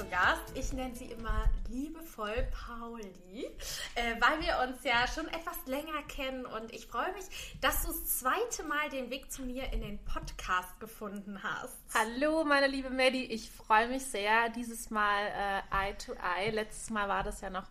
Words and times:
Zu 0.00 0.06
Gast. 0.08 0.40
Ich 0.54 0.72
nenne 0.72 0.94
sie 0.94 1.06
immer 1.06 1.44
liebevoll 1.68 2.48
Pauli, 2.52 3.50
äh, 3.94 4.14
weil 4.18 4.40
wir 4.40 4.66
uns 4.66 4.82
ja 4.82 5.06
schon 5.06 5.28
etwas 5.28 5.66
länger 5.66 6.02
kennen 6.08 6.46
und 6.46 6.72
ich 6.72 6.86
freue 6.86 7.12
mich, 7.12 7.58
dass 7.60 7.82
du 7.82 7.88
das 7.88 8.20
zweite 8.20 8.62
Mal 8.62 8.88
den 8.88 9.10
Weg 9.10 9.30
zu 9.30 9.42
mir 9.42 9.70
in 9.74 9.82
den 9.82 10.02
Podcast 10.04 10.80
gefunden 10.80 11.42
hast. 11.42 11.76
Hallo, 11.92 12.44
meine 12.44 12.66
liebe 12.66 12.88
Maddie, 12.88 13.26
ich 13.26 13.50
freue 13.50 13.88
mich 13.88 14.06
sehr. 14.06 14.48
Dieses 14.48 14.88
Mal 14.88 15.26
äh, 15.26 15.90
Eye 15.90 15.94
to 15.98 16.14
Eye. 16.14 16.50
Letztes 16.50 16.88
Mal 16.88 17.06
war 17.06 17.22
das 17.22 17.42
ja 17.42 17.50
noch 17.50 17.66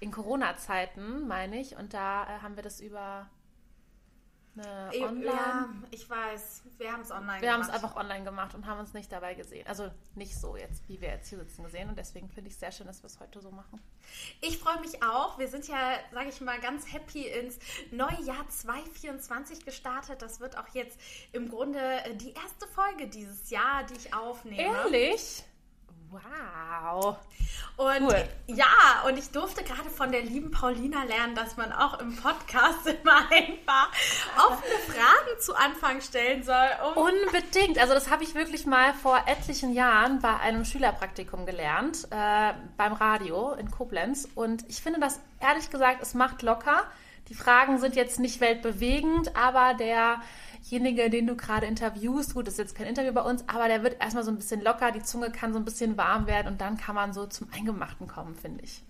in 0.00 0.10
Corona-Zeiten, 0.10 1.28
meine 1.28 1.60
ich, 1.60 1.76
und 1.76 1.92
da 1.92 2.24
äh, 2.24 2.40
haben 2.40 2.56
wir 2.56 2.62
das 2.62 2.80
über 2.80 3.28
eine 4.56 5.06
online. 5.06 5.24
Ja, 5.24 5.68
ich 5.90 6.08
weiß. 6.08 6.62
Wir 6.78 6.92
haben 6.92 7.02
es 7.02 7.10
online 7.10 7.40
wir 7.40 7.40
gemacht. 7.40 7.42
Wir 7.42 7.52
haben 7.52 7.60
es 7.62 7.68
einfach 7.70 7.96
online 7.96 8.24
gemacht 8.24 8.54
und 8.54 8.66
haben 8.66 8.80
uns 8.80 8.92
nicht 8.92 9.10
dabei 9.10 9.34
gesehen. 9.34 9.66
Also 9.66 9.90
nicht 10.14 10.38
so 10.38 10.56
jetzt, 10.56 10.88
wie 10.88 11.00
wir 11.00 11.08
jetzt 11.08 11.28
hier 11.28 11.38
sitzen, 11.38 11.64
gesehen. 11.64 11.88
Und 11.88 11.98
deswegen 11.98 12.28
finde 12.28 12.48
ich 12.48 12.54
es 12.54 12.60
sehr 12.60 12.72
schön, 12.72 12.86
dass 12.86 13.02
wir 13.02 13.06
es 13.06 13.20
heute 13.20 13.40
so 13.40 13.50
machen. 13.50 13.80
Ich 14.40 14.58
freue 14.58 14.80
mich 14.80 15.02
auch. 15.02 15.38
Wir 15.38 15.48
sind 15.48 15.66
ja, 15.68 15.98
sage 16.12 16.28
ich 16.28 16.40
mal, 16.40 16.60
ganz 16.60 16.92
happy 16.92 17.26
ins 17.26 17.58
neue 17.90 18.20
Jahr 18.22 18.48
2024 18.48 19.64
gestartet. 19.64 20.22
Das 20.22 20.40
wird 20.40 20.56
auch 20.58 20.68
jetzt 20.72 20.98
im 21.32 21.48
Grunde 21.48 21.80
äh, 21.80 22.14
die 22.14 22.32
erste 22.32 22.66
Folge 22.68 23.08
dieses 23.08 23.50
Jahr, 23.50 23.84
die 23.84 23.94
ich 23.94 24.14
aufnehme. 24.14 24.62
Ehrlich? 24.62 25.44
Wow. 26.14 27.16
Und 27.76 28.02
cool. 28.02 28.24
ja, 28.46 29.02
und 29.08 29.18
ich 29.18 29.30
durfte 29.30 29.64
gerade 29.64 29.90
von 29.90 30.12
der 30.12 30.22
lieben 30.22 30.52
Paulina 30.52 31.02
lernen, 31.02 31.34
dass 31.34 31.56
man 31.56 31.72
auch 31.72 31.98
im 31.98 32.14
Podcast 32.14 32.86
immer 33.02 33.18
ein 33.30 33.58
paar 33.66 33.88
offene 34.36 34.78
Fragen 34.86 35.40
zu 35.40 35.56
Anfang 35.56 36.00
stellen 36.00 36.44
soll. 36.44 36.68
Um 36.94 37.02
Unbedingt. 37.02 37.78
Also 37.78 37.94
das 37.94 38.10
habe 38.10 38.22
ich 38.22 38.36
wirklich 38.36 38.64
mal 38.64 38.94
vor 38.94 39.22
etlichen 39.26 39.72
Jahren 39.72 40.20
bei 40.20 40.36
einem 40.38 40.64
Schülerpraktikum 40.64 41.46
gelernt, 41.46 42.06
äh, 42.10 42.52
beim 42.76 42.92
Radio 42.92 43.52
in 43.54 43.70
Koblenz. 43.72 44.28
Und 44.36 44.64
ich 44.68 44.80
finde 44.80 45.00
das 45.00 45.20
ehrlich 45.40 45.68
gesagt, 45.70 46.00
es 46.00 46.14
macht 46.14 46.42
locker. 46.42 46.84
Die 47.28 47.34
Fragen 47.34 47.78
sind 47.78 47.96
jetzt 47.96 48.20
nicht 48.20 48.40
weltbewegend, 48.40 49.34
aber 49.34 49.74
der 49.74 50.20
derjenige, 50.64 51.10
den 51.10 51.26
du 51.26 51.36
gerade 51.36 51.66
interviewst, 51.66 52.34
gut, 52.34 52.46
das 52.46 52.54
ist 52.54 52.58
jetzt 52.58 52.74
kein 52.74 52.86
Interview 52.86 53.12
bei 53.12 53.22
uns, 53.22 53.44
aber 53.48 53.68
der 53.68 53.82
wird 53.82 54.00
erstmal 54.00 54.24
so 54.24 54.30
ein 54.30 54.36
bisschen 54.36 54.62
locker, 54.62 54.92
die 54.92 55.02
Zunge 55.02 55.30
kann 55.30 55.52
so 55.52 55.58
ein 55.58 55.64
bisschen 55.64 55.96
warm 55.96 56.26
werden 56.26 56.48
und 56.48 56.60
dann 56.60 56.76
kann 56.76 56.94
man 56.94 57.12
so 57.12 57.26
zum 57.26 57.48
Eingemachten 57.52 58.06
kommen, 58.06 58.34
finde 58.34 58.64
ich. 58.64 58.82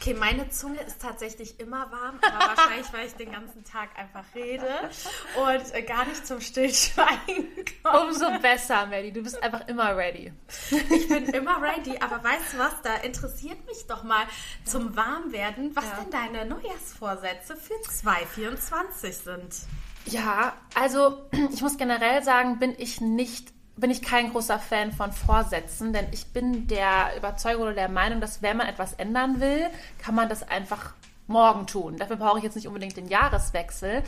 Okay, 0.00 0.14
meine 0.14 0.48
Zunge 0.48 0.80
ist 0.82 1.02
tatsächlich 1.02 1.58
immer 1.58 1.90
warm, 1.90 2.20
aber 2.22 2.56
wahrscheinlich, 2.56 2.92
weil 2.92 3.08
ich 3.08 3.14
den 3.14 3.32
ganzen 3.32 3.64
Tag 3.64 3.88
einfach 3.98 4.22
rede 4.32 4.88
und 5.44 5.74
äh, 5.74 5.82
gar 5.82 6.06
nicht 6.06 6.24
zum 6.24 6.40
Stillschweigen 6.40 7.48
komme. 7.82 8.06
Umso 8.06 8.38
besser, 8.38 8.86
Maddie. 8.86 9.10
Du 9.10 9.24
bist 9.24 9.42
einfach 9.42 9.66
immer 9.66 9.96
ready. 9.96 10.32
Ich 10.70 11.08
bin 11.08 11.26
immer 11.30 11.60
ready, 11.60 11.98
aber 11.98 12.22
weißt 12.22 12.52
du 12.52 12.58
was? 12.58 12.80
Da 12.84 12.94
interessiert 12.98 13.66
mich 13.66 13.88
doch 13.88 14.04
mal 14.04 14.24
zum 14.64 14.94
Warmwerden, 14.94 15.74
was 15.74 15.86
ja. 15.86 15.98
denn 16.00 16.10
deine 16.12 16.46
Neujahrsvorsätze 16.46 17.56
für 17.56 17.80
2024 17.82 19.16
sind. 19.16 19.52
Ja, 20.10 20.54
also 20.74 21.18
ich 21.52 21.62
muss 21.62 21.76
generell 21.76 22.22
sagen, 22.22 22.58
bin 22.58 22.74
ich 22.78 23.00
nicht 23.00 23.52
bin 23.76 23.92
ich 23.92 24.02
kein 24.02 24.32
großer 24.32 24.58
Fan 24.58 24.90
von 24.90 25.12
Vorsätzen, 25.12 25.92
denn 25.92 26.06
ich 26.10 26.32
bin 26.32 26.66
der 26.66 27.16
Überzeugung 27.16 27.62
oder 27.62 27.74
der 27.74 27.88
Meinung, 27.88 28.20
dass 28.20 28.42
wenn 28.42 28.56
man 28.56 28.66
etwas 28.66 28.94
ändern 28.94 29.40
will, 29.40 29.68
kann 29.98 30.16
man 30.16 30.28
das 30.28 30.42
einfach 30.42 30.94
morgen 31.28 31.66
tun. 31.66 31.96
Dafür 31.96 32.16
brauche 32.16 32.38
ich 32.38 32.44
jetzt 32.44 32.56
nicht 32.56 32.66
unbedingt 32.66 32.96
den 32.96 33.06
Jahreswechsel. 33.06 34.02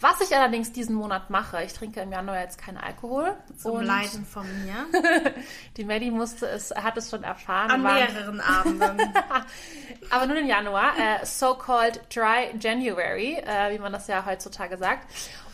Was 0.00 0.20
ich 0.20 0.34
allerdings 0.34 0.72
diesen 0.72 0.94
Monat 0.94 1.30
mache, 1.30 1.62
ich 1.62 1.72
trinke 1.72 2.00
im 2.00 2.10
Januar 2.10 2.40
jetzt 2.40 2.58
keinen 2.58 2.78
Alkohol. 2.78 3.34
Zum 3.56 3.72
und 3.72 3.84
Leiden 3.84 4.24
von 4.24 4.46
mir. 4.64 4.74
die 5.76 5.84
Maddie 5.84 6.10
musste 6.10 6.46
es, 6.46 6.74
hat 6.74 6.96
es 6.96 7.10
schon 7.10 7.22
erfahren. 7.22 7.70
An 7.70 7.82
mehreren 7.82 8.40
Abenden. 8.40 9.14
Aber 10.10 10.26
nur 10.26 10.36
im 10.36 10.46
Januar. 10.46 10.92
Äh, 10.98 11.24
So-called 11.24 12.00
Dry 12.14 12.48
January, 12.58 13.34
äh, 13.38 13.72
wie 13.72 13.78
man 13.78 13.92
das 13.92 14.06
ja 14.08 14.24
heutzutage 14.26 14.76
sagt. 14.76 15.06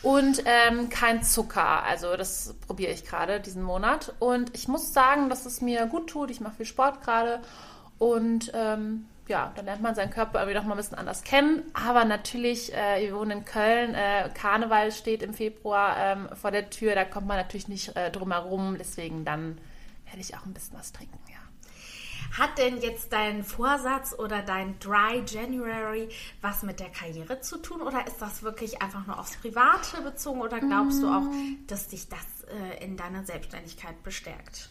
Und 0.02 0.42
ähm, 0.46 0.88
kein 0.88 1.22
Zucker. 1.22 1.84
Also 1.84 2.16
das 2.16 2.54
probiere 2.66 2.92
ich 2.92 3.04
gerade 3.04 3.40
diesen 3.40 3.62
Monat. 3.62 4.14
Und 4.18 4.54
ich 4.56 4.68
muss 4.68 4.92
sagen, 4.92 5.28
dass 5.28 5.44
es 5.44 5.60
mir 5.60 5.86
gut 5.86 6.08
tut. 6.08 6.30
Ich 6.30 6.40
mache 6.40 6.56
viel 6.56 6.66
Sport 6.66 7.02
gerade. 7.02 7.40
Und 7.98 8.50
ähm, 8.54 9.06
ja, 9.30 9.52
dann 9.54 9.64
lernt 9.64 9.80
man 9.80 9.94
seinen 9.94 10.10
Körper 10.10 10.40
irgendwie 10.40 10.58
noch 10.58 10.64
mal 10.64 10.74
ein 10.74 10.76
bisschen 10.76 10.98
anders 10.98 11.22
kennen. 11.22 11.62
Aber 11.72 12.04
natürlich, 12.04 12.74
äh, 12.74 13.00
wir 13.00 13.16
wohnen 13.16 13.30
in 13.30 13.44
Köln, 13.46 13.94
äh, 13.94 14.28
Karneval 14.34 14.92
steht 14.92 15.22
im 15.22 15.32
Februar 15.32 15.96
ähm, 15.96 16.28
vor 16.34 16.50
der 16.50 16.68
Tür, 16.68 16.94
da 16.94 17.04
kommt 17.04 17.26
man 17.26 17.38
natürlich 17.38 17.68
nicht 17.68 17.96
äh, 17.96 18.10
drum 18.10 18.32
herum. 18.32 18.76
Deswegen 18.78 19.24
dann 19.24 19.58
werde 20.04 20.20
ich 20.20 20.36
auch 20.36 20.44
ein 20.44 20.52
bisschen 20.52 20.76
was 20.76 20.92
trinken, 20.92 21.18
ja. 21.28 21.38
Hat 22.38 22.58
denn 22.58 22.80
jetzt 22.80 23.12
dein 23.12 23.42
Vorsatz 23.42 24.14
oder 24.16 24.42
dein 24.42 24.78
Dry 24.78 25.22
January 25.26 26.08
was 26.40 26.62
mit 26.62 26.78
der 26.78 26.90
Karriere 26.90 27.40
zu 27.40 27.58
tun 27.58 27.80
oder 27.80 28.06
ist 28.06 28.22
das 28.22 28.42
wirklich 28.42 28.82
einfach 28.82 29.04
nur 29.06 29.18
aufs 29.18 29.36
Private 29.36 30.02
bezogen 30.02 30.40
oder 30.40 30.60
glaubst 30.60 31.00
mm. 31.00 31.02
du 31.02 31.08
auch, 31.08 31.26
dass 31.66 31.88
dich 31.88 32.08
das 32.08 32.20
äh, 32.48 32.84
in 32.84 32.96
deiner 32.96 33.24
Selbstständigkeit 33.24 34.00
bestärkt? 34.04 34.70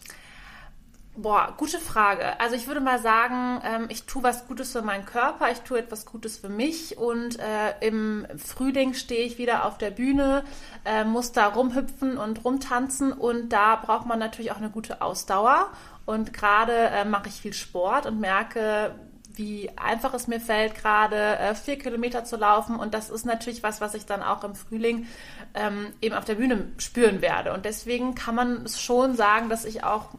Boah, 1.22 1.53
gute 1.57 1.80
Frage. 1.80 2.40
Also 2.40 2.56
ich 2.56 2.68
würde 2.68 2.80
mal 2.80 2.97
sagen, 2.97 3.62
ähm, 3.66 3.88
ich 3.90 4.06
tue 4.06 4.24
was 4.24 4.47
Gutes 4.47 4.72
für 4.72 4.81
meinen 4.81 5.06
Körper, 5.06 5.52
ich 5.52 5.59
tue 5.59 5.78
etwas 5.78 6.06
Gutes 6.06 6.38
für 6.38 6.47
mich 6.47 6.97
und 6.97 7.38
äh, 7.40 7.74
im 7.81 8.25
Frühling 8.38 8.94
stehe 8.94 9.25
ich 9.25 9.38
wieder 9.38 9.66
auf 9.66 9.78
der 9.78 9.91
Bühne, 9.91 10.46
äh, 10.85 11.03
muss 11.03 11.34
da 11.34 11.47
rumhüpfen 11.47 12.18
und 12.18 12.46
rumtanzen 12.46 13.12
und 13.12 13.50
da 13.50 13.75
braucht 13.75 14.06
man 14.06 14.18
natürlich 14.18 14.53
auch 14.53 14.59
eine 14.59 14.69
gute 14.69 15.02
Ausdauer 15.02 15.68
und 16.06 16.31
gerade 16.31 16.72
äh, 16.72 17.03
mache 17.03 17.28
ich 17.28 17.41
viel 17.41 17.53
Sport 17.53 18.06
und 18.06 18.22
merke, 18.22 18.96
wie 19.34 19.69
einfach 19.78 20.13
es 20.13 20.28
mir 20.28 20.40
fällt, 20.40 20.75
gerade 20.75 21.38
äh, 21.38 21.56
vier 21.56 21.78
Kilometer 21.78 22.25
zu 22.25 22.35
laufen. 22.35 22.75
Und 22.75 22.94
das 22.94 23.09
ist 23.09 23.25
natürlich 23.25 23.63
was, 23.63 23.79
was 23.79 23.94
ich 23.94 24.06
dann 24.06 24.22
auch 24.22 24.44
im 24.44 24.53
Frühling 24.53 25.08
ähm, 25.53 25.88
eben 26.02 26.13
auf 26.13 26.25
der 26.25 26.35
Bühne 26.35 26.68
spüren 26.78 27.22
werde. 27.22 27.53
Und 27.53 27.63
deswegen 27.63 28.16
kann 28.16 28.35
man 28.35 28.68
schon 28.68 29.16
sagen, 29.16 29.47
dass 29.47 29.63
ich 29.63 29.84
auch 29.84 30.09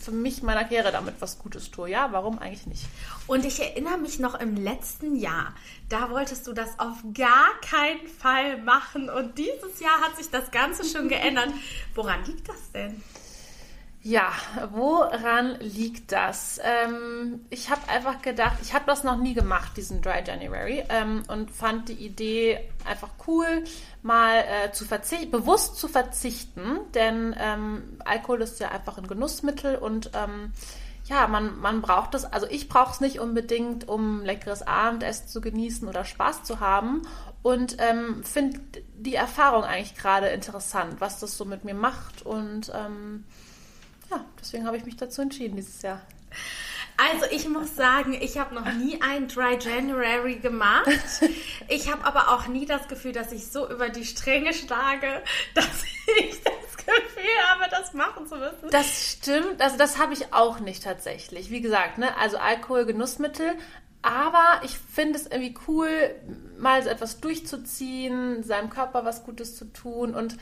für 0.00 0.12
mich 0.12 0.42
meiner 0.42 0.64
Karriere 0.64 0.92
damit 0.92 1.14
was 1.20 1.38
Gutes 1.38 1.70
tue. 1.70 1.90
Ja, 1.90 2.12
warum 2.12 2.38
eigentlich 2.38 2.66
nicht? 2.66 2.86
Und 3.26 3.44
ich 3.44 3.60
erinnere 3.60 3.98
mich 3.98 4.18
noch 4.18 4.38
im 4.38 4.56
letzten 4.56 5.16
Jahr, 5.16 5.54
da 5.88 6.10
wolltest 6.10 6.46
du 6.46 6.52
das 6.52 6.78
auf 6.78 6.96
gar 7.14 7.48
keinen 7.60 8.06
Fall 8.08 8.62
machen. 8.62 9.10
Und 9.10 9.38
dieses 9.38 9.80
Jahr 9.80 10.00
hat 10.00 10.16
sich 10.16 10.30
das 10.30 10.50
Ganze 10.50 10.84
schon 10.84 11.08
geändert. 11.08 11.50
Woran 11.94 12.24
liegt 12.24 12.48
das 12.48 12.72
denn? 12.72 13.02
Ja, 14.02 14.32
woran 14.72 15.56
liegt 15.60 16.12
das? 16.12 16.58
Ähm, 16.64 17.40
ich 17.50 17.68
habe 17.68 17.86
einfach 17.88 18.22
gedacht, 18.22 18.56
ich 18.62 18.72
habe 18.72 18.86
das 18.86 19.04
noch 19.04 19.18
nie 19.18 19.34
gemacht, 19.34 19.76
diesen 19.76 20.00
Dry 20.00 20.22
January, 20.26 20.82
ähm, 20.88 21.22
und 21.28 21.50
fand 21.50 21.90
die 21.90 22.06
Idee 22.06 22.60
einfach 22.86 23.10
cool, 23.26 23.64
mal 24.02 24.38
äh, 24.38 24.72
zu 24.72 24.86
bewusst 25.30 25.76
zu 25.76 25.86
verzichten, 25.86 26.78
denn 26.94 27.36
ähm, 27.38 27.98
Alkohol 28.06 28.40
ist 28.40 28.58
ja 28.58 28.70
einfach 28.70 28.96
ein 28.96 29.06
Genussmittel 29.06 29.76
und 29.76 30.12
ähm, 30.14 30.52
ja, 31.04 31.26
man, 31.26 31.58
man 31.60 31.82
braucht 31.82 32.14
es, 32.14 32.24
also 32.24 32.46
ich 32.48 32.68
brauche 32.68 32.92
es 32.92 33.00
nicht 33.00 33.18
unbedingt, 33.18 33.86
um 33.86 34.22
leckeres 34.22 34.62
Abendessen 34.62 35.28
zu 35.28 35.40
genießen 35.40 35.86
oder 35.88 36.04
Spaß 36.04 36.44
zu 36.44 36.60
haben. 36.60 37.02
Und 37.42 37.76
ähm, 37.80 38.22
finde 38.22 38.60
die 38.94 39.14
Erfahrung 39.14 39.64
eigentlich 39.64 39.96
gerade 39.96 40.28
interessant, 40.28 41.00
was 41.00 41.18
das 41.18 41.36
so 41.36 41.44
mit 41.44 41.64
mir 41.64 41.74
macht. 41.74 42.22
Und 42.22 42.70
ähm, 42.74 43.24
ja, 44.10 44.24
deswegen 44.40 44.66
habe 44.66 44.76
ich 44.76 44.84
mich 44.84 44.96
dazu 44.96 45.22
entschieden 45.22 45.56
dieses 45.56 45.82
Jahr. 45.82 46.00
Also 46.96 47.24
ich 47.30 47.48
muss 47.48 47.76
sagen, 47.76 48.12
ich 48.12 48.36
habe 48.36 48.54
noch 48.54 48.70
nie 48.74 49.00
ein 49.00 49.26
Dry 49.26 49.56
January 49.58 50.36
gemacht. 50.36 50.90
Ich 51.68 51.90
habe 51.90 52.04
aber 52.04 52.30
auch 52.30 52.46
nie 52.46 52.66
das 52.66 52.88
Gefühl, 52.88 53.12
dass 53.12 53.32
ich 53.32 53.46
so 53.46 53.70
über 53.70 53.88
die 53.88 54.04
Stränge 54.04 54.52
schlage, 54.52 55.22
dass 55.54 55.84
ich 56.18 56.42
das 56.42 56.76
Gefühl 56.76 57.38
habe, 57.48 57.70
das 57.70 57.94
machen 57.94 58.26
zu 58.26 58.36
müssen. 58.36 58.70
Das 58.70 59.12
stimmt. 59.12 59.62
Also 59.62 59.78
das 59.78 59.98
habe 59.98 60.12
ich 60.12 60.34
auch 60.34 60.60
nicht 60.60 60.82
tatsächlich. 60.82 61.50
Wie 61.50 61.60
gesagt, 61.60 61.98
ne, 61.98 62.16
also 62.18 62.36
Alkohol, 62.36 62.84
Genussmittel. 62.84 63.54
Aber 64.02 64.60
ich 64.64 64.78
finde 64.78 65.18
es 65.18 65.26
irgendwie 65.26 65.54
cool, 65.68 66.14
mal 66.58 66.82
so 66.82 66.88
etwas 66.88 67.20
durchzuziehen, 67.20 68.42
seinem 68.42 68.70
Körper 68.70 69.04
was 69.04 69.24
Gutes 69.24 69.56
zu 69.56 69.66
tun 69.66 70.14
und 70.14 70.36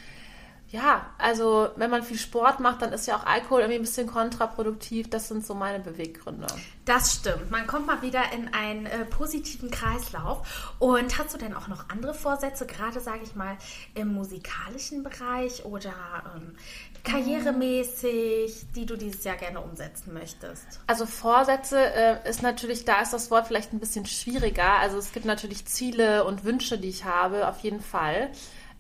ja, 0.71 1.07
also 1.17 1.71
wenn 1.77 1.89
man 1.89 2.03
viel 2.03 2.19
Sport 2.19 2.61
macht, 2.61 2.83
dann 2.83 2.93
ist 2.93 3.07
ja 3.07 3.17
auch 3.17 3.25
Alkohol 3.25 3.61
irgendwie 3.61 3.79
ein 3.79 3.83
bisschen 3.83 4.07
kontraproduktiv. 4.07 5.09
Das 5.09 5.29
sind 5.29 5.47
so 5.47 5.55
meine 5.55 5.83
Beweggründe. 5.83 6.47
Das 6.85 7.15
stimmt. 7.15 7.51
Man 7.51 7.67
kommt 7.67 7.87
mal 7.87 8.03
wieder 8.03 8.21
in 8.35 8.53
einen 8.53 8.85
äh, 8.85 9.07
positiven 9.07 9.71
Kreislauf. 9.71 10.75
Und 10.79 11.19
hast 11.19 11.33
du 11.33 11.39
denn 11.39 11.55
auch 11.55 11.69
noch 11.69 11.89
andere 11.89 12.13
Vorsätze, 12.13 12.67
gerade 12.67 13.01
sage 13.01 13.21
ich 13.23 13.35
mal 13.35 13.57
im 13.95 14.09
musikalischen 14.09 15.03
Bereich 15.03 15.65
oder 15.65 15.95
ähm, 16.37 16.55
karrieremäßig, 17.03 18.67
die 18.75 18.85
du 18.85 18.97
dieses 18.97 19.25
Jahr 19.25 19.37
gerne 19.37 19.63
umsetzen 19.63 20.13
möchtest? 20.13 20.81
Also 20.87 21.07
Vorsätze 21.07 21.79
äh, 21.79 22.29
ist 22.29 22.43
natürlich, 22.43 22.85
da 22.85 23.01
ist 23.01 23.15
das 23.15 23.31
Wort 23.31 23.47
vielleicht 23.47 23.73
ein 23.73 23.81
bisschen 23.81 24.05
schwieriger. 24.05 24.81
Also 24.81 24.99
es 24.99 25.13
gibt 25.13 25.25
natürlich 25.25 25.65
Ziele 25.65 26.25
und 26.25 26.45
Wünsche, 26.45 26.77
die 26.77 26.91
ich 26.91 27.07
habe, 27.07 27.49
auf 27.49 27.61
jeden 27.61 27.81
Fall. 27.81 28.31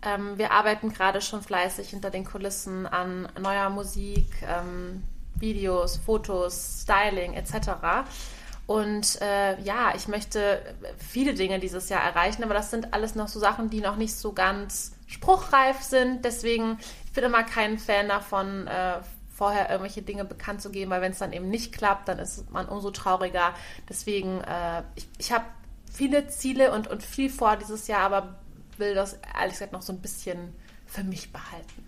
Ähm, 0.03 0.39
wir 0.39 0.53
arbeiten 0.53 0.93
gerade 0.93 1.21
schon 1.21 1.43
fleißig 1.43 1.91
hinter 1.91 2.11
den 2.11 2.25
Kulissen 2.25 2.87
an 2.87 3.29
neuer 3.41 3.69
Musik, 3.71 4.27
ähm, 4.43 5.03
Videos, 5.35 5.97
Fotos, 5.97 6.83
Styling 6.83 7.35
etc. 7.35 8.07
Und 8.67 9.21
äh, 9.23 9.61
ja, 9.63 9.95
ich 9.97 10.09
möchte 10.09 10.61
viele 10.99 11.35
Dinge 11.35 11.59
dieses 11.59 11.89
Jahr 11.89 12.03
erreichen, 12.03 12.45
aber 12.45 12.55
das 12.55 12.71
sind 12.71 12.93
alles 12.93 13.15
noch 13.15 13.29
so 13.29 13.41
Sachen, 13.41 13.71
die 13.71 13.81
noch 13.81 13.97
nicht 13.97 14.15
so 14.15 14.33
ganz 14.33 14.93
spruchreif 15.07 15.83
sind. 15.83 16.25
Deswegen, 16.25 16.79
ich 17.07 17.13
bin 17.13 17.25
immer 17.25 17.43
kein 17.45 17.79
Fan 17.79 18.09
davon, 18.09 18.67
äh, 18.67 19.01
vorher 19.35 19.71
irgendwelche 19.71 20.03
Dinge 20.03 20.25
bekannt 20.25 20.61
zu 20.61 20.71
geben, 20.71 20.91
weil 20.91 21.01
wenn 21.01 21.13
es 21.13 21.19
dann 21.19 21.33
eben 21.33 21.49
nicht 21.49 21.73
klappt, 21.73 22.09
dann 22.09 22.19
ist 22.19 22.51
man 22.51 22.69
umso 22.69 22.91
trauriger. 22.91 23.55
Deswegen, 23.89 24.41
äh, 24.43 24.83
ich, 24.97 25.09
ich 25.17 25.33
habe 25.33 25.45
viele 25.91 26.29
Ziele 26.29 26.73
und, 26.73 26.89
und 26.89 27.03
viel 27.03 27.31
vor 27.31 27.57
dieses 27.57 27.87
Jahr, 27.87 28.01
aber 28.01 28.35
will 28.79 28.95
das 28.95 29.19
ehrlich 29.37 29.53
gesagt 29.53 29.73
noch 29.73 29.83
so 29.83 29.93
ein 29.93 30.01
bisschen 30.01 30.55
für 30.87 31.05
mich 31.05 31.33
behalten. 31.33 31.87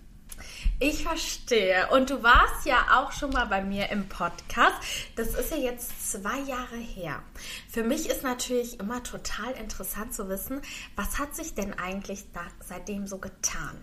Ich 0.79 1.03
verstehe. 1.03 1.87
Und 1.91 2.09
du 2.09 2.23
warst 2.23 2.65
ja 2.65 2.85
auch 2.93 3.11
schon 3.11 3.31
mal 3.31 3.45
bei 3.45 3.61
mir 3.61 3.89
im 3.89 4.07
Podcast. 4.09 4.75
Das 5.15 5.35
ist 5.35 5.51
ja 5.51 5.57
jetzt 5.57 6.11
zwei 6.11 6.39
Jahre 6.39 6.77
her. 6.77 7.21
Für 7.69 7.83
mich 7.83 8.09
ist 8.09 8.23
natürlich 8.23 8.79
immer 8.79 9.03
total 9.03 9.51
interessant 9.53 10.13
zu 10.13 10.27
wissen, 10.29 10.61
was 10.95 11.19
hat 11.19 11.35
sich 11.35 11.53
denn 11.53 11.77
eigentlich 11.77 12.31
da 12.33 12.41
seitdem 12.65 13.07
so 13.07 13.19
getan? 13.19 13.77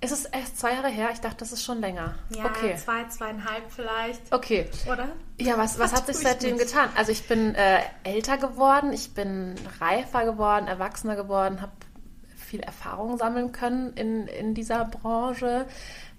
Ist 0.00 0.12
es 0.12 0.26
erst 0.26 0.60
zwei 0.60 0.74
Jahre 0.74 0.88
her? 0.88 1.10
Ich 1.12 1.18
dachte, 1.18 1.38
das 1.38 1.50
ist 1.50 1.64
schon 1.64 1.80
länger. 1.80 2.14
Ja, 2.30 2.44
okay. 2.44 2.76
zwei, 2.76 3.04
zweieinhalb 3.08 3.64
vielleicht. 3.68 4.32
Okay. 4.32 4.70
Oder? 4.86 5.08
Ja, 5.40 5.58
was, 5.58 5.80
was 5.80 5.92
hat 5.92 6.06
sich 6.06 6.18
seitdem 6.18 6.54
nicht. 6.54 6.68
getan? 6.68 6.88
Also 6.94 7.10
ich 7.10 7.26
bin 7.26 7.56
äh, 7.56 7.80
älter 8.04 8.38
geworden, 8.38 8.92
ich 8.92 9.12
bin 9.14 9.56
reifer 9.80 10.24
geworden, 10.24 10.68
erwachsener 10.68 11.16
geworden, 11.16 11.60
habe 11.60 11.72
viel 12.48 12.60
Erfahrung 12.60 13.18
sammeln 13.18 13.52
können 13.52 13.92
in, 13.94 14.26
in 14.26 14.54
dieser 14.54 14.84
Branche. 14.84 15.66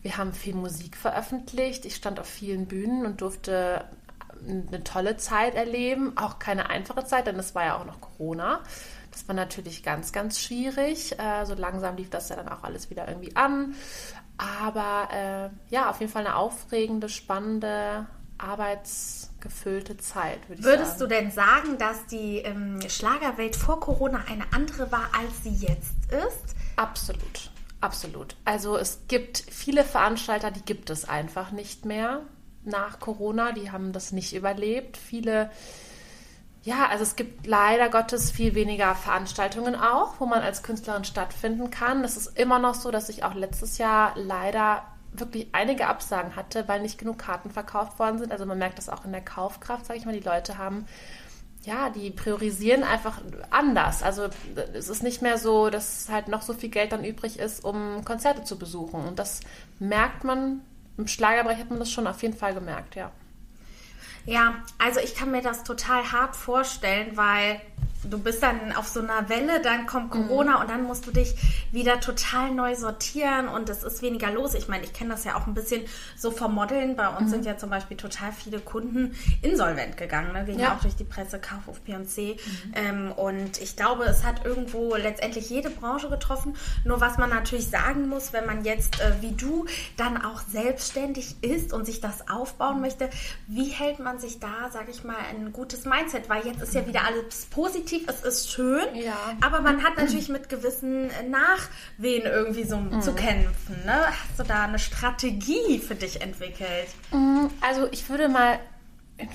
Wir 0.01 0.17
haben 0.17 0.33
viel 0.33 0.55
Musik 0.55 0.95
veröffentlicht. 0.95 1.85
Ich 1.85 1.95
stand 1.95 2.19
auf 2.19 2.27
vielen 2.27 2.67
Bühnen 2.67 3.05
und 3.05 3.21
durfte 3.21 3.85
eine 4.47 4.83
tolle 4.83 5.17
Zeit 5.17 5.55
erleben. 5.55 6.17
Auch 6.17 6.39
keine 6.39 6.69
einfache 6.69 7.03
Zeit, 7.05 7.27
denn 7.27 7.37
es 7.37 7.55
war 7.55 7.65
ja 7.65 7.77
auch 7.77 7.85
noch 7.85 7.99
Corona. 7.99 8.61
Das 9.11 9.27
war 9.27 9.35
natürlich 9.35 9.83
ganz, 9.83 10.11
ganz 10.11 10.39
schwierig. 10.39 11.17
Äh, 11.19 11.45
so 11.45 11.55
langsam 11.55 11.97
lief 11.97 12.09
das 12.09 12.29
ja 12.29 12.35
dann 12.35 12.47
auch 12.47 12.63
alles 12.63 12.89
wieder 12.89 13.07
irgendwie 13.07 13.35
an. 13.35 13.75
Aber 14.37 15.09
äh, 15.11 15.73
ja, 15.73 15.89
auf 15.89 15.99
jeden 15.99 16.11
Fall 16.11 16.25
eine 16.25 16.35
aufregende, 16.35 17.09
spannende 17.09 18.05
arbeitsgefüllte 19.39 19.97
Zeit, 19.97 20.47
würde 20.47 20.61
ich 20.61 20.65
Würdest 20.65 20.99
sagen. 20.99 21.09
du 21.09 21.15
denn 21.15 21.31
sagen, 21.31 21.77
dass 21.77 22.05
die 22.07 22.39
ähm, 22.39 22.79
Schlagerwelt 22.87 23.55
vor 23.55 23.79
Corona 23.79 24.23
eine 24.29 24.43
andere 24.53 24.91
war, 24.91 25.09
als 25.17 25.43
sie 25.43 25.65
jetzt 25.65 25.93
ist? 26.11 26.55
Absolut. 26.75 27.51
Absolut. 27.81 28.35
Also 28.43 28.77
es 28.77 29.03
gibt 29.07 29.37
viele 29.37 29.85
Veranstalter, 29.85 30.51
die 30.51 30.61
gibt 30.61 30.89
es 30.89 31.07
einfach 31.07 31.51
nicht 31.51 31.85
mehr 31.85 32.21
nach 32.65 32.99
Corona. 32.99 33.53
Die 33.53 33.71
haben 33.71 33.93
das 33.93 34.11
nicht 34.11 34.35
überlebt. 34.35 34.97
Viele, 34.97 35.49
ja, 36.63 36.87
also 36.89 37.03
es 37.03 37.15
gibt 37.15 37.47
leider 37.47 37.87
Gottes 37.87 38.31
viel 38.31 38.53
weniger 38.53 38.95
Veranstaltungen 38.95 39.75
auch, 39.75 40.19
wo 40.19 40.25
man 40.25 40.41
als 40.41 40.61
Künstlerin 40.61 41.05
stattfinden 41.05 41.71
kann. 41.71 42.03
Es 42.03 42.17
ist 42.17 42.37
immer 42.37 42.59
noch 42.59 42.75
so, 42.75 42.91
dass 42.91 43.07
ich 43.07 43.23
auch 43.23 43.33
letztes 43.33 43.77
Jahr 43.77 44.11
leider 44.17 44.83
wirklich 45.11 45.47
einige 45.53 45.87
Absagen 45.87 46.35
hatte, 46.35 46.67
weil 46.67 46.81
nicht 46.81 46.97
genug 46.97 47.17
Karten 47.17 47.49
verkauft 47.49 47.99
worden 47.99 48.19
sind. 48.19 48.31
Also 48.31 48.45
man 48.45 48.57
merkt 48.57 48.77
das 48.77 48.89
auch 48.89 49.05
in 49.05 49.11
der 49.11 49.21
Kaufkraft, 49.21 49.85
sage 49.85 49.99
ich 49.99 50.05
mal. 50.05 50.13
Die 50.13 50.19
Leute 50.19 50.57
haben, 50.57 50.85
ja, 51.63 51.89
die 51.89 52.11
priorisieren 52.11 52.83
einfach 52.83 53.21
anders. 53.49 54.03
Also 54.03 54.29
es 54.73 54.89
ist 54.89 55.03
nicht 55.03 55.21
mehr 55.21 55.37
so, 55.37 55.69
dass 55.69 56.09
halt 56.09 56.27
noch 56.27 56.41
so 56.41 56.53
viel 56.53 56.69
Geld 56.69 56.91
dann 56.91 57.03
übrig 57.03 57.39
ist, 57.39 57.63
um 57.63 58.05
Konzerte 58.05 58.43
zu 58.43 58.57
besuchen. 58.57 59.05
Und 59.05 59.19
das 59.19 59.41
merkt 59.79 60.23
man, 60.23 60.61
im 60.97 61.07
Schlagerbereich 61.07 61.59
hat 61.59 61.69
man 61.69 61.79
das 61.79 61.91
schon 61.91 62.07
auf 62.07 62.21
jeden 62.21 62.37
Fall 62.37 62.53
gemerkt, 62.53 62.95
ja. 62.95 63.11
Ja, 64.25 64.55
also 64.77 64.99
ich 64.99 65.15
kann 65.15 65.31
mir 65.31 65.41
das 65.41 65.63
total 65.63 66.11
hart 66.11 66.35
vorstellen, 66.35 67.17
weil 67.17 67.59
du 68.03 68.17
bist 68.17 68.41
dann 68.41 68.73
auf 68.73 68.87
so 68.87 69.01
einer 69.01 69.29
Welle, 69.29 69.61
dann 69.61 69.85
kommt 69.85 70.13
mhm. 70.13 70.27
Corona 70.27 70.55
mhm. 70.55 70.61
und 70.61 70.69
dann 70.69 70.83
musst 70.83 71.05
du 71.05 71.11
dich 71.11 71.35
wieder 71.71 71.99
total 71.99 72.51
neu 72.51 72.75
sortieren 72.75 73.47
und 73.47 73.69
es 73.69 73.83
ist 73.83 74.01
weniger 74.01 74.31
los. 74.31 74.53
Ich 74.53 74.67
meine, 74.67 74.83
ich 74.83 74.93
kenne 74.93 75.11
das 75.11 75.23
ja 75.23 75.35
auch 75.35 75.47
ein 75.47 75.53
bisschen 75.53 75.83
so 76.17 76.31
vom 76.31 76.55
Modeln. 76.55 76.95
Bei 76.95 77.09
uns 77.09 77.27
mhm. 77.27 77.29
sind 77.29 77.45
ja 77.45 77.57
zum 77.57 77.69
Beispiel 77.69 77.97
total 77.97 78.31
viele 78.31 78.59
Kunden 78.59 79.15
insolvent 79.41 79.97
gegangen. 79.97 80.33
Ne? 80.33 80.45
Ging 80.45 80.59
ja. 80.59 80.75
auch 80.75 80.81
durch 80.81 80.95
die 80.95 81.03
Presse, 81.03 81.39
Kauf 81.39 81.67
auf 81.67 81.81
Beyoncé. 81.87 82.33
Mhm. 82.33 82.73
Ähm, 82.73 83.11
und 83.11 83.61
ich 83.61 83.75
glaube, 83.75 84.05
es 84.05 84.23
hat 84.23 84.45
irgendwo 84.45 84.95
letztendlich 84.95 85.49
jede 85.49 85.69
Branche 85.69 86.09
getroffen. 86.09 86.55
Nur 86.85 87.01
was 87.01 87.17
man 87.17 87.29
natürlich 87.29 87.69
sagen 87.69 88.07
muss, 88.07 88.33
wenn 88.33 88.45
man 88.45 88.63
jetzt 88.63 88.99
äh, 89.01 89.13
wie 89.21 89.31
du 89.31 89.65
dann 89.97 90.23
auch 90.23 90.41
selbstständig 90.41 91.35
ist 91.41 91.73
und 91.73 91.85
sich 91.85 92.01
das 92.01 92.29
aufbauen 92.29 92.75
mhm. 92.75 92.81
möchte, 92.81 93.09
wie 93.47 93.69
hält 93.69 93.99
man 93.99 94.19
sich 94.19 94.39
da, 94.39 94.69
sage 94.71 94.91
ich 94.91 95.03
mal, 95.03 95.17
ein 95.29 95.51
gutes 95.51 95.85
Mindset? 95.85 96.29
Weil 96.29 96.45
jetzt 96.45 96.61
ist 96.61 96.73
ja 96.73 96.87
wieder 96.87 97.05
alles 97.05 97.45
positiv 97.47 97.68
positiv, 97.69 98.07
es 98.07 98.21
ist 98.21 98.51
schön, 98.51 98.95
ja. 98.95 99.15
aber 99.41 99.61
man 99.61 99.83
hat 99.83 99.97
natürlich 99.97 100.29
mit 100.29 100.49
gewissen 100.49 101.07
Nachwehen 101.29 102.25
irgendwie 102.25 102.63
so 102.63 102.77
mhm. 102.77 103.01
zu 103.01 103.13
kämpfen. 103.13 103.75
Ne? 103.85 104.05
Hast 104.07 104.39
du 104.39 104.43
da 104.43 104.63
eine 104.63 104.79
Strategie 104.79 105.79
für 105.79 105.95
dich 105.95 106.21
entwickelt? 106.21 106.87
Mhm, 107.11 107.49
also 107.61 107.87
ich 107.91 108.09
würde 108.09 108.29
mal 108.29 108.59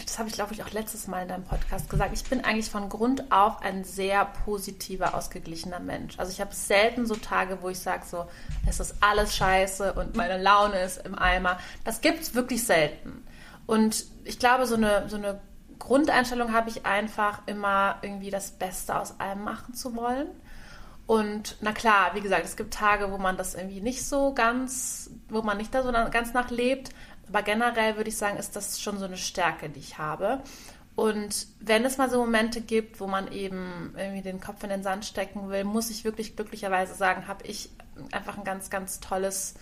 das 0.06 0.18
habe 0.18 0.30
ich, 0.30 0.34
glaube 0.34 0.54
ich, 0.54 0.62
auch 0.62 0.70
letztes 0.70 1.08
Mal 1.08 1.22
in 1.22 1.28
deinem 1.28 1.44
Podcast 1.44 1.90
gesagt, 1.90 2.12
ich 2.14 2.24
bin 2.24 2.42
eigentlich 2.42 2.70
von 2.70 2.88
Grund 2.88 3.30
auf 3.30 3.60
ein 3.60 3.84
sehr 3.84 4.24
positiver, 4.24 5.14
ausgeglichener 5.14 5.78
Mensch. 5.78 6.18
Also 6.18 6.32
ich 6.32 6.40
habe 6.40 6.54
selten 6.54 7.04
so 7.04 7.16
Tage, 7.16 7.58
wo 7.60 7.68
ich 7.68 7.78
sage, 7.78 8.02
so, 8.10 8.24
es 8.66 8.80
ist 8.80 8.94
alles 9.00 9.36
scheiße 9.36 9.92
und 9.92 10.16
meine 10.16 10.42
Laune 10.42 10.80
ist 10.80 11.04
im 11.04 11.18
Eimer. 11.18 11.58
Das 11.84 12.00
gibt 12.00 12.22
es 12.22 12.34
wirklich 12.34 12.64
selten. 12.64 13.26
Und 13.66 14.06
ich 14.24 14.38
glaube, 14.38 14.66
so 14.66 14.76
eine, 14.76 15.06
so 15.10 15.16
eine 15.16 15.40
Grundeinstellung 15.78 16.52
habe 16.52 16.70
ich 16.70 16.86
einfach 16.86 17.42
immer 17.46 17.98
irgendwie 18.02 18.30
das 18.30 18.52
Beste 18.52 18.98
aus 18.98 19.18
allem 19.20 19.44
machen 19.44 19.74
zu 19.74 19.94
wollen. 19.96 20.28
Und 21.06 21.58
na 21.60 21.72
klar, 21.72 22.14
wie 22.14 22.20
gesagt, 22.20 22.44
es 22.44 22.56
gibt 22.56 22.72
Tage, 22.72 23.12
wo 23.12 23.18
man 23.18 23.36
das 23.36 23.54
irgendwie 23.54 23.80
nicht 23.80 24.06
so 24.06 24.32
ganz, 24.32 25.10
wo 25.28 25.42
man 25.42 25.58
nicht 25.58 25.74
da 25.74 25.82
so 25.82 25.92
ganz 25.92 26.32
nach 26.32 26.50
lebt. 26.50 26.90
Aber 27.28 27.42
generell 27.42 27.96
würde 27.96 28.08
ich 28.08 28.16
sagen, 28.16 28.38
ist 28.38 28.56
das 28.56 28.80
schon 28.80 28.98
so 28.98 29.04
eine 29.04 29.16
Stärke, 29.16 29.68
die 29.68 29.80
ich 29.80 29.98
habe. 29.98 30.42
Und 30.96 31.48
wenn 31.60 31.84
es 31.84 31.98
mal 31.98 32.08
so 32.08 32.18
Momente 32.18 32.60
gibt, 32.60 33.00
wo 33.00 33.06
man 33.06 33.30
eben 33.32 33.94
irgendwie 33.96 34.22
den 34.22 34.40
Kopf 34.40 34.62
in 34.62 34.70
den 34.70 34.82
Sand 34.82 35.04
stecken 35.04 35.50
will, 35.50 35.64
muss 35.64 35.90
ich 35.90 36.04
wirklich 36.04 36.36
glücklicherweise 36.36 36.94
sagen, 36.94 37.26
habe 37.26 37.44
ich 37.46 37.70
einfach 38.12 38.38
ein 38.38 38.44
ganz, 38.44 38.70
ganz 38.70 39.00
tolles 39.00 39.54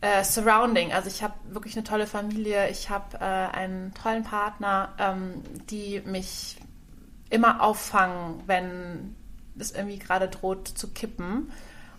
äh, 0.00 0.24
Surrounding. 0.24 0.92
Also 0.92 1.08
ich 1.08 1.22
habe 1.22 1.34
wirklich 1.48 1.76
eine 1.76 1.84
tolle 1.84 2.06
Familie, 2.06 2.68
ich 2.70 2.90
habe 2.90 3.18
äh, 3.18 3.24
einen 3.24 3.94
tollen 3.94 4.24
Partner, 4.24 4.94
ähm, 4.98 5.42
die 5.68 6.00
mich 6.04 6.56
immer 7.28 7.62
auffangen, 7.62 8.42
wenn 8.46 9.16
es 9.58 9.72
irgendwie 9.72 9.98
gerade 9.98 10.28
droht 10.28 10.68
zu 10.68 10.88
kippen. 10.88 11.52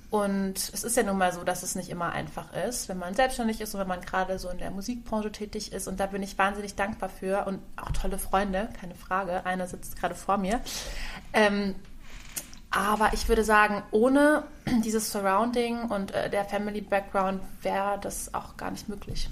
Und 0.09 0.57
es 0.57 0.83
ist 0.83 0.97
ja 0.97 1.03
nun 1.03 1.17
mal 1.17 1.31
so, 1.31 1.45
dass 1.45 1.63
es 1.63 1.75
nicht 1.75 1.89
immer 1.89 2.11
einfach 2.11 2.51
ist, 2.67 2.89
wenn 2.89 2.97
man 2.97 3.13
selbstständig 3.13 3.61
ist 3.61 3.73
und 3.73 3.79
wenn 3.79 3.87
man 3.87 4.01
gerade 4.01 4.39
so 4.39 4.49
in 4.49 4.57
der 4.57 4.69
Musikbranche 4.69 5.31
tätig 5.31 5.71
ist. 5.71 5.87
Und 5.87 6.01
da 6.01 6.07
bin 6.07 6.21
ich 6.21 6.37
wahnsinnig 6.37 6.75
dankbar 6.75 7.07
für 7.07 7.45
und 7.47 7.61
auch 7.77 7.91
tolle 7.91 8.17
Freunde, 8.17 8.67
keine 8.77 8.95
Frage. 8.95 9.45
Einer 9.45 9.67
sitzt 9.67 9.97
gerade 9.97 10.15
vor 10.15 10.37
mir. 10.37 10.59
Ähm, 11.31 11.75
aber 12.71 13.13
ich 13.13 13.27
würde 13.27 13.43
sagen, 13.43 13.83
ohne 13.91 14.43
dieses 14.83 15.11
Surrounding 15.11 15.83
und 15.83 16.11
äh, 16.11 16.29
der 16.29 16.45
Family 16.45 16.81
Background 16.81 17.41
wäre 17.61 17.99
das 18.01 18.33
auch 18.33 18.57
gar 18.57 18.71
nicht 18.71 18.89
möglich. 18.89 19.29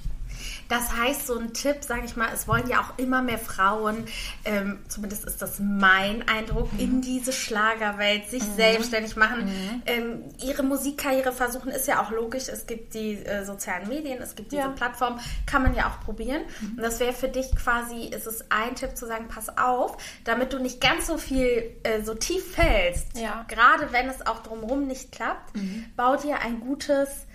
Das 0.67 0.95
heißt, 0.95 1.27
so 1.27 1.37
ein 1.37 1.53
Tipp, 1.53 1.77
sage 1.81 2.05
ich 2.05 2.15
mal, 2.15 2.29
es 2.33 2.47
wollen 2.47 2.67
ja 2.67 2.81
auch 2.81 2.97
immer 2.97 3.21
mehr 3.21 3.39
Frauen, 3.39 4.05
ähm, 4.45 4.79
zumindest 4.87 5.25
ist 5.25 5.41
das 5.41 5.59
mein 5.59 6.27
Eindruck, 6.27 6.71
mhm. 6.73 6.79
in 6.79 7.01
diese 7.01 7.31
Schlagerwelt 7.33 8.29
sich 8.29 8.43
mhm. 8.43 8.55
selbstständig 8.55 9.15
machen, 9.15 9.45
mhm. 9.45 9.81
ähm, 9.85 10.23
ihre 10.41 10.63
Musikkarriere 10.63 11.31
versuchen, 11.31 11.71
ist 11.71 11.87
ja 11.87 12.01
auch 12.01 12.11
logisch. 12.11 12.47
Es 12.49 12.67
gibt 12.67 12.93
die 12.93 13.13
äh, 13.25 13.45
sozialen 13.45 13.87
Medien, 13.87 14.21
es 14.21 14.35
gibt 14.35 14.51
diese 14.51 14.63
ja. 14.63 14.67
Plattform, 14.69 15.19
kann 15.45 15.63
man 15.63 15.75
ja 15.75 15.89
auch 15.89 16.03
probieren. 16.03 16.41
Mhm. 16.61 16.77
Und 16.77 16.81
das 16.83 16.99
wäre 16.99 17.13
für 17.13 17.29
dich 17.29 17.55
quasi, 17.55 18.05
ist 18.05 18.27
es 18.27 18.45
ein 18.49 18.75
Tipp 18.75 18.95
zu 18.95 19.05
sagen, 19.07 19.27
pass 19.27 19.57
auf, 19.57 19.97
damit 20.23 20.53
du 20.53 20.59
nicht 20.59 20.81
ganz 20.81 21.07
so 21.07 21.17
viel, 21.17 21.75
äh, 21.83 22.01
so 22.03 22.13
tief 22.13 22.53
fällst, 22.53 23.17
ja. 23.17 23.45
gerade 23.47 23.91
wenn 23.91 24.07
es 24.07 24.25
auch 24.25 24.43
drumherum 24.43 24.87
nicht 24.87 25.11
klappt, 25.11 25.55
mhm. 25.55 25.85
bau 25.95 26.15
dir 26.15 26.39
ein 26.41 26.59
gutes 26.59 27.25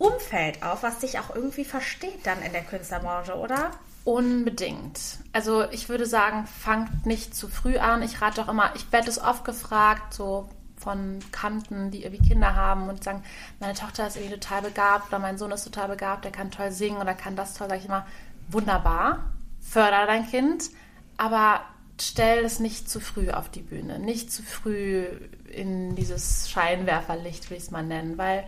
Umfeld 0.00 0.62
auf, 0.62 0.82
was 0.82 0.98
dich 1.00 1.18
auch 1.18 1.34
irgendwie 1.34 1.64
versteht 1.64 2.26
dann 2.26 2.40
in 2.40 2.52
der 2.52 2.62
Künstlerbranche, 2.62 3.36
oder? 3.36 3.70
Unbedingt. 4.04 4.98
Also 5.34 5.70
ich 5.70 5.90
würde 5.90 6.06
sagen, 6.06 6.46
fangt 6.46 7.04
nicht 7.04 7.36
zu 7.36 7.48
früh 7.48 7.76
an. 7.76 8.02
Ich 8.02 8.22
rate 8.22 8.42
auch 8.42 8.48
immer, 8.48 8.74
ich 8.74 8.90
werde 8.92 9.10
es 9.10 9.20
oft 9.20 9.44
gefragt, 9.44 10.14
so 10.14 10.48
von 10.78 11.18
Kanten, 11.32 11.90
die 11.90 12.04
irgendwie 12.04 12.26
Kinder 12.26 12.56
haben 12.56 12.88
und 12.88 13.04
sagen, 13.04 13.22
meine 13.58 13.74
Tochter 13.74 14.06
ist 14.06 14.16
irgendwie 14.16 14.36
total 14.36 14.62
begabt 14.62 15.08
oder 15.08 15.18
mein 15.18 15.36
Sohn 15.36 15.50
ist 15.50 15.64
total 15.64 15.88
begabt, 15.88 16.24
der 16.24 16.32
kann 16.32 16.50
toll 16.50 16.72
singen 16.72 16.96
oder 16.96 17.12
kann 17.12 17.36
das 17.36 17.52
toll, 17.52 17.68
sage 17.68 17.80
ich 17.80 17.86
immer, 17.86 18.06
wunderbar, 18.48 19.34
förder 19.60 20.06
dein 20.06 20.26
Kind, 20.26 20.70
aber 21.18 21.60
stell 22.00 22.42
es 22.46 22.58
nicht 22.58 22.88
zu 22.88 23.00
früh 23.00 23.28
auf 23.28 23.50
die 23.50 23.60
Bühne, 23.60 23.98
nicht 23.98 24.32
zu 24.32 24.42
früh 24.42 25.04
in 25.52 25.94
dieses 25.94 26.48
Scheinwerferlicht, 26.48 27.50
will 27.50 27.58
ich 27.58 27.64
es 27.64 27.70
mal 27.70 27.84
nennen, 27.84 28.16
weil 28.16 28.44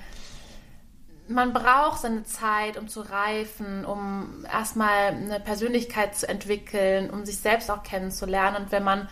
man 1.28 1.52
braucht 1.52 2.00
seine 2.00 2.24
Zeit, 2.24 2.76
um 2.76 2.88
zu 2.88 3.00
reifen, 3.00 3.84
um 3.84 4.44
erstmal 4.50 5.08
eine 5.08 5.40
Persönlichkeit 5.40 6.16
zu 6.16 6.28
entwickeln, 6.28 7.10
um 7.10 7.24
sich 7.24 7.38
selbst 7.38 7.70
auch 7.70 7.82
kennenzulernen. 7.82 8.56
Und 8.64 8.72
wenn 8.72 8.84
man 8.84 9.08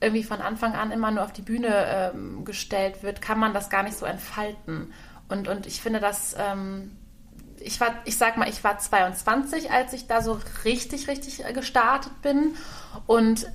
irgendwie 0.00 0.24
von 0.24 0.40
Anfang 0.40 0.74
an 0.74 0.92
immer 0.92 1.10
nur 1.10 1.24
auf 1.24 1.32
die 1.32 1.42
Bühne 1.42 2.12
ähm, 2.14 2.44
gestellt 2.44 3.02
wird, 3.02 3.22
kann 3.22 3.38
man 3.38 3.54
das 3.54 3.70
gar 3.70 3.82
nicht 3.82 3.96
so 3.96 4.06
entfalten. 4.06 4.92
Und, 5.28 5.48
und 5.48 5.66
ich 5.66 5.80
finde 5.80 6.00
das, 6.00 6.36
ähm, 6.38 6.96
ich 7.58 7.80
war, 7.80 7.94
ich 8.04 8.18
sag 8.18 8.36
mal, 8.36 8.48
ich 8.48 8.62
war 8.62 8.78
22, 8.78 9.70
als 9.70 9.92
ich 9.94 10.06
da 10.06 10.20
so 10.20 10.38
richtig, 10.64 11.08
richtig 11.08 11.44
äh, 11.44 11.52
gestartet 11.52 12.20
bin 12.20 12.54
und 13.06 13.46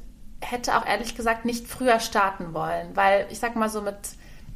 hätte 0.42 0.76
auch 0.78 0.86
ehrlich 0.86 1.16
gesagt 1.16 1.46
nicht 1.46 1.68
früher 1.68 2.00
starten 2.00 2.54
wollen, 2.54 2.96
weil 2.96 3.28
ich 3.30 3.40
sag 3.40 3.56
mal 3.56 3.70
so 3.70 3.82
mit 3.82 3.98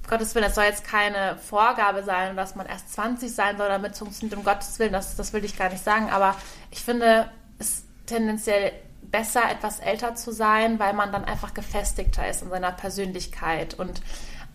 Gottes 0.10 0.36
Willen, 0.36 0.45
es 0.45 0.55
soll 0.55 0.65
jetzt 0.65 0.86
keine 0.86 1.38
Vorgabe 1.38 2.03
sein, 2.03 2.36
dass 2.36 2.55
man 2.55 2.65
erst 2.65 2.93
20 2.93 3.33
sein 3.33 3.57
soll, 3.57 3.69
damit 3.69 3.93
es 3.93 4.00
funktioniert, 4.00 4.38
um 4.38 4.43
Gottes 4.43 4.77
Willen, 4.79 4.93
das, 4.93 5.15
das 5.15 5.33
will 5.33 5.45
ich 5.45 5.57
gar 5.57 5.69
nicht 5.69 5.83
sagen, 5.83 6.10
aber 6.10 6.36
ich 6.72 6.81
finde 6.81 7.29
es 7.60 7.83
tendenziell 8.05 8.74
besser, 9.01 9.50
etwas 9.50 9.79
älter 9.79 10.15
zu 10.15 10.31
sein, 10.31 10.79
weil 10.79 10.93
man 10.93 11.12
dann 11.12 11.25
einfach 11.25 11.53
gefestigter 11.53 12.27
ist 12.27 12.41
in 12.41 12.50
seiner 12.50 12.72
Persönlichkeit 12.72 13.75
und 13.75 14.01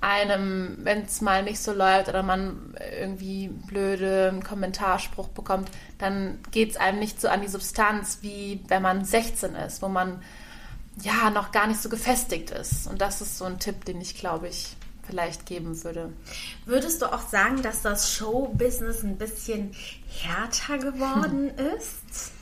einem, 0.00 0.78
wenn 0.83 1.02
es 1.02 1.21
mal 1.21 1.43
nicht 1.43 1.61
so 1.61 1.73
läuft 1.73 2.09
oder 2.09 2.23
man 2.23 2.75
irgendwie 3.00 3.49
blöde 3.49 4.38
Kommentarspruch 4.47 5.28
bekommt, 5.28 5.71
dann 5.99 6.38
geht 6.50 6.71
es 6.71 6.76
einem 6.76 7.00
nicht 7.00 7.21
so 7.21 7.28
an 7.28 7.40
die 7.40 7.49
Substanz, 7.49 8.19
wie 8.21 8.62
wenn 8.69 8.83
man 8.83 9.05
16 9.05 9.55
ist, 9.57 9.83
wo 9.83 9.88
man 9.88 10.23
ja 11.02 11.31
noch 11.31 11.52
gar 11.52 11.67
nicht 11.67 11.81
so 11.81 11.88
gefestigt 11.88 12.50
ist. 12.50 12.87
Und 12.87 13.00
das 13.00 13.21
ist 13.21 13.38
so 13.38 13.45
ein 13.45 13.59
Tipp, 13.59 13.85
den 13.85 14.00
ich, 14.00 14.17
glaube 14.17 14.49
ich, 14.49 14.76
vielleicht 15.09 15.47
geben 15.47 15.83
würde. 15.83 16.12
Würdest 16.67 17.03
du 17.03 17.07
auch 17.07 17.27
sagen, 17.27 17.62
dass 17.62 17.83
das 17.83 18.12
Showbusiness 18.12 19.03
ein 19.03 19.17
bisschen 19.17 19.75
härter 20.09 20.79
geworden 20.79 21.50
ist? 21.77 22.33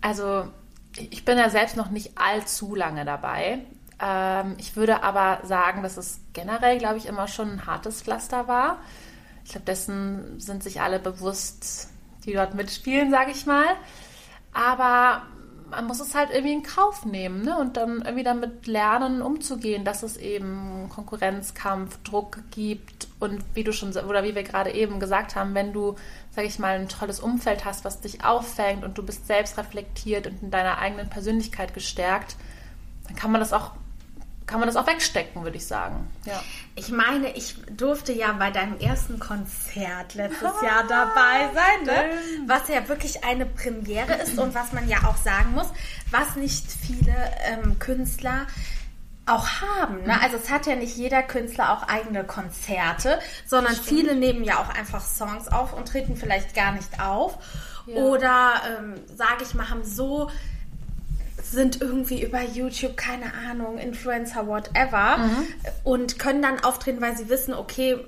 Also, 0.00 0.48
ich 0.96 1.24
bin 1.24 1.38
ja 1.38 1.50
selbst 1.50 1.76
noch 1.76 1.90
nicht 1.90 2.12
allzu 2.16 2.74
lange 2.74 3.04
dabei. 3.04 3.60
Ähm, 4.00 4.56
ich 4.58 4.74
würde 4.74 5.02
aber 5.02 5.46
sagen, 5.46 5.82
dass 5.82 5.96
es 5.96 6.20
generell, 6.32 6.78
glaube 6.78 6.96
ich, 6.96 7.06
immer 7.06 7.28
schon 7.28 7.50
ein 7.52 7.66
hartes 7.66 8.02
Pflaster 8.02 8.48
war. 8.48 8.78
Ich 9.44 9.52
glaube, 9.52 9.66
dessen 9.66 10.40
sind 10.40 10.62
sich 10.62 10.80
alle 10.80 10.98
bewusst, 10.98 11.88
die 12.24 12.32
dort 12.32 12.54
mitspielen, 12.54 13.10
sage 13.10 13.30
ich 13.30 13.46
mal. 13.46 13.66
Aber 14.52 15.22
man 15.72 15.86
muss 15.86 16.00
es 16.00 16.14
halt 16.14 16.30
irgendwie 16.30 16.52
in 16.52 16.62
Kauf 16.62 17.04
nehmen 17.04 17.42
ne? 17.42 17.58
und 17.58 17.76
dann 17.76 18.02
irgendwie 18.02 18.22
damit 18.22 18.66
lernen, 18.66 19.22
umzugehen, 19.22 19.84
dass 19.84 20.02
es 20.02 20.16
eben 20.16 20.88
Konkurrenzkampf, 20.88 21.98
Druck 22.04 22.38
gibt 22.50 23.08
und 23.18 23.42
wie 23.54 23.64
du 23.64 23.72
schon 23.72 23.90
oder 23.96 24.22
wie 24.22 24.34
wir 24.34 24.42
gerade 24.42 24.70
eben 24.70 25.00
gesagt 25.00 25.34
haben, 25.34 25.54
wenn 25.54 25.72
du, 25.72 25.96
sag 26.30 26.44
ich 26.44 26.58
mal, 26.58 26.78
ein 26.78 26.88
tolles 26.88 27.20
Umfeld 27.20 27.64
hast, 27.64 27.84
was 27.84 28.00
dich 28.00 28.24
auffängt 28.24 28.84
und 28.84 28.96
du 28.96 29.02
bist 29.02 29.26
selbst 29.26 29.58
reflektiert 29.58 30.26
und 30.26 30.42
in 30.42 30.50
deiner 30.50 30.78
eigenen 30.78 31.08
Persönlichkeit 31.08 31.74
gestärkt, 31.74 32.36
dann 33.08 33.16
kann 33.16 33.32
man 33.32 33.40
das 33.40 33.52
auch 33.52 33.72
kann 34.52 34.60
man 34.60 34.68
das 34.68 34.76
auch 34.76 34.86
wegstecken, 34.86 35.42
würde 35.44 35.56
ich 35.56 35.66
sagen. 35.66 36.10
Ja. 36.26 36.38
Ich 36.74 36.90
meine, 36.90 37.34
ich 37.34 37.56
durfte 37.74 38.12
ja 38.12 38.32
bei 38.32 38.50
deinem 38.50 38.78
ersten 38.78 39.18
Konzert 39.18 40.14
letztes 40.14 40.60
Jahr 40.62 40.86
dabei 40.86 41.48
sein, 41.54 41.86
ne? 41.86 42.04
was 42.46 42.68
ja 42.68 42.86
wirklich 42.86 43.24
eine 43.24 43.46
Premiere 43.46 44.12
ist 44.16 44.38
und 44.38 44.54
was 44.54 44.72
man 44.72 44.86
ja 44.90 44.98
auch 45.06 45.16
sagen 45.16 45.52
muss, 45.54 45.68
was 46.10 46.36
nicht 46.36 46.66
viele 46.70 47.14
ähm, 47.46 47.78
Künstler 47.78 48.46
auch 49.24 49.48
haben. 49.62 50.02
Ne? 50.02 50.20
Also 50.20 50.36
es 50.36 50.50
hat 50.50 50.66
ja 50.66 50.76
nicht 50.76 50.98
jeder 50.98 51.22
Künstler 51.22 51.72
auch 51.72 51.88
eigene 51.88 52.22
Konzerte, 52.22 53.20
sondern 53.46 53.74
viele 53.74 54.14
nehmen 54.14 54.44
ja 54.44 54.58
auch 54.58 54.68
einfach 54.68 55.00
Songs 55.00 55.48
auf 55.48 55.72
und 55.72 55.88
treten 55.88 56.14
vielleicht 56.14 56.54
gar 56.54 56.72
nicht 56.72 57.00
auf. 57.00 57.38
Ja. 57.86 57.96
Oder, 58.02 58.52
ähm, 58.68 59.00
sage 59.16 59.44
ich 59.44 59.54
mal, 59.54 59.70
haben 59.70 59.82
so 59.82 60.30
sind 61.52 61.80
irgendwie 61.80 62.22
über 62.22 62.42
YouTube, 62.42 62.96
keine 62.96 63.32
Ahnung, 63.48 63.78
Influencer, 63.78 64.46
whatever, 64.46 65.18
mhm. 65.18 65.46
und 65.84 66.18
können 66.18 66.42
dann 66.42 66.64
auftreten, 66.64 67.00
weil 67.00 67.16
sie 67.16 67.28
wissen, 67.28 67.54
okay, 67.54 67.98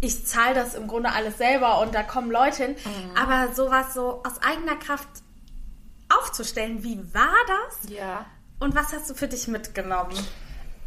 ich 0.00 0.26
zahle 0.26 0.54
das 0.54 0.74
im 0.74 0.88
Grunde 0.88 1.12
alles 1.12 1.38
selber 1.38 1.80
und 1.80 1.94
da 1.94 2.02
kommen 2.02 2.30
Leute 2.30 2.64
hin. 2.64 2.76
Mhm. 2.84 3.16
Aber 3.16 3.54
sowas 3.54 3.94
so 3.94 4.22
aus 4.24 4.42
eigener 4.42 4.76
Kraft 4.76 5.08
aufzustellen, 6.08 6.82
wie 6.82 6.98
war 7.14 7.34
das? 7.46 7.90
Ja. 7.90 8.26
Und 8.58 8.74
was 8.74 8.92
hast 8.92 9.10
du 9.10 9.14
für 9.14 9.28
dich 9.28 9.48
mitgenommen? 9.48 10.14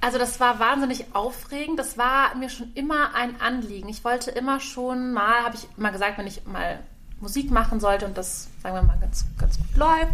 Also 0.01 0.17
das 0.17 0.39
war 0.39 0.60
wahnsinnig 0.60 1.15
aufregend. 1.15 1.79
Das 1.79 1.98
war 1.98 2.36
mir 2.36 2.50
schon 2.50 2.72
immer 2.74 3.15
ein 3.15 3.39
Anliegen. 3.41 3.89
Ich 3.89 4.03
wollte 4.03 4.31
immer 4.31 4.60
schon 4.60 5.13
mal, 5.13 5.43
habe 5.43 5.55
ich 5.55 5.67
mal 5.77 5.91
gesagt, 5.91 6.17
wenn 6.17 6.27
ich 6.27 6.45
mal 6.45 6.79
Musik 7.22 7.50
machen 7.50 7.79
sollte 7.79 8.05
und 8.05 8.17
das, 8.17 8.50
sagen 8.62 8.75
wir 8.75 8.81
mal, 8.81 8.98
ganz, 9.00 9.25
ganz 9.38 9.57
gut 9.57 9.77
läuft, 9.77 10.13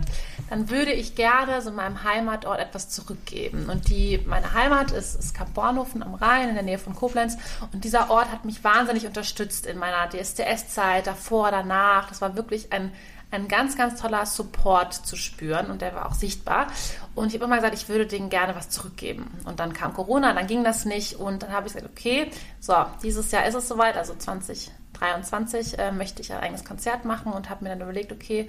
dann 0.49 0.69
würde 0.69 0.91
ich 0.91 1.15
gerne 1.15 1.61
so 1.61 1.71
meinem 1.71 2.03
Heimatort 2.03 2.59
etwas 2.59 2.89
zurückgeben. 2.89 3.69
Und 3.69 3.89
die, 3.89 4.19
meine 4.27 4.53
Heimat 4.53 4.91
ist, 4.91 5.15
ist 5.15 5.33
Kap 5.33 5.53
Bornhofen 5.53 6.03
am 6.03 6.13
Rhein 6.13 6.49
in 6.49 6.55
der 6.55 6.63
Nähe 6.63 6.77
von 6.77 6.95
Koblenz. 6.95 7.37
Und 7.73 7.83
dieser 7.83 8.11
Ort 8.11 8.31
hat 8.31 8.45
mich 8.45 8.63
wahnsinnig 8.63 9.07
unterstützt 9.07 9.65
in 9.65 9.79
meiner 9.79 10.09
DSDS-Zeit, 10.09 11.07
davor, 11.07 11.49
danach. 11.49 12.09
Das 12.09 12.21
war 12.21 12.35
wirklich 12.35 12.71
ein, 12.71 12.91
ein 13.31 13.47
ganz, 13.47 13.77
ganz 13.77 13.99
toller 13.99 14.25
Support 14.25 14.93
zu 14.93 15.15
spüren 15.15 15.71
und 15.71 15.81
der 15.81 15.95
war 15.95 16.07
auch 16.07 16.13
sichtbar. 16.13 16.67
Und 17.15 17.29
ich 17.29 17.33
habe 17.33 17.45
immer 17.45 17.55
gesagt, 17.55 17.73
ich 17.73 17.89
würde 17.89 18.05
denen 18.05 18.29
gerne 18.29 18.55
was 18.55 18.69
zurückgeben. 18.69 19.31
Und 19.45 19.59
dann 19.59 19.73
kam 19.73 19.93
Corona, 19.93 20.33
dann 20.33 20.47
ging 20.47 20.63
das 20.63 20.85
nicht 20.85 21.15
und 21.15 21.41
dann 21.41 21.51
habe 21.51 21.67
ich 21.67 21.73
gesagt, 21.73 21.91
okay, 21.91 22.29
so, 22.59 22.75
dieses 23.01 23.31
Jahr 23.31 23.45
ist 23.45 23.55
es 23.55 23.67
soweit, 23.67 23.97
also 23.97 24.13
20, 24.13 24.71
23 25.01 25.79
äh, 25.79 25.91
möchte 25.91 26.21
ich 26.21 26.31
ein 26.31 26.39
eigenes 26.39 26.63
Konzert 26.63 27.05
machen 27.05 27.33
und 27.33 27.49
habe 27.49 27.63
mir 27.63 27.71
dann 27.71 27.81
überlegt, 27.81 28.11
okay, 28.11 28.47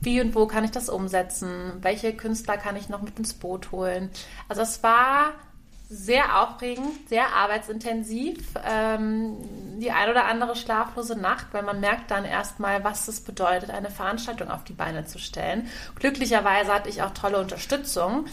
wie 0.00 0.20
und 0.20 0.34
wo 0.34 0.46
kann 0.46 0.64
ich 0.64 0.70
das 0.70 0.88
umsetzen? 0.88 1.72
Welche 1.80 2.14
Künstler 2.14 2.56
kann 2.56 2.76
ich 2.76 2.88
noch 2.88 3.02
mit 3.02 3.18
ins 3.18 3.34
Boot 3.34 3.72
holen? 3.72 4.10
Also 4.48 4.62
es 4.62 4.82
war 4.82 5.32
sehr 5.88 6.40
aufregend, 6.42 7.08
sehr 7.08 7.34
arbeitsintensiv. 7.34 8.38
Ähm, 8.64 9.36
die 9.80 9.90
ein 9.90 10.08
oder 10.08 10.26
andere 10.26 10.56
schlaflose 10.56 11.16
Nacht, 11.16 11.46
weil 11.52 11.62
man 11.62 11.80
merkt 11.80 12.10
dann 12.10 12.24
erstmal, 12.24 12.84
was 12.84 13.08
es 13.08 13.20
bedeutet, 13.20 13.70
eine 13.70 13.90
Veranstaltung 13.90 14.50
auf 14.50 14.64
die 14.64 14.72
Beine 14.72 15.04
zu 15.04 15.18
stellen. 15.18 15.68
Glücklicherweise 15.96 16.72
hatte 16.72 16.88
ich 16.88 17.02
auch 17.02 17.10
tolle 17.10 17.38
Unterstützung, 17.38 18.26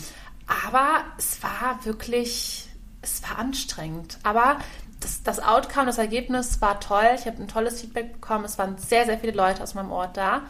aber 0.68 1.04
es 1.18 1.42
war 1.44 1.84
wirklich, 1.84 2.70
es 3.02 3.24
war 3.24 3.40
anstrengend. 3.40 4.18
Aber 4.24 4.58
das, 5.02 5.24
das 5.24 5.40
Outcome, 5.40 5.88
das 5.88 5.98
Ergebnis 5.98 6.62
war 6.62 6.80
toll. 6.80 7.10
Ich 7.16 7.26
habe 7.26 7.42
ein 7.42 7.48
tolles 7.48 7.82
Feedback 7.82 8.14
bekommen. 8.14 8.46
Es 8.46 8.58
waren 8.58 8.78
sehr, 8.78 9.06
sehr 9.06 9.18
viele 9.20 9.34
Leute 9.34 9.62
aus 9.62 9.74
meinem 9.74 9.92
Ort 9.92 10.16
da. 10.16 10.44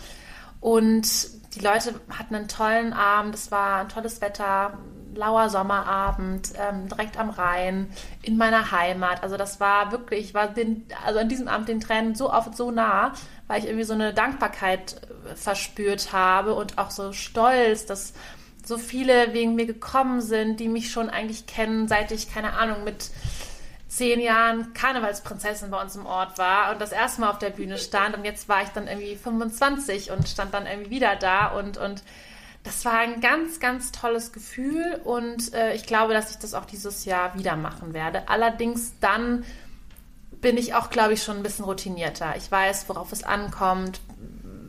Und 0.60 1.08
die 1.56 1.60
Leute 1.60 1.96
hatten 2.10 2.36
einen 2.36 2.48
tollen 2.48 2.94
Abend. 2.94 3.34
Es 3.36 3.52
war 3.52 3.82
ein 3.82 3.90
tolles 3.90 4.22
Wetter, 4.22 4.78
lauer 5.16 5.50
Sommerabend, 5.50 6.54
ähm, 6.58 6.88
direkt 6.88 7.18
am 7.18 7.30
Rhein, 7.30 7.90
in 8.22 8.38
meiner 8.38 8.72
Heimat. 8.72 9.24
Also 9.24 9.38
das 9.38 9.60
war 9.60 9.92
wirklich, 9.92 10.28
ich 10.28 10.34
war 10.34 10.48
den, 10.48 10.86
also 11.06 11.20
an 11.20 11.30
diesem 11.30 11.48
Abend 11.48 11.68
den 11.68 11.82
Tränen 11.82 12.16
so 12.16 12.32
oft 12.32 12.56
so 12.56 12.72
nah, 12.72 13.14
weil 13.48 13.60
ich 13.60 13.66
irgendwie 13.66 13.84
so 13.84 13.94
eine 13.94 14.14
Dankbarkeit 14.14 15.02
äh, 15.30 15.36
verspürt 15.36 16.14
habe 16.14 16.54
und 16.54 16.78
auch 16.78 16.92
so 16.92 17.12
stolz, 17.12 17.86
dass 17.86 18.14
so 18.64 18.78
viele 18.78 19.34
wegen 19.34 19.56
mir 19.56 19.66
gekommen 19.66 20.22
sind, 20.22 20.60
die 20.60 20.68
mich 20.68 20.92
schon 20.92 21.10
eigentlich 21.10 21.48
kennen, 21.48 21.88
seit 21.88 22.12
ich, 22.12 22.32
keine 22.32 22.54
Ahnung, 22.54 22.84
mit 22.84 23.10
zehn 23.92 24.22
Jahren 24.22 24.72
Karnevalsprinzessin 24.74 25.70
bei 25.70 25.82
uns 25.82 25.98
im 25.98 26.06
Ort 26.06 26.38
war 26.38 26.72
und 26.72 26.80
das 26.80 26.94
erste 26.94 27.20
Mal 27.20 27.30
auf 27.30 27.40
der 27.40 27.50
Bühne 27.50 27.78
stand 27.78 28.16
und 28.16 28.24
jetzt 28.24 28.48
war 28.48 28.64
ich 28.64 28.70
dann 28.70 28.88
irgendwie 28.88 29.18
25 29.18 30.12
und 30.12 30.30
stand 30.30 30.54
dann 30.54 30.66
irgendwie 30.66 30.92
wieder 30.92 31.18
da 31.18 31.48
und, 31.48 31.78
und 31.78 32.02
das 32.64 32.86
war 32.86 33.00
ein 33.00 33.20
ganz, 33.20 33.60
ganz 33.60 33.92
tolles 33.92 34.32
Gefühl 34.32 35.02
und 35.04 35.54
äh, 35.54 35.74
ich 35.74 35.86
glaube, 35.86 36.14
dass 36.14 36.32
ich 36.32 36.38
das 36.38 36.54
auch 36.54 36.64
dieses 36.64 37.04
Jahr 37.04 37.38
wieder 37.38 37.58
machen 37.58 37.94
werde. 37.94 38.30
Allerdings 38.30 38.94
dann 39.02 39.44
bin 40.32 40.56
ich 40.56 40.74
auch, 40.74 40.90
glaube 40.90 41.14
ich, 41.14 41.22
schon 41.24 41.36
ein 41.36 41.44
bisschen 41.44 41.66
routinierter. 41.66 42.36
Ich 42.38 42.50
weiß, 42.50 42.88
worauf 42.88 43.12
es 43.12 43.24
ankommt, 43.24 44.00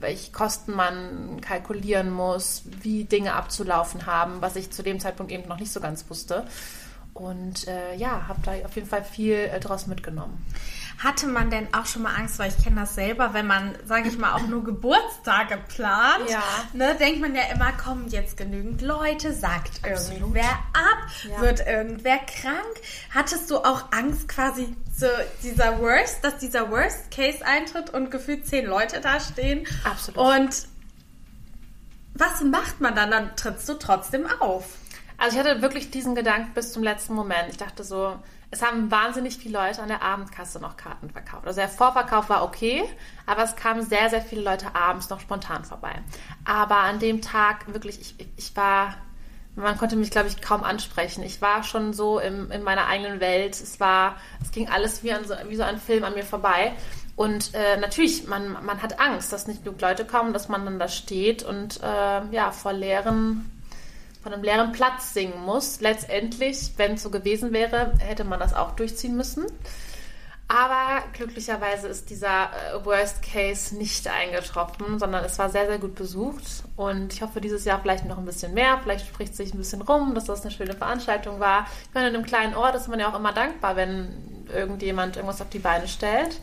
welche 0.01 0.33
Kosten 0.33 0.75
man 0.75 1.41
kalkulieren 1.41 2.11
muss, 2.11 2.65
wie 2.81 3.05
Dinge 3.05 3.35
abzulaufen 3.35 4.05
haben, 4.07 4.43
was 4.43 4.57
ich 4.57 4.73
zu 4.73 4.83
dem 4.83 4.99
Zeitpunkt 4.99 5.31
eben 5.31 5.49
noch 5.49 5.61
nicht 5.61 5.73
so 5.73 5.79
ganz 5.79 6.11
wusste. 6.11 6.45
Und 7.15 7.69
äh, 7.69 7.95
ja, 7.97 8.27
habe 8.27 8.41
da 8.43 8.53
auf 8.65 8.75
jeden 8.75 8.89
Fall 8.89 9.05
viel 9.05 9.35
äh, 9.35 9.61
draus 9.61 9.87
mitgenommen. 9.87 10.45
Hatte 10.99 11.27
man 11.27 11.51
denn 11.51 11.69
auch 11.75 11.85
schon 11.85 12.03
mal 12.03 12.15
Angst, 12.15 12.39
weil 12.39 12.49
ich 12.49 12.65
kenne 12.65 12.81
das 12.81 12.95
selber, 12.95 13.35
wenn 13.35 13.47
man, 13.47 13.75
sage 13.85 14.09
ich 14.09 14.17
mal, 14.17 14.35
auch 14.35 14.47
nur 14.47 14.65
Geburtstage 14.65 15.59
plant, 15.69 16.31
ja. 16.31 16.43
ne, 16.73 16.95
denkt 16.99 17.21
man 17.21 17.35
ja 17.35 17.43
immer, 17.53 17.73
kommen 17.73 18.09
jetzt 18.09 18.39
genügend 18.39 18.81
Leute, 18.81 19.35
sagt 19.35 19.85
Absolut. 19.85 20.21
irgendwer 20.21 20.51
ab, 20.73 21.09
ja. 21.29 21.41
wird 21.41 21.67
irgendwer 21.67 22.19
krank. 22.19 22.81
Hattest 23.11 23.51
du 23.51 23.59
auch 23.59 23.93
Angst 23.93 24.29
quasi 24.29 24.75
so 24.97 25.07
dieser 25.43 25.81
Worst, 25.81 26.25
dass 26.25 26.39
dieser 26.39 26.71
Worst 26.71 27.11
Case 27.11 27.45
eintritt 27.45 27.91
und 27.91 28.11
gefühlt 28.11 28.47
zehn 28.47 28.65
Leute 28.65 29.01
da 29.01 29.21
stehen? 29.21 29.67
Absolut. 29.85 30.19
Und 30.19 30.67
was 32.15 32.43
macht 32.43 32.81
man 32.81 32.95
dann? 32.95 33.11
Dann 33.11 33.37
trittst 33.37 33.69
du 33.69 33.75
trotzdem 33.75 34.27
auf. 34.41 34.65
Also 35.23 35.39
ich 35.39 35.45
hatte 35.47 35.63
wirklich 35.63 35.93
diesen 35.93 36.17
Gedanken 36.17 36.53
bis 36.53 36.73
zum 36.73 36.83
letzten 36.83 37.15
Moment. 37.15 37.49
Ich 37.49 37.57
dachte 37.57 37.85
so, 37.85 38.17
es 38.51 38.61
haben 38.61 38.91
wahnsinnig 38.91 39.37
viele 39.37 39.57
Leute 39.57 39.81
an 39.81 39.87
der 39.87 40.03
Abendkasse 40.03 40.59
noch 40.59 40.77
Karten 40.77 41.11
verkauft. 41.11 41.47
Also 41.47 41.61
der 41.61 41.69
Vorverkauf 41.69 42.29
war 42.29 42.43
okay, 42.43 42.83
aber 43.25 43.45
es 43.45 43.55
kamen 43.55 43.83
sehr, 43.83 44.11
sehr 44.11 44.21
viele 44.21 44.43
Leute 44.43 44.75
abends 44.75 45.11
noch 45.11 45.21
spontan 45.21 45.65
vorbei. 45.65 45.93
Aber 46.45 46.79
an 46.79 46.99
dem 46.99 47.23
Tag 47.23 47.73
wirklich, 47.73 48.01
ich, 48.01 48.29
ich 48.37 48.57
war, 48.57 48.97
man 49.55 49.79
konnte 49.79 49.95
mich, 49.95 50.11
glaube 50.11 50.27
ich, 50.27 50.43
kaum 50.43 50.65
ansprechen. 50.65 51.23
Ich 51.23 51.41
war 51.41 51.63
schon 51.63 51.93
so 51.93 52.19
im, 52.19 52.51
in 52.51 52.65
meiner 52.65 52.89
eigenen 52.89 53.21
Welt. 53.21 53.55
Es 53.55 53.79
war, 53.79 54.17
es 54.43 54.51
ging 54.51 54.69
alles 54.69 55.05
wie, 55.05 55.13
an 55.13 55.25
so, 55.25 55.37
wie 55.47 55.55
so 55.55 55.63
ein 55.63 55.79
Film 55.79 56.03
an 56.03 56.15
mir 56.15 56.25
vorbei. 56.25 56.73
Und 57.15 57.55
äh, 57.55 57.77
natürlich, 57.77 58.27
man, 58.27 58.55
man 58.65 58.83
hat 58.83 58.99
Angst, 58.99 59.33
dass 59.33 59.47
nicht 59.47 59.63
genug 59.63 59.81
Leute 59.81 60.05
kommen, 60.05 60.33
dass 60.33 60.49
man 60.49 60.65
dann 60.65 60.81
da 60.81 60.89
steht 60.89 61.45
und 61.45 61.81
äh, 61.81 62.27
ja, 62.33 62.51
vor 62.51 62.73
leeren 62.73 63.52
von 64.23 64.33
einem 64.33 64.43
leeren 64.43 64.73
Platz 64.73 65.15
singen 65.15 65.41
muss. 65.45 65.81
Letztendlich, 65.81 66.73
wenn 66.77 66.95
es 66.95 67.03
so 67.03 67.11
gewesen 67.11 67.53
wäre, 67.53 67.93
hätte 67.99 68.25
man 68.25 68.41
das 68.41 68.55
auch 68.55 68.73
durchziehen 68.73 69.17
müssen. 69.17 69.47
Aber 70.49 71.03
glücklicherweise 71.15 71.89
ist 71.89 72.11
dieser 72.11 72.51
äh, 72.51 72.85
Worst 72.85 73.23
Case 73.23 73.75
nicht 73.75 74.07
eingetroffen, 74.07 74.99
sondern 74.99 75.25
es 75.25 75.39
war 75.39 75.49
sehr, 75.49 75.67
sehr 75.67 75.79
gut 75.79 75.95
besucht. 75.95 76.45
Und 76.77 77.15
ich 77.15 77.23
hoffe, 77.23 77.41
dieses 77.41 77.65
Jahr 77.65 77.81
vielleicht 77.81 78.05
noch 78.05 78.19
ein 78.19 78.27
bisschen 78.27 78.53
mehr. 78.53 78.79
Vielleicht 78.83 79.07
spricht 79.07 79.35
sich 79.35 79.55
ein 79.55 79.59
bisschen 79.59 79.81
rum, 79.81 80.15
dass 80.15 80.25
das 80.25 80.43
eine 80.43 80.51
schöne 80.51 80.75
Veranstaltung 80.75 81.41
war. 81.41 81.67
Ich 81.89 81.95
meine, 81.95 82.09
in 82.09 82.15
einem 82.15 82.25
kleinen 82.25 82.55
Ort 82.55 82.75
ist 82.75 82.89
man 82.89 83.01
ja 83.01 83.11
auch 83.11 83.19
immer 83.19 83.33
dankbar, 83.33 83.77
wenn 83.77 84.45
irgendjemand 84.53 85.17
irgendwas 85.17 85.41
auf 85.41 85.49
die 85.49 85.59
Beine 85.59 85.89
stellt. 85.89 86.39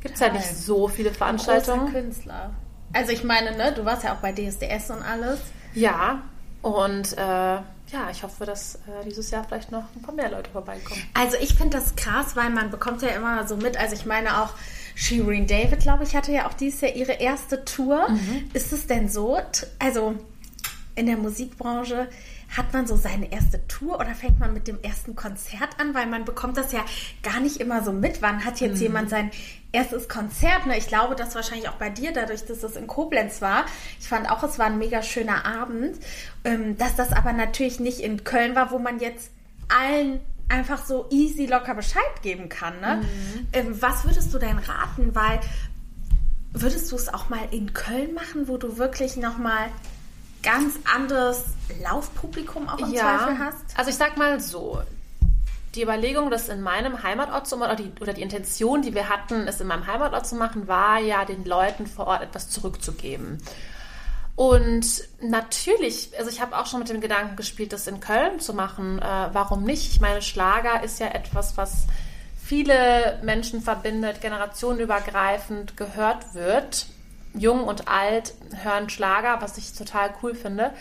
Gibt 0.00 0.14
es 0.14 0.20
ja 0.20 0.32
nicht 0.32 0.56
so 0.56 0.88
viele 0.88 1.12
Veranstaltungen. 1.12 1.86
Großer 1.86 2.00
Künstler. 2.00 2.50
Also 2.92 3.12
ich 3.12 3.22
meine, 3.22 3.56
ne, 3.56 3.72
du 3.72 3.84
warst 3.84 4.02
ja 4.02 4.14
auch 4.14 4.20
bei 4.20 4.32
DSDS 4.32 4.90
und 4.90 5.02
alles. 5.02 5.40
Ja, 5.72 6.22
und 6.62 7.18
äh, 7.18 7.60
ja, 7.92 8.08
ich 8.10 8.22
hoffe, 8.22 8.46
dass 8.46 8.76
äh, 8.76 9.04
dieses 9.04 9.30
Jahr 9.30 9.44
vielleicht 9.44 9.70
noch 9.70 9.84
ein 9.94 10.00
paar 10.00 10.14
mehr 10.14 10.30
Leute 10.30 10.50
vorbeikommen. 10.50 11.02
Also 11.12 11.36
ich 11.40 11.54
finde 11.54 11.76
das 11.76 11.94
krass, 11.96 12.36
weil 12.36 12.50
man 12.50 12.70
bekommt 12.70 13.02
ja 13.02 13.08
immer 13.10 13.46
so 13.46 13.56
mit. 13.56 13.76
Also 13.76 13.94
ich 13.94 14.06
meine 14.06 14.42
auch, 14.42 14.54
Shireen 14.94 15.46
David, 15.46 15.80
glaube 15.80 16.04
ich, 16.04 16.14
hatte 16.14 16.32
ja 16.32 16.48
auch 16.48 16.54
dieses 16.54 16.80
Jahr 16.80 16.94
ihre 16.94 17.12
erste 17.12 17.64
Tour. 17.64 18.08
Mhm. 18.08 18.50
Ist 18.52 18.72
es 18.72 18.86
denn 18.86 19.08
so? 19.08 19.38
Also 19.78 20.14
in 20.94 21.06
der 21.06 21.16
Musikbranche 21.16 22.08
hat 22.56 22.72
man 22.72 22.86
so 22.86 22.96
seine 22.96 23.32
erste 23.32 23.66
Tour 23.66 23.96
oder 23.96 24.14
fängt 24.14 24.38
man 24.38 24.52
mit 24.52 24.68
dem 24.68 24.80
ersten 24.82 25.16
Konzert 25.16 25.80
an? 25.80 25.94
Weil 25.94 26.06
man 26.06 26.24
bekommt 26.24 26.56
das 26.56 26.72
ja 26.72 26.84
gar 27.22 27.40
nicht 27.40 27.58
immer 27.58 27.82
so 27.82 27.92
mit. 27.92 28.22
Wann 28.22 28.44
hat 28.44 28.60
jetzt 28.60 28.76
mhm. 28.76 28.82
jemand 28.82 29.10
sein 29.10 29.30
erstes 29.72 30.08
Konzert? 30.08 30.66
Ne? 30.66 30.78
Ich 30.78 30.86
glaube, 30.86 31.16
das 31.16 31.34
wahrscheinlich 31.34 31.68
auch 31.68 31.74
bei 31.74 31.90
dir, 31.90 32.12
dadurch, 32.12 32.44
dass 32.44 32.62
es 32.62 32.76
in 32.76 32.86
Koblenz 32.86 33.40
war. 33.42 33.64
Ich 33.98 34.08
fand 34.08 34.30
auch, 34.30 34.42
es 34.42 34.58
war 34.58 34.66
ein 34.66 34.78
mega 34.78 35.02
schöner 35.02 35.44
Abend. 35.44 35.98
Ähm, 36.44 36.76
dass 36.76 36.96
das 36.96 37.12
aber 37.12 37.32
natürlich 37.32 37.80
nicht 37.80 38.00
in 38.00 38.24
Köln 38.24 38.54
war, 38.54 38.70
wo 38.70 38.78
man 38.78 39.00
jetzt 39.00 39.30
allen 39.68 40.20
einfach 40.48 40.84
so 40.84 41.06
easy 41.10 41.46
locker 41.46 41.74
Bescheid 41.74 42.22
geben 42.22 42.48
kann. 42.48 42.80
Ne? 42.80 42.96
Mhm. 42.96 43.46
Ähm, 43.52 43.82
was 43.82 44.04
würdest 44.04 44.32
du 44.34 44.38
denn 44.38 44.58
raten? 44.58 45.14
Weil 45.14 45.40
würdest 46.52 46.92
du 46.92 46.96
es 46.96 47.12
auch 47.12 47.28
mal 47.28 47.48
in 47.50 47.72
Köln 47.72 48.14
machen, 48.14 48.48
wo 48.48 48.58
du 48.58 48.76
wirklich 48.76 49.16
nochmal 49.16 49.68
ganz 50.42 50.74
anderes 50.92 51.44
Laufpublikum 51.82 52.68
auch 52.68 52.78
im 52.78 52.92
ja, 52.92 53.00
Zweifel 53.00 53.38
hast? 53.38 53.78
Also 53.78 53.90
ich 53.90 53.96
sag 53.96 54.16
mal 54.16 54.40
so, 54.40 54.82
die 55.74 55.82
Überlegung, 55.82 56.30
das 56.30 56.48
in 56.48 56.60
meinem 56.60 57.02
Heimatort 57.02 57.46
zu 57.46 57.56
machen, 57.56 57.72
oder 57.72 57.82
die, 57.82 57.92
oder 58.00 58.12
die 58.12 58.22
Intention, 58.22 58.82
die 58.82 58.94
wir 58.94 59.08
hatten, 59.08 59.48
es 59.48 59.60
in 59.60 59.66
meinem 59.66 59.86
Heimatort 59.86 60.26
zu 60.26 60.34
machen, 60.34 60.68
war 60.68 60.98
ja, 60.98 61.24
den 61.24 61.44
Leuten 61.44 61.86
vor 61.86 62.06
Ort 62.06 62.22
etwas 62.22 62.50
zurückzugeben. 62.50 63.38
Und 64.34 64.86
natürlich, 65.20 66.10
also 66.18 66.30
ich 66.30 66.40
habe 66.40 66.56
auch 66.56 66.66
schon 66.66 66.80
mit 66.80 66.88
dem 66.88 67.00
Gedanken 67.00 67.36
gespielt, 67.36 67.72
das 67.72 67.86
in 67.86 68.00
Köln 68.00 68.40
zu 68.40 68.54
machen. 68.54 68.98
Äh, 68.98 69.28
warum 69.32 69.64
nicht? 69.64 69.92
Ich 69.92 70.00
meine, 70.00 70.22
Schlager 70.22 70.82
ist 70.82 71.00
ja 71.00 71.08
etwas, 71.08 71.56
was 71.56 71.86
viele 72.42 73.20
Menschen 73.22 73.62
verbindet, 73.62 74.20
generationenübergreifend 74.20 75.76
gehört 75.76 76.34
wird 76.34 76.86
jung 77.34 77.64
und 77.64 77.88
alt 77.88 78.34
hören 78.62 78.90
Schlager, 78.90 79.40
was 79.40 79.58
ich 79.58 79.72
total 79.72 80.14
cool 80.22 80.34
finde. 80.34 80.72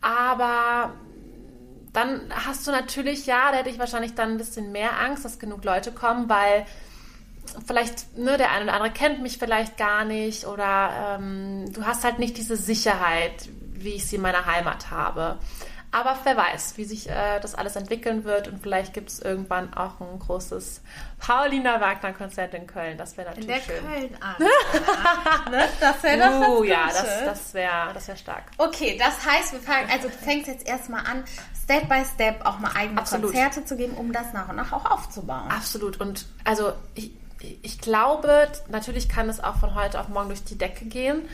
Aber 0.00 0.92
dann 1.94 2.22
hast 2.30 2.66
du 2.66 2.72
natürlich, 2.72 3.24
ja, 3.24 3.50
da 3.50 3.58
hätte 3.58 3.70
ich 3.70 3.78
wahrscheinlich 3.78 4.14
dann 4.14 4.32
ein 4.32 4.36
bisschen 4.36 4.72
mehr 4.72 5.00
Angst, 5.00 5.24
dass 5.24 5.38
genug 5.38 5.64
Leute 5.64 5.92
kommen, 5.92 6.28
weil 6.28 6.66
vielleicht, 7.66 8.18
ne, 8.18 8.36
der 8.36 8.50
eine 8.50 8.64
oder 8.64 8.74
andere 8.74 8.90
kennt 8.90 9.22
mich 9.22 9.38
vielleicht 9.38 9.76
gar 9.76 10.04
nicht 10.04 10.44
oder 10.46 11.18
ähm, 11.18 11.72
du 11.72 11.86
hast 11.86 12.04
halt 12.04 12.18
nicht 12.18 12.36
diese 12.36 12.56
Sicherheit, 12.56 13.48
wie 13.74 13.94
ich 13.94 14.06
sie 14.06 14.16
in 14.16 14.22
meiner 14.22 14.44
Heimat 14.44 14.90
habe. 14.90 15.38
Aber 15.94 16.18
wer 16.24 16.36
weiß, 16.36 16.76
wie 16.76 16.84
sich 16.84 17.08
äh, 17.08 17.38
das 17.38 17.54
alles 17.54 17.76
entwickeln 17.76 18.24
wird 18.24 18.48
und 18.48 18.60
vielleicht 18.60 18.94
gibt 18.94 19.10
es 19.10 19.20
irgendwann 19.20 19.72
auch 19.74 20.00
ein 20.00 20.18
großes 20.18 20.80
Paulina 21.20 21.80
Wagner-Konzert 21.80 22.52
in 22.52 22.66
Köln. 22.66 22.98
Das 22.98 23.16
wäre 23.16 23.28
natürlich 23.30 23.62
schön. 23.62 23.76
In 23.76 23.84
der 23.84 24.00
Köln 24.00 24.18
ah, 24.20 25.50
ne? 25.50 25.68
Das 25.78 26.02
wäre 26.02 26.18
doch 26.18 26.48
uh, 26.48 26.62
das 26.62 26.68
ja, 26.68 26.86
das, 26.88 27.24
das 27.24 27.54
wäre 27.54 27.94
das 27.94 28.08
wär 28.08 28.16
stark. 28.16 28.42
Okay, 28.58 28.98
das 28.98 29.24
heißt, 29.24 29.52
wir 29.52 29.60
fangen, 29.60 29.88
also 29.88 30.08
du 30.08 30.14
fängst 30.14 30.48
jetzt 30.48 30.66
erstmal 30.66 31.06
an, 31.06 31.22
Step 31.62 31.88
by 31.88 32.04
Step 32.04 32.44
auch 32.44 32.58
mal 32.58 32.72
eigene 32.74 33.00
Absolut. 33.00 33.26
Konzerte 33.26 33.64
zu 33.64 33.76
geben, 33.76 33.94
um 33.94 34.12
das 34.12 34.32
nach 34.32 34.48
und 34.48 34.56
nach 34.56 34.72
auch 34.72 34.90
aufzubauen. 34.90 35.48
Absolut. 35.48 36.00
Und 36.00 36.26
also 36.42 36.72
ich, 36.96 37.12
ich 37.62 37.78
glaube, 37.78 38.48
natürlich 38.68 39.08
kann 39.08 39.28
es 39.28 39.38
auch 39.38 39.58
von 39.58 39.76
heute 39.76 40.00
auf 40.00 40.08
morgen 40.08 40.30
durch 40.30 40.42
die 40.42 40.58
Decke 40.58 40.86
gehen 40.86 41.28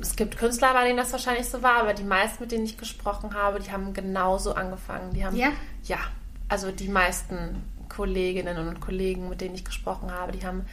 es 0.00 0.16
gibt 0.16 0.36
Künstler, 0.36 0.72
bei 0.72 0.84
denen 0.86 0.96
das 0.96 1.12
wahrscheinlich 1.12 1.48
so 1.48 1.62
war, 1.62 1.80
aber 1.80 1.94
die 1.94 2.04
meisten, 2.04 2.42
mit 2.42 2.52
denen 2.52 2.64
ich 2.64 2.78
gesprochen 2.78 3.34
habe, 3.34 3.60
die 3.60 3.70
haben 3.70 3.92
genauso 3.92 4.54
angefangen. 4.54 5.12
Die 5.12 5.24
haben, 5.24 5.36
ja? 5.36 5.52
Ja. 5.84 5.98
Also 6.48 6.70
die 6.70 6.88
meisten 6.88 7.62
Kolleginnen 7.88 8.56
und 8.68 8.80
Kollegen, 8.80 9.28
mit 9.28 9.40
denen 9.40 9.54
ich 9.54 9.64
gesprochen 9.64 10.10
habe, 10.10 10.32
die 10.32 10.44
haben 10.46 10.66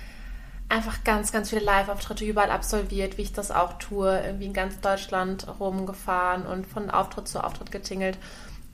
einfach 0.70 1.04
ganz, 1.04 1.32
ganz 1.32 1.50
viele 1.50 1.62
Live-Auftritte 1.62 2.26
überall 2.26 2.52
absolviert, 2.52 3.18
wie 3.18 3.24
ich 3.24 3.34
das 3.34 3.52
auch 3.52 3.74
tue, 3.74 4.22
irgendwie 4.24 4.46
in 4.46 4.54
ganz 4.54 4.80
Deutschland 4.80 5.48
rumgefahren 5.60 6.46
und 6.46 6.68
von 6.68 6.90
Auftritt 6.92 7.28
zu 7.28 7.44
Auftritt 7.44 7.72
getingelt 7.72 8.18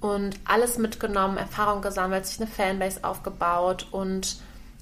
und 0.01 0.37
alles 0.43 0.77
mitgenommen, 0.77 1.37
Erfahrung 1.37 1.81
gesammelt, 1.81 2.25
sich 2.25 2.39
eine 2.39 2.49
Fanbase 2.49 3.03
aufgebaut 3.03 3.87
und 3.91 4.37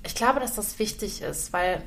ich 0.05 0.15
glaube, 0.15 0.39
dass 0.39 0.55
das 0.55 0.79
wichtig 0.79 1.21
ist, 1.21 1.53
weil 1.53 1.81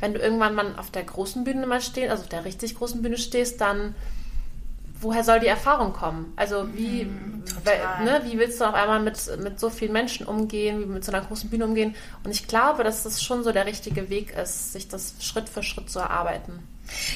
wenn 0.00 0.14
du 0.14 0.20
irgendwann 0.20 0.54
mal 0.54 0.74
auf 0.76 0.90
der 0.90 1.04
großen 1.04 1.44
Bühne 1.44 1.66
mal 1.66 1.80
stehst, 1.80 2.10
also 2.10 2.22
auf 2.22 2.28
der 2.28 2.44
richtig 2.44 2.76
großen 2.76 3.02
Bühne 3.02 3.18
stehst, 3.18 3.60
dann 3.60 3.94
woher 5.00 5.22
soll 5.22 5.40
die 5.40 5.46
Erfahrung 5.46 5.92
kommen? 5.92 6.32
Also 6.36 6.66
wie, 6.74 7.04
mm, 7.04 7.44
ne, 8.04 8.22
wie 8.24 8.38
willst 8.38 8.60
du 8.60 8.64
auf 8.64 8.74
einmal 8.74 9.00
mit, 9.00 9.18
mit 9.42 9.60
so 9.60 9.70
vielen 9.70 9.92
Menschen 9.92 10.26
umgehen, 10.26 10.80
wie 10.80 10.86
mit 10.86 11.04
so 11.04 11.12
einer 11.12 11.24
großen 11.24 11.50
Bühne 11.50 11.66
umgehen? 11.66 11.94
Und 12.24 12.30
ich 12.30 12.48
glaube, 12.48 12.82
dass 12.82 13.02
das 13.02 13.22
schon 13.22 13.44
so 13.44 13.52
der 13.52 13.66
richtige 13.66 14.08
Weg 14.08 14.36
ist, 14.36 14.72
sich 14.72 14.88
das 14.88 15.14
Schritt 15.20 15.48
für 15.48 15.62
Schritt 15.62 15.90
zu 15.90 15.98
erarbeiten. 15.98 16.66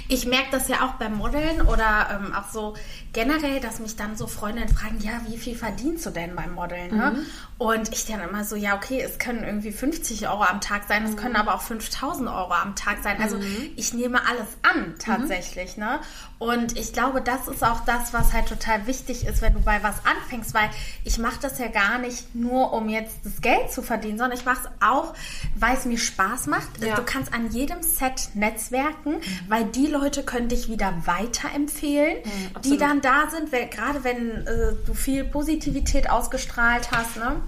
Ich 0.09 0.27
merke 0.27 0.49
das 0.51 0.69
ja 0.69 0.87
auch 0.87 0.95
beim 0.95 1.17
Modeln 1.17 1.63
oder 1.63 2.21
ähm, 2.21 2.35
auch 2.35 2.51
so 2.51 2.75
generell, 3.13 3.61
dass 3.61 3.81
mich 3.81 3.97
dann 3.97 4.17
so 4.17 4.27
Freundinnen 4.27 4.69
fragen, 4.69 4.99
ja, 5.01 5.21
wie 5.27 5.39
viel 5.39 5.57
verdienst 5.57 6.07
du 6.07 6.11
denn 6.11 6.35
beim 6.37 6.55
Modeln? 6.55 6.97
Ne? 6.97 7.13
Mhm. 7.13 7.27
Und 7.59 7.93
ich 7.93 8.07
dann 8.07 8.21
immer 8.21 8.45
so, 8.45 8.55
ja, 8.55 8.77
okay, 8.77 9.01
es 9.01 9.19
können 9.19 9.43
irgendwie 9.43 9.73
50 9.73 10.29
Euro 10.29 10.45
am 10.45 10.61
Tag 10.61 10.83
sein, 10.89 11.05
es 11.05 11.13
mhm. 11.13 11.17
können 11.17 11.37
aber 11.37 11.55
auch 11.55 11.63
5000 11.63 12.29
Euro 12.29 12.53
am 12.53 12.77
Tag 12.77 12.99
sein. 13.03 13.21
Also 13.21 13.37
mhm. 13.37 13.71
ich 13.77 13.95
nehme 13.95 14.21
alles 14.27 14.47
an, 14.63 14.95
tatsächlich. 14.99 15.77
Mhm. 15.77 15.85
Ne? 15.85 16.01
Und 16.39 16.79
ich 16.79 16.93
glaube, 16.93 17.21
das 17.21 17.49
ist 17.49 17.65
auch 17.65 17.81
das, 17.85 18.13
was 18.13 18.33
halt 18.33 18.49
total 18.49 18.87
wichtig 18.87 19.27
ist, 19.27 19.43
wenn 19.43 19.55
du 19.55 19.61
bei 19.61 19.83
was 19.83 19.97
anfängst, 20.05 20.55
weil 20.55 20.71
ich 21.05 21.19
mache 21.19 21.41
das 21.41 21.59
ja 21.59 21.67
gar 21.67 21.99
nicht 21.99 22.35
nur, 22.35 22.73
um 22.73 22.89
jetzt 22.89 23.19
das 23.25 23.41
Geld 23.41 23.73
zu 23.73 23.83
verdienen, 23.83 24.19
sondern 24.19 24.39
ich 24.39 24.45
mache 24.45 24.61
es 24.67 24.87
auch, 24.87 25.15
weil 25.57 25.77
es 25.77 25.85
mir 25.85 25.99
Spaß 25.99 26.47
macht. 26.47 26.69
Ja. 26.81 26.95
Du 26.95 27.03
kannst 27.03 27.35
an 27.35 27.51
jedem 27.51 27.83
Set 27.83 28.31
netzwerken, 28.35 29.17
weil 29.49 29.65
die 29.69 29.87
Leute 29.87 30.23
können 30.23 30.49
dich 30.49 30.69
wieder 30.69 30.95
weiterempfehlen, 31.05 32.19
mhm, 32.25 32.63
die 32.63 32.77
dann 32.77 33.01
da 33.01 33.29
sind, 33.31 33.53
weil, 33.53 33.69
gerade 33.69 34.05
wenn 34.05 34.47
äh, 34.47 34.73
du 34.87 34.95
viel 34.95 35.25
Positivität 35.25 36.11
ausgestrahlt 36.11 36.91
hast, 36.93 37.17
ne? 37.17 37.41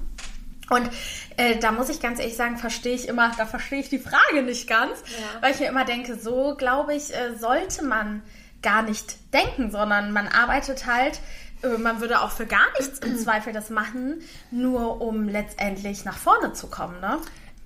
Und 0.71 0.89
äh, 1.37 1.59
da 1.59 1.73
muss 1.73 1.89
ich 1.89 2.01
ganz 2.01 2.21
ehrlich 2.21 2.37
sagen, 2.37 2.57
verstehe 2.57 2.95
ich 2.95 3.09
immer, 3.09 3.33
da 3.37 3.45
verstehe 3.45 3.81
ich 3.81 3.89
die 3.89 3.99
Frage 3.99 4.43
nicht 4.45 4.69
ganz, 4.69 5.01
ja. 5.19 5.43
weil 5.43 5.53
ich 5.53 5.59
mir 5.59 5.67
immer 5.67 5.85
denke, 5.85 6.17
so 6.17 6.55
glaube 6.57 6.95
ich, 6.95 7.13
äh, 7.13 7.37
sollte 7.37 7.85
man 7.85 8.23
gar 8.63 8.83
nicht 8.83 9.17
denken, 9.35 9.73
sondern 9.73 10.13
man 10.13 10.29
arbeitet 10.29 10.87
halt 10.87 11.19
äh, 11.63 11.79
man 11.79 12.01
würde 12.01 12.21
auch 12.21 12.31
für 12.31 12.47
gar 12.47 12.67
nichts 12.79 12.99
im 13.01 13.17
Zweifel 13.19 13.53
das 13.53 13.71
machen, 13.71 14.21
nur 14.51 15.01
um 15.01 15.29
letztendlich 15.29 16.05
nach 16.05 16.17
vorne 16.17 16.53
zu 16.53 16.69
kommen, 16.69 17.01
ne? 17.01 17.19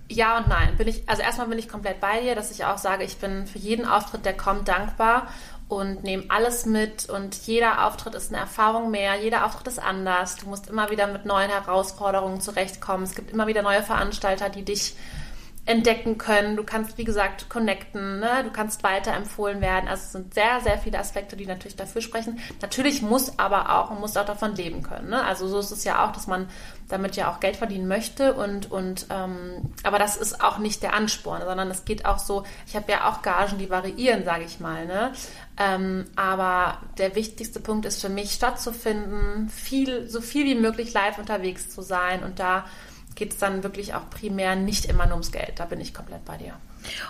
Ja 0.09 0.39
und 0.39 0.49
nein. 0.49 0.77
Bin 0.77 0.89
ich, 0.89 1.09
also 1.09 1.23
erstmal 1.23 1.49
bin 1.49 1.59
ich 1.59 1.69
komplett 1.69 2.01
bei 2.01 2.21
dir, 2.21 2.35
dass 2.35 2.51
ich 2.51 2.65
auch 2.65 2.79
sage, 2.79 3.05
ich 3.05 3.17
bin 3.17 3.47
für 3.47 3.59
jeden 3.59 3.87
Auftritt, 3.87 4.25
der 4.25 4.37
kommt, 4.37 4.69
dankbar 4.69 5.29
und 5.69 6.05
nehme 6.05 6.25
alles 6.29 6.67
mit 6.67 7.09
und 7.09 7.35
jeder 7.47 7.87
Auftritt 7.87 8.15
ist 8.15 8.31
eine 8.33 8.41
Erfahrung 8.41 8.91
mehr, 8.91 9.15
jeder 9.17 9.47
Auftritt 9.47 9.69
ist 9.69 9.79
anders. 9.79 10.37
Du 10.37 10.47
musst 10.47 10.69
immer 10.69 10.91
wieder 10.91 11.07
mit 11.07 11.25
neuen 11.25 11.51
Herausforderungen 11.51 12.41
zurechtkommen. 12.41 13.05
Es 13.05 13.15
gibt 13.15 13.31
immer 13.31 13.47
wieder 13.47 13.63
neue 13.63 13.83
Veranstalter, 13.83 14.51
die 14.51 14.65
dich 14.65 14.95
entdecken 15.67 16.19
können. 16.19 16.57
Du 16.57 16.65
kannst, 16.65 16.99
wie 16.99 17.05
gesagt, 17.05 17.49
connecten, 17.49 18.21
ne? 18.21 18.45
du 18.45 18.51
kannst 18.51 18.83
weiterempfohlen 18.83 19.63
werden. 19.63 19.89
Also 19.89 20.03
es 20.03 20.13
sind 20.13 20.35
sehr, 20.35 20.61
sehr 20.61 20.79
viele 20.79 20.99
Aspekte, 20.99 21.37
die 21.37 21.47
natürlich 21.47 21.77
dafür 21.77 22.03
sprechen. 22.03 22.39
Natürlich 22.61 23.01
muss 23.01 23.39
aber 23.39 23.71
auch, 23.71 23.91
man 23.91 24.01
muss 24.01 24.17
auch 24.17 24.27
davon 24.27 24.55
leben 24.55 24.83
können. 24.83 25.09
Ne? 25.09 25.25
Also 25.25 25.49
so 25.49 25.59
ist 25.59 25.71
es 25.71 25.85
ja 25.85 26.05
auch, 26.05 26.13
dass 26.13 26.27
man 26.27 26.49
damit 26.89 27.17
ja 27.17 27.31
auch 27.31 27.41
Geld 27.41 27.57
verdienen 27.57 27.89
möchte 27.89 28.35
und, 28.35 28.71
und 28.71 29.07
ähm, 29.09 29.73
aber 29.85 29.99
das 29.99 30.19
ist 30.19 30.45
auch 30.45 30.59
nicht 30.59 30.83
der 30.83 30.93
Ansporn, 30.93 31.41
sondern 31.43 31.71
es 31.71 31.87
geht 31.87 32.05
auch 32.05 32.19
so, 32.19 32.45
ich 32.67 32.77
habe 32.77 32.93
ja 32.93 33.09
auch 33.09 33.23
Gagen, 33.23 33.57
die 33.57 33.71
variieren, 33.71 34.25
sage 34.25 34.45
ich 34.45 34.61
mal. 34.61 34.85
Ne? 34.85 35.13
Ähm, 35.57 36.05
aber 36.15 36.79
der 36.99 37.15
wichtigste 37.15 37.59
Punkt 37.59 37.87
ist 37.87 38.03
für 38.03 38.11
mich, 38.11 38.33
stattzufinden, 38.33 39.49
viel, 39.49 40.11
so 40.11 40.21
viel 40.21 40.45
wie 40.45 40.57
möglich 40.57 40.93
live 40.93 41.17
unterwegs 41.17 41.71
zu 41.71 41.81
sein 41.81 42.23
und 42.23 42.39
da 42.39 42.67
geht 43.15 43.33
es 43.33 43.39
dann 43.39 43.63
wirklich 43.63 43.95
auch 43.95 44.09
primär 44.11 44.57
nicht 44.57 44.87
immer 44.87 45.05
nur 45.05 45.15
ums 45.15 45.33
Geld. 45.33 45.55
Da 45.57 45.67
bin 45.67 45.81
ich 45.81 45.95
komplett 45.95 46.25
bei 46.25 46.37
dir. 46.37 46.55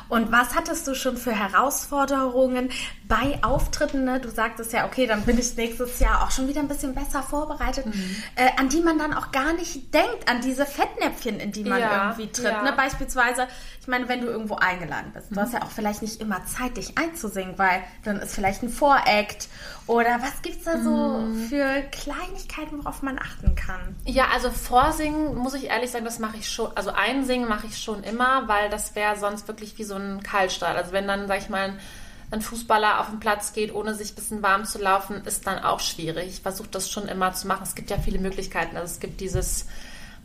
Und 0.08 0.32
was 0.32 0.54
hattest 0.54 0.86
du 0.86 0.94
schon 0.94 1.16
für 1.16 1.32
Herausforderungen 1.32 2.70
bei 3.08 3.38
Auftritten? 3.42 4.04
Ne? 4.04 4.20
Du 4.20 4.30
sagtest 4.30 4.72
ja, 4.72 4.86
okay, 4.86 5.06
dann 5.06 5.22
bin 5.22 5.38
ich 5.38 5.56
nächstes 5.56 5.98
Jahr 6.00 6.22
auch 6.22 6.30
schon 6.30 6.48
wieder 6.48 6.60
ein 6.60 6.68
bisschen 6.68 6.94
besser 6.94 7.22
vorbereitet, 7.22 7.86
mhm. 7.86 8.16
äh, 8.36 8.48
an 8.58 8.68
die 8.68 8.80
man 8.80 8.98
dann 8.98 9.12
auch 9.14 9.32
gar 9.32 9.52
nicht 9.52 9.92
denkt, 9.94 10.28
an 10.28 10.40
diese 10.40 10.66
Fettnäpfchen, 10.66 11.40
in 11.40 11.52
die 11.52 11.64
man 11.64 11.80
ja, 11.80 12.08
irgendwie 12.08 12.30
tritt. 12.30 12.46
Ja. 12.46 12.62
Ne? 12.62 12.72
Beispielsweise, 12.76 13.48
ich 13.80 13.88
meine, 13.88 14.08
wenn 14.08 14.20
du 14.20 14.26
irgendwo 14.26 14.56
eingeladen 14.56 15.12
bist, 15.12 15.30
mhm. 15.30 15.36
du 15.36 15.40
hast 15.42 15.52
ja 15.52 15.62
auch 15.62 15.70
vielleicht 15.70 16.02
nicht 16.02 16.20
immer 16.20 16.44
Zeit, 16.46 16.76
dich 16.76 16.96
einzusingen, 16.98 17.58
weil 17.58 17.82
dann 18.04 18.20
ist 18.20 18.34
vielleicht 18.34 18.62
ein 18.62 18.68
Voract 18.68 19.48
oder 19.86 20.18
was 20.22 20.40
gibt 20.40 20.58
es 20.58 20.64
da 20.64 20.80
so 20.80 21.20
mhm. 21.20 21.48
für 21.48 21.82
Kleinigkeiten, 21.90 22.78
worauf 22.78 23.02
man 23.02 23.18
achten 23.18 23.54
kann? 23.54 23.96
Ja, 24.04 24.28
also 24.32 24.50
Vorsingen, 24.50 25.34
muss 25.34 25.54
ich 25.54 25.64
ehrlich 25.64 25.90
sagen, 25.90 26.04
das 26.04 26.18
mache 26.18 26.38
ich 26.38 26.48
schon, 26.48 26.74
also 26.74 26.90
Einsingen 26.90 27.48
mache 27.48 27.66
ich 27.66 27.78
schon 27.78 28.02
immer, 28.02 28.48
weil 28.48 28.70
das 28.70 28.94
wäre 28.94 29.18
sonst 29.18 29.46
wirklich 29.46 29.63
wirklich 29.64 29.78
wie 29.78 29.84
so 29.84 29.94
ein 29.94 30.22
Kaltstart. 30.22 30.76
Also 30.76 30.92
wenn 30.92 31.06
dann, 31.06 31.26
sag 31.26 31.40
ich 31.40 31.48
mal, 31.48 31.74
ein 32.30 32.42
Fußballer 32.42 33.00
auf 33.00 33.10
den 33.10 33.20
Platz 33.20 33.52
geht, 33.52 33.74
ohne 33.74 33.94
sich 33.94 34.12
ein 34.12 34.14
bisschen 34.14 34.42
warm 34.42 34.64
zu 34.64 34.78
laufen, 34.78 35.24
ist 35.24 35.46
dann 35.46 35.58
auch 35.58 35.80
schwierig. 35.80 36.28
Ich 36.28 36.40
versuche 36.40 36.68
das 36.70 36.90
schon 36.90 37.08
immer 37.08 37.32
zu 37.32 37.46
machen. 37.46 37.62
Es 37.62 37.74
gibt 37.74 37.90
ja 37.90 37.98
viele 37.98 38.18
Möglichkeiten. 38.18 38.76
Also 38.76 38.92
es 38.92 39.00
gibt 39.00 39.20
dieses, 39.20 39.66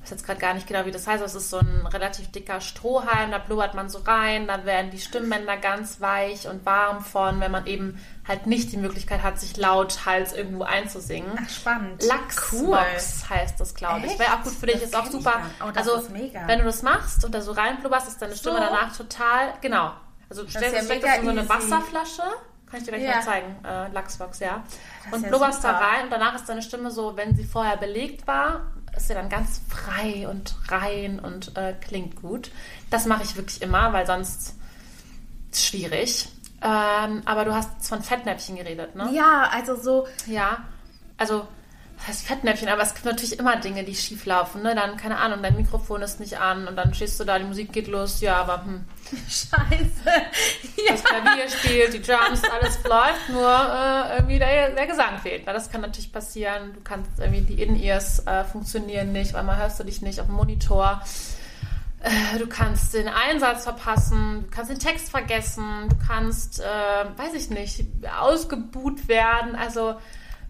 weiß 0.09 0.17
jetzt 0.17 0.25
gerade 0.25 0.39
gar 0.39 0.53
nicht 0.53 0.67
genau, 0.67 0.85
wie 0.85 0.91
das 0.91 1.07
heißt, 1.07 1.23
es 1.23 1.35
ist 1.35 1.49
so 1.49 1.59
ein 1.59 1.85
relativ 1.87 2.31
dicker 2.31 2.61
Strohhalm, 2.61 3.31
da 3.31 3.37
blubbert 3.37 3.75
man 3.75 3.89
so 3.89 3.99
rein, 3.99 4.47
dann 4.47 4.65
werden 4.65 4.91
die 4.91 4.99
Stimmbänder 4.99 5.57
ganz 5.57 6.01
weich 6.01 6.47
und 6.47 6.65
warm 6.65 7.03
von, 7.03 7.39
wenn 7.39 7.51
man 7.51 7.67
eben 7.67 7.99
halt 8.27 8.47
nicht 8.47 8.71
die 8.71 8.77
Möglichkeit 8.77 9.23
hat, 9.23 9.39
sich 9.39 9.57
laut 9.57 10.05
Hals 10.05 10.33
irgendwo 10.33 10.63
einzusingen. 10.63 11.31
Ach, 11.39 11.49
spannend. 11.49 12.03
Lachsbox 12.03 12.53
cool. 12.53 13.29
heißt 13.29 13.59
das, 13.59 13.75
glaube 13.75 14.07
ich. 14.07 14.17
Wäre 14.17 14.33
auch 14.33 14.43
gut 14.43 14.53
für 14.53 14.65
dich, 14.65 14.75
das 14.75 14.85
ist 14.85 14.95
auch 14.95 15.07
super. 15.07 15.41
Oh, 15.61 15.71
also, 15.75 16.03
wenn 16.11 16.59
du 16.59 16.65
das 16.65 16.81
machst 16.81 17.23
und 17.23 17.33
da 17.33 17.41
so 17.41 17.51
reinblubberst, 17.51 18.07
ist 18.07 18.21
deine 18.21 18.35
Stimme 18.35 18.57
so. 18.57 18.63
danach 18.63 18.95
total, 18.95 19.53
genau. 19.61 19.93
Also, 20.29 20.43
du 20.43 20.49
stellst 20.49 20.89
ja 20.89 20.95
das 20.95 21.17
in 21.17 21.23
so 21.23 21.29
eine 21.29 21.49
Wasserflasche. 21.49 22.23
Kann 22.69 22.81
ich 22.81 22.85
dir 22.85 22.91
gleich 22.91 23.03
ja. 23.03 23.15
mal 23.15 23.23
zeigen. 23.23 23.55
Äh, 23.65 23.87
Lachsbox, 23.93 24.39
ja. 24.39 24.63
Das 25.05 25.13
und 25.13 25.23
ja 25.23 25.29
blubberst 25.29 25.63
super. 25.63 25.73
da 25.73 25.79
rein 25.79 26.03
und 26.03 26.11
danach 26.11 26.35
ist 26.35 26.47
deine 26.47 26.61
Stimme 26.61 26.91
so, 26.91 27.17
wenn 27.17 27.35
sie 27.35 27.43
vorher 27.43 27.77
belegt 27.77 28.27
war, 28.27 28.67
ist 28.99 29.07
sie 29.07 29.13
dann 29.13 29.29
ganz 29.29 29.61
frei 29.67 30.27
und 30.27 30.55
rein 30.67 31.19
und 31.19 31.55
äh, 31.57 31.73
klingt 31.79 32.21
gut. 32.21 32.51
Das 32.89 33.05
mache 33.05 33.23
ich 33.23 33.35
wirklich 33.35 33.61
immer, 33.61 33.93
weil 33.93 34.05
sonst 34.05 34.29
ist 34.29 34.55
es 35.51 35.65
schwierig. 35.65 36.27
Ähm, 36.61 37.21
aber 37.25 37.45
du 37.45 37.53
hast 37.53 37.87
von 37.87 38.03
Fettnäpfchen 38.03 38.57
geredet, 38.57 38.95
ne? 38.95 39.09
Ja, 39.13 39.49
also 39.51 39.75
so. 39.75 40.07
Ja, 40.27 40.65
also 41.17 41.47
heißt 42.07 42.25
Fettnäpfchen, 42.25 42.69
aber 42.69 42.81
es 42.81 42.93
gibt 42.93 43.05
natürlich 43.05 43.37
immer 43.39 43.57
Dinge, 43.57 43.83
die 43.83 43.95
schief 43.95 44.25
laufen. 44.25 44.61
Ne? 44.61 44.73
Dann, 44.73 44.97
keine 44.97 45.17
Ahnung, 45.17 45.41
dein 45.41 45.55
Mikrofon 45.55 46.01
ist 46.01 46.19
nicht 46.19 46.39
an 46.39 46.67
und 46.67 46.75
dann 46.75 46.93
stehst 46.93 47.19
du 47.19 47.25
da, 47.25 47.37
die 47.37 47.45
Musik 47.45 47.73
geht 47.73 47.87
los, 47.87 48.21
ja, 48.21 48.37
aber 48.37 48.63
hm. 48.63 48.85
Scheiße. 49.27 50.05
Ja. 50.05 50.89
Das 50.89 51.03
Klavier 51.03 51.49
spielt, 51.49 51.93
die 51.93 52.01
Drums, 52.01 52.41
alles 52.43 52.83
läuft, 52.83 53.29
nur 53.29 53.49
äh, 53.49 54.17
irgendwie 54.17 54.39
der, 54.39 54.71
der, 54.71 54.87
Gesang 54.87 55.19
fehlt. 55.21 55.45
Weil 55.45 55.53
das 55.53 55.69
kann 55.69 55.81
natürlich 55.81 56.11
passieren. 56.11 56.73
Du 56.73 56.81
kannst 56.81 57.11
irgendwie, 57.19 57.41
die 57.41 57.61
In-Ears 57.61 58.25
äh, 58.25 58.43
funktionieren 58.43 59.11
nicht, 59.11 59.33
weil 59.33 59.43
man 59.43 59.57
hörst 59.57 59.79
du 59.79 59.83
dich 59.83 60.01
nicht 60.01 60.19
auf 60.19 60.27
dem 60.27 60.35
Monitor. 60.35 61.01
Äh, 62.01 62.39
du 62.39 62.47
kannst 62.47 62.93
den 62.93 63.07
Einsatz 63.07 63.63
verpassen, 63.63 64.45
du 64.45 64.55
kannst 64.55 64.71
den 64.71 64.79
Text 64.79 65.11
vergessen, 65.11 65.89
du 65.89 65.95
kannst, 66.07 66.61
äh, 66.61 66.63
weiß 66.63 67.33
ich 67.35 67.49
nicht, 67.49 67.85
ausgebuht 68.19 69.07
werden. 69.07 69.55
Also 69.55 69.95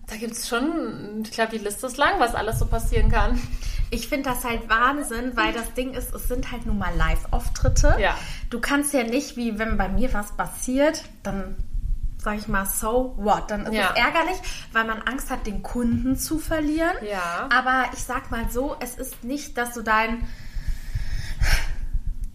da 0.10 0.16
gibt 0.18 0.34
es 0.34 0.48
schon, 0.48 1.24
ich 1.24 1.32
glaube, 1.32 1.52
die 1.52 1.64
Liste 1.64 1.88
ist 1.88 1.98
lang, 1.98 2.20
was 2.20 2.36
alles 2.36 2.60
so 2.60 2.66
passieren 2.66 3.10
kann. 3.10 3.40
Ich 3.92 4.08
finde 4.08 4.30
das 4.30 4.44
halt 4.44 4.70
Wahnsinn, 4.70 5.36
weil 5.36 5.52
das 5.54 5.74
Ding 5.74 5.94
ist, 5.94 6.14
es 6.14 6.28
sind 6.28 6.52
halt 6.52 6.66
nun 6.66 6.78
mal 6.78 6.96
Live-Auftritte. 6.96 7.98
Ja. 8.00 8.16
Du 8.50 8.60
kannst 8.60 8.94
ja 8.94 9.04
nicht, 9.04 9.36
wie 9.36 9.58
wenn 9.58 9.78
bei 9.78 9.90
mir 9.90 10.14
was 10.14 10.36
passiert, 10.36 11.04
dann 11.24 11.56
sag 12.22 12.38
ich 12.38 12.48
mal, 12.48 12.66
so 12.66 13.14
what? 13.18 13.50
Dann 13.50 13.66
ist 13.66 13.74
ja. 13.74 13.92
es 13.92 13.98
ärgerlich, 13.98 14.38
weil 14.74 14.86
man 14.86 15.02
Angst 15.04 15.30
hat, 15.30 15.48
den 15.48 15.64
Kunden 15.64 16.18
zu 16.18 16.38
verlieren. 16.38 16.96
Ja. 17.10 17.48
Aber 17.52 17.86
ich 17.94 18.04
sag 18.04 18.30
mal 18.30 18.50
so, 18.50 18.76
es 18.80 18.96
ist 18.96 19.24
nicht, 19.24 19.58
dass 19.58 19.74
du 19.74 19.82
dein 19.82 20.28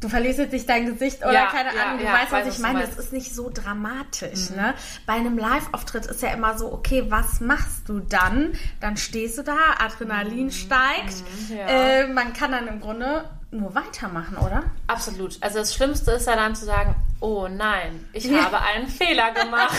du 0.04 0.10
verlierst 0.10 0.38
jetzt 0.38 0.52
nicht 0.52 0.68
dein 0.68 0.86
Gesicht 0.86 1.22
oder 1.22 1.32
ja, 1.32 1.46
keine 1.46 1.70
Ahnung, 1.70 1.98
du 1.98 2.04
ja, 2.04 2.12
weißt, 2.12 2.30
was 2.30 2.46
ich 2.46 2.58
meine. 2.60 2.80
Das 2.80 2.98
ist 2.98 3.12
nicht 3.12 3.34
so 3.34 3.50
dramatisch. 3.52 4.50
Mhm. 4.50 4.56
Ne? 4.56 4.74
Bei 5.06 5.14
einem 5.14 5.38
Live-Auftritt 5.38 6.06
ist 6.06 6.22
ja 6.22 6.28
immer 6.28 6.58
so, 6.58 6.70
okay, 6.72 7.06
was 7.08 7.40
machst 7.40 7.88
du 7.88 8.00
dann? 8.00 8.52
Dann 8.80 8.98
stehst 8.98 9.38
du 9.38 9.42
da, 9.42 9.56
Adrenalin 9.78 10.46
mhm. 10.46 10.50
steigt. 10.50 11.24
Mhm, 11.48 11.56
ja. 11.56 11.66
äh, 11.66 12.06
man 12.06 12.34
kann 12.34 12.52
dann 12.52 12.68
im 12.68 12.80
Grunde 12.80 13.24
nur 13.50 13.74
weitermachen, 13.74 14.36
oder? 14.36 14.64
Absolut. 14.88 15.38
Also 15.40 15.60
das 15.60 15.74
Schlimmste 15.74 16.12
ist 16.12 16.26
ja 16.26 16.36
dann 16.36 16.54
zu 16.54 16.66
sagen, 16.66 16.94
oh 17.20 17.48
nein, 17.48 18.06
ich 18.12 18.30
habe 18.30 18.60
einen 18.60 18.88
Fehler 18.88 19.32
gemacht. 19.32 19.78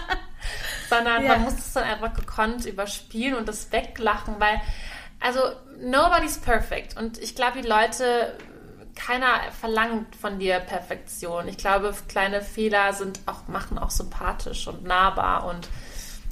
Sondern 0.88 1.26
man 1.26 1.42
muss 1.42 1.54
es 1.54 1.72
dann 1.72 1.84
einfach 1.84 2.14
gekonnt 2.14 2.66
überspielen 2.66 3.36
und 3.36 3.48
das 3.48 3.70
weglachen, 3.72 4.36
weil 4.38 4.60
also 5.20 5.40
nobody's 5.80 6.38
perfect. 6.38 6.96
Und 6.96 7.18
ich 7.18 7.34
glaube, 7.34 7.60
die 7.60 7.68
Leute 7.68 8.36
keiner 9.06 9.40
verlangt 9.58 10.14
von 10.16 10.38
dir 10.38 10.60
Perfektion. 10.60 11.48
Ich 11.48 11.56
glaube, 11.56 11.94
kleine 12.08 12.42
Fehler 12.42 12.92
sind 12.92 13.20
auch, 13.26 13.48
machen 13.48 13.78
auch 13.78 13.90
sympathisch 13.90 14.66
und 14.68 14.84
nahbar 14.84 15.46
und 15.46 15.68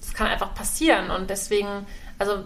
das 0.01 0.15
kann 0.15 0.27
einfach 0.27 0.55
passieren. 0.55 1.11
Und 1.11 1.31
deswegen, 1.31 1.87
also 2.19 2.45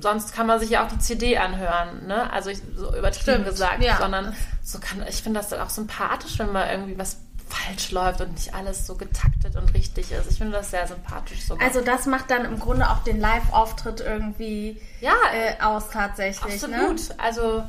sonst 0.00 0.34
kann 0.34 0.46
man 0.46 0.60
sich 0.60 0.70
ja 0.70 0.84
auch 0.84 0.88
die 0.88 0.98
CD 0.98 1.38
anhören, 1.38 2.06
ne? 2.06 2.30
Also 2.32 2.50
ich, 2.50 2.58
so 2.76 2.88
übertrieben 2.88 3.42
Stimmt, 3.42 3.44
gesagt, 3.46 3.82
ja. 3.82 3.96
sondern 3.98 4.34
so 4.62 4.78
kann, 4.78 5.04
ich 5.08 5.22
finde 5.22 5.40
das 5.40 5.48
dann 5.48 5.60
auch 5.60 5.70
sympathisch, 5.70 6.38
wenn 6.38 6.52
mal 6.52 6.70
irgendwie 6.70 6.98
was 6.98 7.18
falsch 7.48 7.90
läuft 7.90 8.20
und 8.20 8.32
nicht 8.32 8.54
alles 8.54 8.86
so 8.86 8.94
getaktet 8.94 9.56
und 9.56 9.74
richtig 9.74 10.10
ist. 10.10 10.30
Ich 10.30 10.38
finde 10.38 10.52
das 10.52 10.70
sehr 10.70 10.86
sympathisch 10.86 11.44
sogar. 11.46 11.66
Also 11.66 11.82
das 11.82 12.06
macht 12.06 12.30
dann 12.30 12.44
im 12.44 12.58
Grunde 12.58 12.88
auch 12.88 13.04
den 13.04 13.20
Live-Auftritt 13.20 14.00
irgendwie 14.00 14.80
ja, 15.00 15.14
äh, 15.34 15.62
aus 15.62 15.90
tatsächlich. 15.90 16.62
Ne? 16.66 16.76
Absolut. 16.76 17.08
Ne? 17.10 17.14
Also 17.18 17.62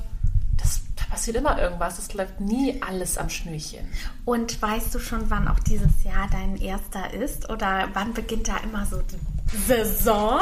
passiert 1.14 1.38
immer 1.38 1.62
irgendwas. 1.62 2.00
Es 2.00 2.12
läuft 2.16 2.42
nie 2.42 2.82
alles 2.82 3.20
am 3.20 3.30
Schnürchen. 3.30 3.88
Und 4.26 4.60
weißt 4.60 4.96
du 4.96 5.00
schon, 5.00 5.30
wann 5.30 5.48
auch 5.48 5.60
dieses 5.60 6.04
Jahr 6.04 6.28
dein 6.32 6.58
erster 6.58 7.14
ist? 7.14 7.52
Oder 7.52 7.90
wann 7.94 8.14
beginnt 8.14 8.48
da 8.48 8.58
immer 8.58 8.88
so 8.88 9.00
die 9.02 9.58
Saison? 9.68 10.42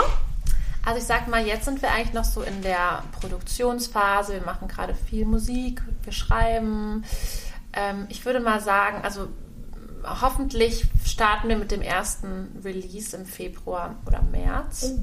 Also 0.86 1.00
ich 1.00 1.04
sag 1.04 1.28
mal, 1.28 1.46
jetzt 1.46 1.66
sind 1.66 1.82
wir 1.82 1.92
eigentlich 1.92 2.14
noch 2.14 2.24
so 2.24 2.42
in 2.42 2.62
der 2.62 3.04
Produktionsphase. 3.20 4.34
Wir 4.36 4.46
machen 4.46 4.70
gerade 4.70 4.96
viel 4.96 5.26
Musik, 5.26 5.82
wir 6.04 6.14
schreiben. 6.14 7.04
Ähm, 7.74 8.06
ich 8.08 8.26
würde 8.26 8.40
mal 8.40 8.62
sagen, 8.62 9.04
also 9.04 9.28
hoffentlich 10.06 10.86
starten 11.04 11.50
wir 11.50 11.58
mit 11.58 11.72
dem 11.72 11.82
ersten 11.82 12.62
Release 12.64 13.16
im 13.16 13.26
Februar 13.26 13.96
oder 14.06 14.22
März. 14.22 14.94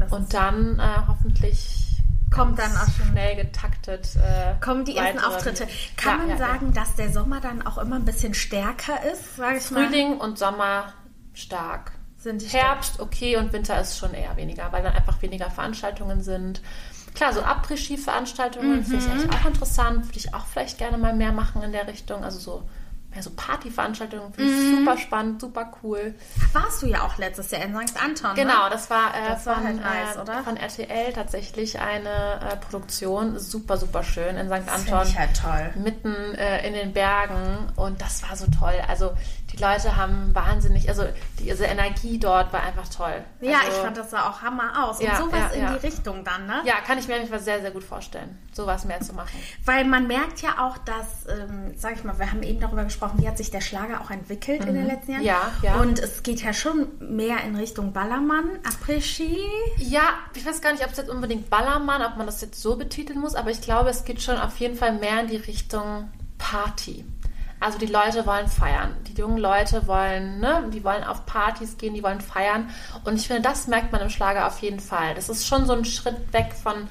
Oh, 0.00 0.14
und 0.14 0.32
dann 0.32 0.78
äh, 0.78 1.08
hoffentlich 1.08 1.87
kommt 2.30 2.58
dann 2.58 2.70
auch 2.72 2.90
schon 2.96 3.06
schnell 3.12 3.36
getaktet. 3.36 4.16
Äh, 4.16 4.54
kommen 4.60 4.84
die 4.84 4.96
ersten 4.96 5.18
Auftritte. 5.20 5.66
Kann 5.96 6.12
ja, 6.12 6.18
man 6.18 6.28
ja, 6.30 6.36
sagen, 6.36 6.72
ja. 6.74 6.82
dass 6.82 6.94
der 6.94 7.12
Sommer 7.12 7.40
dann 7.40 7.66
auch 7.66 7.78
immer 7.78 7.96
ein 7.96 8.04
bisschen 8.04 8.34
stärker 8.34 9.02
ist, 9.12 9.38
ich 9.56 9.62
Frühling 9.62 10.18
und 10.18 10.38
Sommer 10.38 10.92
stark. 11.34 11.92
Sind 12.16 12.52
Herbst 12.52 12.94
stark. 12.94 13.06
okay 13.06 13.36
und 13.36 13.52
Winter 13.52 13.80
ist 13.80 13.96
schon 13.96 14.12
eher 14.12 14.36
weniger, 14.36 14.72
weil 14.72 14.82
dann 14.82 14.94
einfach 14.94 15.22
weniger 15.22 15.50
Veranstaltungen 15.50 16.22
sind. 16.22 16.60
Klar, 17.14 17.32
so 17.32 17.40
Après-Ski-Veranstaltungen 17.40 18.78
mhm. 18.78 18.84
finde 18.84 19.04
ich 19.04 19.10
eigentlich 19.10 19.32
auch 19.32 19.46
interessant. 19.46 20.06
Würde 20.06 20.18
ich 20.18 20.34
auch 20.34 20.46
vielleicht 20.46 20.78
gerne 20.78 20.98
mal 20.98 21.14
mehr 21.14 21.32
machen 21.32 21.62
in 21.62 21.72
der 21.72 21.86
Richtung. 21.86 22.24
Also 22.24 22.38
so 22.38 22.68
ja, 23.18 23.22
so 23.22 23.30
Partyveranstaltungen 23.36 24.32
finde 24.32 24.52
ich 24.52 24.78
super 24.78 24.96
spannend, 24.96 25.40
super 25.40 25.72
cool. 25.82 26.14
Warst 26.52 26.82
du 26.82 26.86
ja 26.86 27.02
auch 27.02 27.18
letztes 27.18 27.50
Jahr 27.50 27.62
in 27.62 27.74
St. 27.74 28.02
Anton. 28.02 28.34
Genau, 28.34 28.64
ne? 28.64 28.70
das 28.70 28.88
war, 28.90 29.14
äh, 29.14 29.28
Das 29.28 29.44
war 29.46 29.56
von, 29.56 29.64
halt 29.64 29.76
nice, 29.76 30.16
äh, 30.16 30.20
oder? 30.20 30.44
von 30.44 30.56
RTL 30.56 31.12
tatsächlich 31.12 31.80
eine 31.80 32.40
äh, 32.40 32.56
Produktion. 32.56 33.38
Super, 33.38 33.76
super 33.76 34.02
schön 34.04 34.36
in 34.36 34.46
St. 34.48 34.66
Das 34.66 34.88
Anton. 34.88 35.06
ich 35.08 35.18
halt 35.18 35.30
toll. 35.36 35.70
Mitten 35.82 36.34
äh, 36.34 36.66
in 36.66 36.74
den 36.74 36.92
Bergen 36.92 37.72
und 37.76 38.00
das 38.00 38.22
war 38.28 38.36
so 38.36 38.46
toll. 38.58 38.74
Also 38.86 39.12
die 39.52 39.56
Leute 39.56 39.96
haben 39.96 40.34
wahnsinnig, 40.34 40.88
also 40.88 41.04
diese 41.38 41.64
Energie 41.64 42.18
dort 42.18 42.52
war 42.52 42.62
einfach 42.62 42.86
toll. 42.88 43.24
Ja, 43.40 43.60
also, 43.60 43.70
ich 43.70 43.76
fand 43.78 43.96
das 43.96 44.10
sah 44.10 44.28
auch 44.28 44.42
Hammer 44.42 44.84
aus. 44.84 45.00
Und 45.00 45.06
Ja, 45.06 45.16
sowas 45.16 45.32
ja, 45.32 45.48
in 45.48 45.62
ja. 45.62 45.72
die 45.72 45.86
Richtung 45.86 46.22
dann, 46.22 46.46
ne? 46.46 46.60
Ja, 46.64 46.74
kann 46.86 46.98
ich 46.98 47.08
mir 47.08 47.14
einfach 47.14 47.38
sehr, 47.38 47.60
sehr 47.60 47.70
gut 47.70 47.82
vorstellen, 47.82 48.38
sowas 48.52 48.84
mehr 48.84 49.00
zu 49.00 49.14
machen. 49.14 49.38
Weil 49.64 49.84
man 49.84 50.06
merkt 50.06 50.42
ja 50.42 50.58
auch, 50.58 50.76
dass, 50.78 51.26
ähm, 51.28 51.72
sag 51.76 51.94
ich 51.94 52.04
mal, 52.04 52.18
wir 52.18 52.30
haben 52.30 52.42
eben 52.42 52.60
darüber 52.60 52.84
gesprochen, 52.84 53.07
wie 53.16 53.28
hat 53.28 53.38
sich 53.38 53.50
der 53.50 53.60
Schlager 53.60 54.00
auch 54.00 54.10
entwickelt 54.10 54.64
in 54.64 54.74
den 54.74 54.86
letzten 54.86 55.12
Jahren. 55.12 55.22
Mhm. 55.22 55.26
Ja, 55.26 55.52
ja. 55.62 55.80
Und 55.80 55.98
es 55.98 56.22
geht 56.22 56.42
ja 56.42 56.52
schon 56.52 56.88
mehr 57.00 57.42
in 57.44 57.56
Richtung 57.56 57.92
Ballermann, 57.92 58.50
Après-Ski. 58.64 59.38
Ja, 59.78 60.02
ich 60.34 60.44
weiß 60.44 60.60
gar 60.60 60.72
nicht, 60.72 60.84
ob 60.84 60.90
es 60.90 60.98
jetzt 60.98 61.10
unbedingt 61.10 61.50
Ballermann, 61.50 62.02
ob 62.02 62.16
man 62.16 62.26
das 62.26 62.40
jetzt 62.40 62.60
so 62.60 62.76
betiteln 62.76 63.20
muss, 63.20 63.34
aber 63.34 63.50
ich 63.50 63.60
glaube, 63.60 63.90
es 63.90 64.04
geht 64.04 64.22
schon 64.22 64.36
auf 64.36 64.58
jeden 64.58 64.76
Fall 64.76 64.98
mehr 64.98 65.20
in 65.20 65.28
die 65.28 65.36
Richtung 65.36 66.10
Party. 66.38 67.04
Also 67.60 67.78
die 67.78 67.86
Leute 67.86 68.24
wollen 68.24 68.46
feiern. 68.46 68.96
Die 69.08 69.14
jungen 69.14 69.38
Leute 69.38 69.86
wollen, 69.88 70.38
ne, 70.38 70.70
die 70.72 70.84
wollen 70.84 71.02
auf 71.02 71.26
Partys 71.26 71.76
gehen, 71.76 71.94
die 71.94 72.02
wollen 72.02 72.20
feiern. 72.20 72.70
Und 73.04 73.16
ich 73.16 73.26
finde, 73.26 73.42
das 73.42 73.66
merkt 73.66 73.90
man 73.90 74.00
im 74.00 74.10
Schlager 74.10 74.46
auf 74.46 74.60
jeden 74.60 74.80
Fall. 74.80 75.14
Das 75.14 75.28
ist 75.28 75.46
schon 75.46 75.66
so 75.66 75.72
ein 75.72 75.84
Schritt 75.84 76.32
weg 76.32 76.54
von 76.54 76.88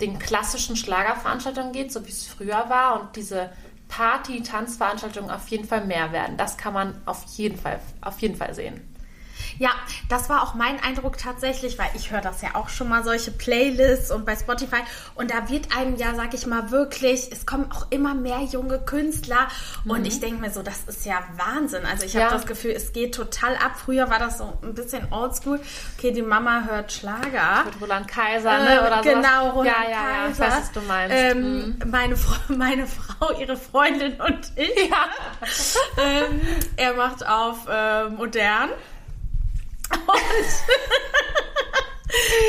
den 0.00 0.18
klassischen 0.18 0.76
Schlagerveranstaltungen 0.76 1.72
geht, 1.72 1.92
so 1.92 2.04
wie 2.06 2.10
es 2.10 2.26
früher 2.26 2.68
war. 2.68 3.00
Und 3.00 3.16
diese 3.16 3.50
Party-Tanzveranstaltungen 3.92 5.30
auf 5.30 5.48
jeden 5.48 5.66
Fall 5.66 5.84
mehr 5.84 6.12
werden. 6.12 6.38
Das 6.38 6.56
kann 6.56 6.72
man 6.72 6.94
auf 7.04 7.24
jeden 7.36 7.58
Fall, 7.58 7.78
auf 8.00 8.18
jeden 8.20 8.36
Fall 8.36 8.54
sehen. 8.54 8.91
Ja, 9.62 9.70
das 10.08 10.28
war 10.28 10.42
auch 10.42 10.54
mein 10.54 10.82
Eindruck 10.82 11.18
tatsächlich, 11.18 11.78
weil 11.78 11.86
ich 11.94 12.10
höre 12.10 12.20
das 12.20 12.42
ja 12.42 12.48
auch 12.54 12.68
schon 12.68 12.88
mal, 12.88 13.04
solche 13.04 13.30
Playlists 13.30 14.10
und 14.10 14.26
bei 14.26 14.34
Spotify. 14.34 14.80
Und 15.14 15.30
da 15.30 15.48
wird 15.50 15.76
einem 15.76 15.94
ja, 15.94 16.16
sag 16.16 16.34
ich 16.34 16.46
mal, 16.48 16.72
wirklich, 16.72 17.30
es 17.30 17.46
kommen 17.46 17.70
auch 17.70 17.86
immer 17.90 18.12
mehr 18.12 18.40
junge 18.40 18.80
Künstler. 18.80 19.46
Und 19.86 20.04
ich 20.04 20.18
denke 20.18 20.40
mir 20.40 20.50
so, 20.50 20.64
das 20.64 20.80
ist 20.88 21.06
ja 21.06 21.20
Wahnsinn. 21.36 21.86
Also 21.86 22.04
ich 22.06 22.16
habe 22.16 22.24
Ja. 22.24 22.30
das 22.32 22.46
Gefühl, 22.46 22.72
es 22.72 22.92
geht 22.92 23.14
total 23.14 23.54
ab. 23.54 23.76
Früher 23.84 24.10
war 24.10 24.18
das 24.18 24.38
so 24.38 24.52
ein 24.64 24.74
bisschen 24.74 25.06
oldschool. 25.12 25.60
Okay, 25.96 26.10
die 26.10 26.22
Mama 26.22 26.64
hört 26.68 26.90
Schlager. 26.90 27.62
Mit 27.64 27.80
Roland 27.80 28.08
Kaiser, 28.08 28.58
ne? 28.58 28.74
Äh, 28.80 28.86
Oder 28.86 29.02
genau, 29.02 29.20
sowas. 29.42 29.54
Roland 29.54 29.76
ja, 29.84 29.90
ja, 29.90 29.90
ja, 29.90 30.28
ich 30.28 30.38
Kaiser. 30.38 30.44
weiß, 30.44 30.60
was 30.62 30.72
du 30.72 30.80
meinst. 30.80 31.16
Ähm, 31.16 31.42
Mhm. 31.52 31.90
meine, 31.90 32.16
meine 32.48 32.86
Frau, 32.88 33.30
ihre 33.38 33.56
Freundin 33.56 34.20
und 34.20 34.40
ich. 34.56 34.90
Ja. 34.90 35.04
ähm, 36.02 36.40
er 36.76 36.94
macht 36.94 37.24
auf 37.24 37.58
ähm, 37.70 38.16
modern. 38.16 38.70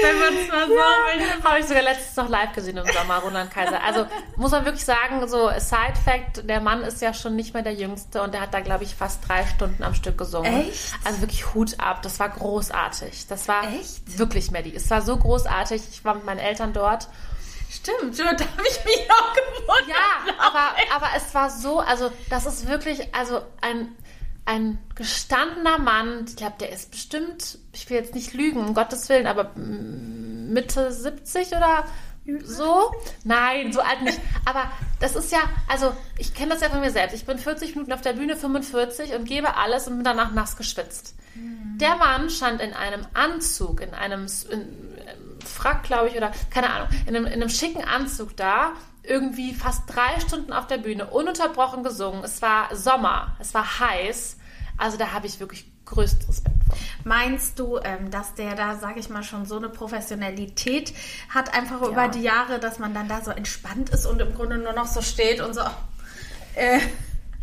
Wenn 0.02 0.20
man 0.20 0.36
es 0.36 0.48
mal 0.50 0.68
so 0.68 0.74
will. 0.74 1.44
Habe 1.44 1.60
ich 1.60 1.66
sogar 1.66 1.84
letztens 1.84 2.16
noch 2.18 2.28
live 2.30 2.54
gesehen 2.54 2.78
im 2.78 2.86
Sommer, 2.86 3.20
Roland 3.20 3.52
Kaiser. 3.52 3.82
Also 3.82 4.06
muss 4.36 4.52
man 4.52 4.66
wirklich 4.66 4.84
sagen, 4.84 5.26
so 5.28 5.50
Side 5.58 5.96
Fact, 6.04 6.50
der 6.50 6.60
Mann 6.60 6.82
ist 6.84 7.02
ja 7.02 7.14
schon 7.14 7.36
nicht 7.36 7.54
mehr 7.54 7.64
der 7.64 7.74
Jüngste 7.74 8.22
und 8.22 8.34
der 8.34 8.42
hat 8.42 8.54
da, 8.54 8.60
glaube 8.60 8.84
ich, 8.84 8.94
fast 8.96 9.28
drei 9.28 9.46
Stunden 9.46 9.84
am 9.84 9.96
Stück 9.96 10.18
gesungen. 10.18 10.68
Echt? 10.68 10.94
Also 11.06 11.22
wirklich 11.22 11.54
Hut 11.54 11.80
ab. 11.80 12.02
Das 12.02 12.20
war 12.20 12.30
großartig. 12.30 13.28
Das 13.28 13.48
war 13.48 13.64
Echt? 13.64 14.18
wirklich, 14.20 14.52
Maddie. 14.52 14.76
Es 14.76 14.90
war 14.90 15.02
so 15.02 15.16
großartig. 15.16 15.82
Ich 15.92 16.04
war 16.04 16.16
mit 16.16 16.26
meinen 16.26 16.40
Eltern 16.40 16.74
dort. 16.74 17.08
Stimmt, 17.70 18.20
da 18.20 18.26
habe 18.26 18.68
ich 18.70 18.86
mich 18.86 19.10
auch 19.10 19.34
gewundert. 19.34 19.88
Ja, 19.88 20.34
aber, 20.38 20.76
aber 20.96 21.08
es 21.18 21.34
war 21.34 21.50
so, 21.50 21.80
also 21.80 22.12
das 22.30 22.46
ist 22.46 22.68
wirklich, 22.68 23.16
also 23.16 23.42
ein, 23.62 23.96
ein 24.46 24.78
gestandener 24.96 25.78
Mann, 25.78 26.26
ich 26.28 26.36
glaube, 26.36 26.56
der 26.60 26.72
ist 26.72 26.92
bestimmt, 26.92 27.58
ich 27.72 27.90
will 27.90 27.98
jetzt 27.98 28.14
nicht 28.14 28.34
lügen, 28.34 28.60
um 28.60 28.74
Gottes 28.74 29.08
Willen, 29.10 29.28
aber 29.28 29.52
Mitte 29.56 30.92
70 30.92 31.48
oder 31.50 31.86
so? 32.44 32.92
Nein, 33.24 33.74
so 33.74 33.82
alt 33.82 34.02
nicht. 34.02 34.20
Aber 34.46 34.72
das 35.00 35.16
ist 35.16 35.32
ja, 35.32 35.40
also 35.68 35.94
ich 36.18 36.34
kenne 36.34 36.52
das 36.54 36.62
ja 36.62 36.70
von 36.70 36.80
mir 36.80 36.92
selbst. 36.92 37.14
Ich 37.16 37.26
bin 37.26 37.38
40 37.38 37.76
Minuten 37.76 37.92
auf 37.94 38.02
der 38.02 38.14
Bühne, 38.14 38.36
45 38.38 39.14
und 39.14 39.26
gebe 39.26 39.56
alles 39.58 39.88
und 39.88 39.96
bin 39.96 40.04
danach 40.04 40.32
nass 40.34 40.56
geschwitzt. 40.56 41.16
Der 41.36 41.96
Mann 41.96 42.30
stand 42.30 42.62
in 42.62 42.74
einem 42.74 43.06
Anzug, 43.14 43.82
in 43.82 43.94
einem 43.94 44.26
S- 44.26 44.44
in, 44.44 44.62
ähm, 44.62 45.40
Frack, 45.44 45.84
glaube 45.84 46.10
ich, 46.10 46.16
oder 46.16 46.32
keine 46.52 46.70
Ahnung, 46.70 46.88
in 47.08 47.16
einem, 47.16 47.26
in 47.26 47.34
einem 47.34 47.50
schicken 47.50 47.84
Anzug 47.84 48.38
da, 48.38 48.74
irgendwie 49.04 49.54
fast 49.54 49.84
drei 49.88 50.20
Stunden 50.20 50.54
auf 50.54 50.68
der 50.68 50.78
Bühne, 50.78 51.08
ununterbrochen 51.08 51.84
gesungen. 51.84 52.24
Es 52.24 52.42
war 52.42 52.74
Sommer, 52.76 53.36
es 53.39 53.54
war 53.54 53.80
heiß. 53.80 54.38
Also 54.78 54.98
da 54.98 55.12
habe 55.12 55.28
ich 55.28 55.39
wirklich 55.39 55.66
größten 55.86 56.26
Respekt 56.28 56.63
vor. 56.66 56.78
Meinst 57.04 57.60
du, 57.60 57.78
ähm, 57.84 58.10
dass 58.10 58.34
der 58.36 58.56
da, 58.56 58.76
sage 58.76 59.00
ich 59.00 59.10
mal, 59.10 59.24
schon 59.24 59.46
so 59.46 59.58
eine 59.58 59.70
Professionalität 59.70 60.94
hat, 61.30 61.54
einfach 61.54 61.82
über 61.82 62.08
die 62.08 62.22
Jahre, 62.22 62.60
dass 62.60 62.80
man 62.80 62.94
dann 62.94 63.08
da 63.08 63.22
so 63.22 63.32
entspannt 63.32 63.89
ist 63.89 64.06
und 64.06 64.22
im 64.22 64.34
Grunde 64.34 64.58
nur 64.58 64.74
noch 64.74 64.88
so 64.88 65.02
steht 65.02 65.42
und 65.42 65.54
so. 65.54 65.62
Äh, 66.56 66.80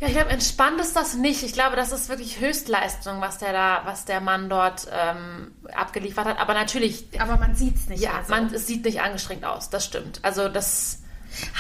Ja, 0.01 0.07
ich 0.07 0.15
glaube, 0.15 0.31
entspannt 0.31 0.81
ist 0.81 0.97
das 0.97 1.15
nicht. 1.15 1.43
Ich 1.43 1.53
glaube, 1.53 1.77
das 1.77 1.93
ist 1.93 2.09
wirklich 2.09 2.41
Höchstleistung, 2.41 3.21
was 3.21 3.37
der 3.37 3.53
da, 3.53 3.83
was 3.85 4.07
der 4.07 4.23
Mann 4.23 4.49
dort 4.49 4.87
ähm, 4.91 5.53
abgeliefert 5.75 6.25
hat. 6.25 6.39
Aber 6.39 6.55
natürlich, 6.55 7.21
aber 7.21 7.37
man 7.37 7.55
sieht 7.55 7.77
es 7.77 7.87
nicht. 7.89 8.03
ja, 8.03 8.13
mehr 8.13 8.25
so. 8.25 8.31
man, 8.31 8.55
es 8.55 8.67
sieht 8.67 8.85
nicht 8.87 9.03
angestrengt 9.03 9.45
aus. 9.45 9.69
Das 9.69 9.85
stimmt. 9.85 10.21
Also 10.23 10.49
das, 10.49 11.01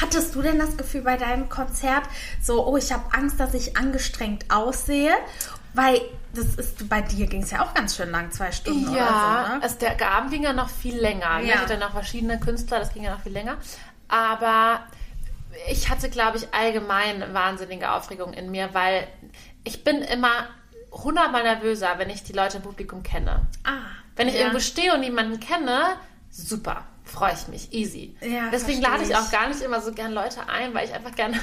Hattest 0.00 0.34
du 0.34 0.42
denn 0.42 0.58
das 0.58 0.76
Gefühl 0.76 1.02
bei 1.02 1.16
deinem 1.16 1.48
Konzert, 1.48 2.04
so, 2.42 2.66
oh, 2.66 2.76
ich 2.76 2.92
habe 2.92 3.04
Angst, 3.12 3.38
dass 3.40 3.54
ich 3.54 3.76
angestrengt 3.76 4.46
aussehe? 4.50 5.14
Weil 5.74 6.00
das 6.34 6.46
ist, 6.56 6.88
bei 6.88 7.00
dir 7.00 7.26
ging 7.26 7.42
es 7.42 7.50
ja 7.50 7.64
auch 7.64 7.74
ganz 7.74 7.96
schön 7.96 8.10
lang, 8.10 8.30
zwei 8.32 8.50
Stunden 8.52 8.92
ja, 8.92 9.02
oder 9.02 9.46
so, 9.46 9.54
ne? 9.54 9.62
also 9.62 9.76
der 9.78 10.10
Abend 10.10 10.32
ging 10.32 10.42
ja 10.42 10.52
noch 10.52 10.68
viel 10.68 10.98
länger. 10.98 11.38
Ne? 11.38 11.46
Ja. 11.46 11.54
Ich 11.54 11.60
hatte 11.60 11.78
noch 11.78 11.92
verschiedene 11.92 12.40
Künstler, 12.40 12.80
das 12.80 12.92
ging 12.92 13.04
ja 13.04 13.12
noch 13.12 13.22
viel 13.22 13.32
länger. 13.32 13.56
Aber 14.08 14.80
ich 15.68 15.88
hatte, 15.88 16.10
glaube 16.10 16.38
ich, 16.38 16.52
allgemein 16.52 17.32
wahnsinnige 17.32 17.90
Aufregung 17.90 18.32
in 18.32 18.50
mir, 18.50 18.70
weil 18.72 19.06
ich 19.64 19.84
bin 19.84 20.02
immer 20.02 20.48
hundertmal 20.92 21.42
nervöser, 21.42 21.98
wenn 21.98 22.10
ich 22.10 22.22
die 22.22 22.32
Leute 22.32 22.58
im 22.58 22.62
Publikum 22.62 23.02
kenne. 23.02 23.46
Ah, 23.64 23.78
Wenn 24.16 24.28
ich 24.28 24.34
ja. 24.34 24.40
irgendwo 24.40 24.60
stehe 24.60 24.94
und 24.94 25.02
jemanden 25.02 25.40
kenne, 25.40 25.96
super, 26.30 26.84
freue 27.10 27.32
ich 27.34 27.48
mich, 27.48 27.72
easy. 27.72 28.16
Ja, 28.20 28.50
Deswegen 28.52 28.80
lade 28.80 29.04
ich 29.04 29.14
auch 29.14 29.30
gar 29.30 29.48
nicht 29.48 29.60
immer 29.62 29.80
so 29.80 29.92
gern 29.92 30.12
Leute 30.12 30.48
ein, 30.48 30.72
weil 30.74 30.86
ich 30.88 30.94
einfach 30.94 31.14
gerne 31.14 31.38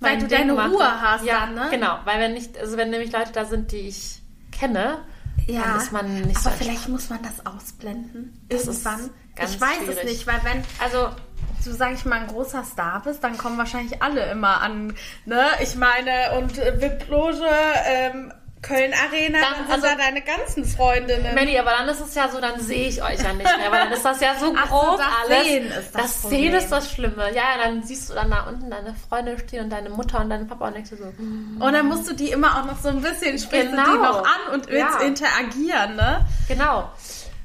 Weil 0.00 0.18
du 0.18 0.26
Ding 0.26 0.38
deine 0.38 0.52
mache. 0.54 0.70
Ruhe 0.70 1.00
hast 1.00 1.24
Ja, 1.24 1.46
dann, 1.46 1.54
ne? 1.54 1.66
genau, 1.70 1.98
weil 2.04 2.20
wenn 2.20 2.34
nicht, 2.34 2.58
also 2.58 2.76
wenn 2.76 2.90
nämlich 2.90 3.12
Leute 3.12 3.32
da 3.32 3.44
sind, 3.46 3.72
die 3.72 3.88
ich 3.88 4.20
kenne, 4.52 4.98
Ja, 5.46 5.62
dann 5.62 5.76
ist 5.78 5.92
man 5.92 6.20
nicht 6.22 6.38
so 6.38 6.48
aber 6.50 6.58
vielleicht 6.58 6.88
muss 6.88 7.08
man 7.08 7.20
das 7.22 7.46
ausblenden. 7.46 8.38
Das 8.48 8.62
ist 8.66 8.84
Irgendwann. 8.84 9.10
ganz 9.34 9.54
ich 9.54 9.60
weiß 9.60 9.76
schwierig. 9.78 9.98
es 9.98 10.04
nicht, 10.04 10.26
weil 10.26 10.40
wenn 10.44 10.62
Also 10.82 11.08
du, 11.64 11.72
sag 11.72 11.94
ich 11.94 12.04
mal, 12.04 12.20
ein 12.20 12.26
großer 12.28 12.62
Star 12.64 13.02
bist, 13.02 13.24
dann 13.24 13.38
kommen 13.38 13.58
wahrscheinlich 13.58 14.02
alle 14.02 14.30
immer 14.30 14.60
an, 14.60 14.94
ne? 15.24 15.46
Ich 15.62 15.74
meine, 15.76 16.38
und 16.38 16.58
äh, 16.58 16.80
VIP-Loge, 16.80 17.44
ähm, 17.86 18.32
Köln 18.62 18.92
Arena, 18.94 19.38
Dann- 19.40 19.52
dann, 19.52 19.66
sind 19.66 19.72
also- 19.72 19.86
da 19.86 19.94
deine 19.96 20.22
ganzen 20.22 20.64
Freundinnen. 20.64 21.34
Mandy, 21.34 21.56
aber 21.58 21.70
dann 21.70 21.88
ist 21.88 22.00
es 22.00 22.14
ja 22.14 22.28
so, 22.28 22.40
dann 22.40 22.58
sehe 22.58 22.88
ich 22.88 23.00
euch 23.02 23.20
ja 23.22 23.32
nicht 23.32 23.44
mehr, 23.44 23.70
weil 23.70 23.80
dann 23.84 23.92
ist 23.92 24.04
das 24.04 24.20
ja 24.20 24.34
so 24.34 24.52
Ach 24.58 24.68
groß 24.68 24.98
das 24.98 25.06
alles. 25.24 25.44
Sehen 25.46 25.66
ist 25.66 25.76
das 25.94 26.02
das 26.02 26.20
Problem. 26.22 26.40
Sehen 26.40 26.54
ist 26.54 26.68
das 26.72 26.90
Schlimme. 26.90 27.28
Ja, 27.28 27.42
ja, 27.42 27.64
dann 27.64 27.82
siehst 27.84 28.10
du 28.10 28.14
dann 28.14 28.30
da 28.30 28.40
unten 28.48 28.68
deine 28.70 28.94
Freunde 29.08 29.38
stehen 29.38 29.64
und 29.64 29.70
deine 29.70 29.90
Mutter 29.90 30.20
und 30.20 30.30
deine 30.30 30.46
Papa 30.46 30.66
und 30.68 30.74
denkst 30.74 30.90
du 30.90 30.96
so, 30.96 31.04
mm, 31.04 31.60
Und 31.62 31.72
dann 31.74 31.86
musst 31.86 32.08
du 32.10 32.14
die 32.14 32.30
immer 32.30 32.58
auch 32.58 32.64
noch 32.64 32.78
so 32.80 32.88
ein 32.88 33.00
bisschen 33.02 33.38
sprichst 33.38 33.66
du 33.72 33.76
Genau. 33.76 33.84
die 33.92 33.98
noch 33.98 34.24
an 34.24 34.54
und 34.54 34.66
willst 34.68 35.00
Ja. 35.00 35.06
interagieren, 35.06 35.94
ne? 35.96 36.26
genau. 36.48 36.90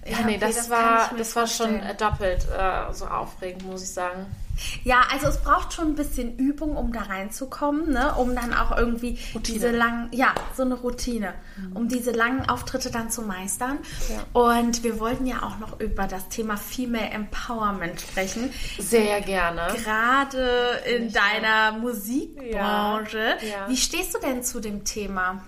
Ja, 0.05 0.17
Ja, 0.17 0.25
nee, 0.25 0.37
das, 0.39 0.55
das 0.55 0.69
war, 0.71 1.11
das 1.15 1.35
war 1.35 1.45
schon 1.45 1.79
doppelt 1.99 2.45
äh, 2.57 2.91
so 2.93 3.05
aufregend, 3.05 3.63
muss 3.67 3.83
ich 3.83 3.93
sagen. 3.93 4.25
Ja, 4.83 5.03
also 5.11 5.27
es 5.27 5.41
braucht 5.41 5.73
schon 5.73 5.89
ein 5.89 5.95
bisschen 5.95 6.37
Übung, 6.37 6.75
um 6.75 6.91
da 6.91 7.01
reinzukommen, 7.01 7.91
ne? 7.91 8.13
um 8.15 8.35
dann 8.35 8.53
auch 8.53 8.75
irgendwie 8.77 9.19
Routine. 9.33 9.41
diese 9.41 9.71
langen, 9.71 10.09
ja, 10.11 10.33
so 10.55 10.63
eine 10.63 10.75
Routine, 10.75 11.33
um 11.73 11.87
diese 11.87 12.11
langen 12.11 12.47
Auftritte 12.49 12.91
dann 12.91 13.09
zu 13.09 13.21
meistern. 13.21 13.79
Ja. 14.09 14.41
Und 14.41 14.83
wir 14.83 14.99
wollten 14.99 15.25
ja 15.25 15.43
auch 15.43 15.59
noch 15.59 15.79
über 15.79 16.07
das 16.07 16.27
Thema 16.29 16.57
Female 16.57 17.09
Empowerment 17.09 18.01
sprechen. 18.01 18.51
Sehr 18.79 19.21
gerne. 19.21 19.67
Gerade 19.83 20.81
in 20.95 21.11
deiner 21.11 21.77
Musikbranche. 21.77 23.17
Ja, 23.17 23.47
ja. 23.47 23.69
Wie 23.69 23.77
stehst 23.77 24.13
du 24.13 24.19
denn 24.19 24.43
zu 24.43 24.59
dem 24.59 24.83
Thema? 24.83 25.41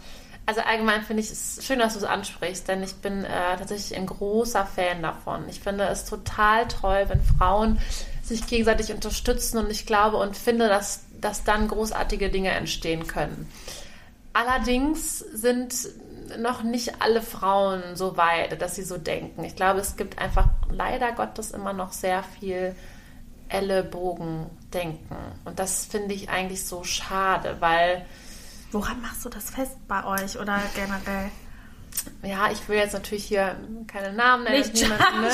Also 0.45 0.61
allgemein 0.61 1.03
finde 1.03 1.23
ich 1.23 1.31
es 1.31 1.59
schön, 1.65 1.79
dass 1.79 1.93
du 1.93 1.99
es 1.99 2.05
ansprichst, 2.05 2.67
denn 2.67 2.83
ich 2.83 2.95
bin 2.95 3.23
äh, 3.23 3.57
tatsächlich 3.57 3.97
ein 3.97 4.05
großer 4.05 4.65
Fan 4.65 5.01
davon. 5.01 5.47
Ich 5.47 5.61
finde 5.61 5.85
es 5.85 6.03
total 6.03 6.67
toll, 6.67 7.05
wenn 7.07 7.21
Frauen 7.21 7.79
sich 8.23 8.47
gegenseitig 8.47 8.93
unterstützen 8.93 9.57
und 9.57 9.69
ich 9.69 9.85
glaube 9.85 10.17
und 10.17 10.37
finde, 10.37 10.67
dass, 10.67 11.01
dass 11.19 11.43
dann 11.43 11.67
großartige 11.67 12.29
Dinge 12.29 12.51
entstehen 12.51 13.05
können. 13.07 13.49
Allerdings 14.33 15.19
sind 15.19 15.75
noch 16.39 16.63
nicht 16.63 17.01
alle 17.01 17.21
Frauen 17.21 17.95
so 17.95 18.17
weit, 18.17 18.59
dass 18.61 18.75
sie 18.75 18.83
so 18.83 18.97
denken. 18.97 19.43
Ich 19.43 19.55
glaube, 19.55 19.79
es 19.79 19.97
gibt 19.97 20.17
einfach 20.17 20.47
leider 20.71 21.11
Gottes 21.11 21.51
immer 21.51 21.73
noch 21.73 21.91
sehr 21.91 22.23
viel 22.23 22.75
Ellenbogendenken. 23.49 25.17
Und 25.45 25.59
das 25.59 25.85
finde 25.85 26.15
ich 26.15 26.29
eigentlich 26.29 26.65
so 26.65 26.83
schade, 26.83 27.57
weil 27.59 28.05
Woran 28.73 29.01
machst 29.01 29.23
du 29.23 29.29
das 29.29 29.51
fest 29.51 29.77
bei 29.87 30.03
euch 30.03 30.39
oder 30.39 30.59
generell? 30.73 31.29
Ja, 32.23 32.49
ich 32.51 32.67
will 32.69 32.77
jetzt 32.77 32.93
natürlich 32.93 33.25
hier 33.25 33.55
keine 33.87 34.13
Namen 34.13 34.43
nennen. 34.45 34.59
Nicht 34.59 34.73
niemanden, 34.73 35.21
ne? 35.21 35.29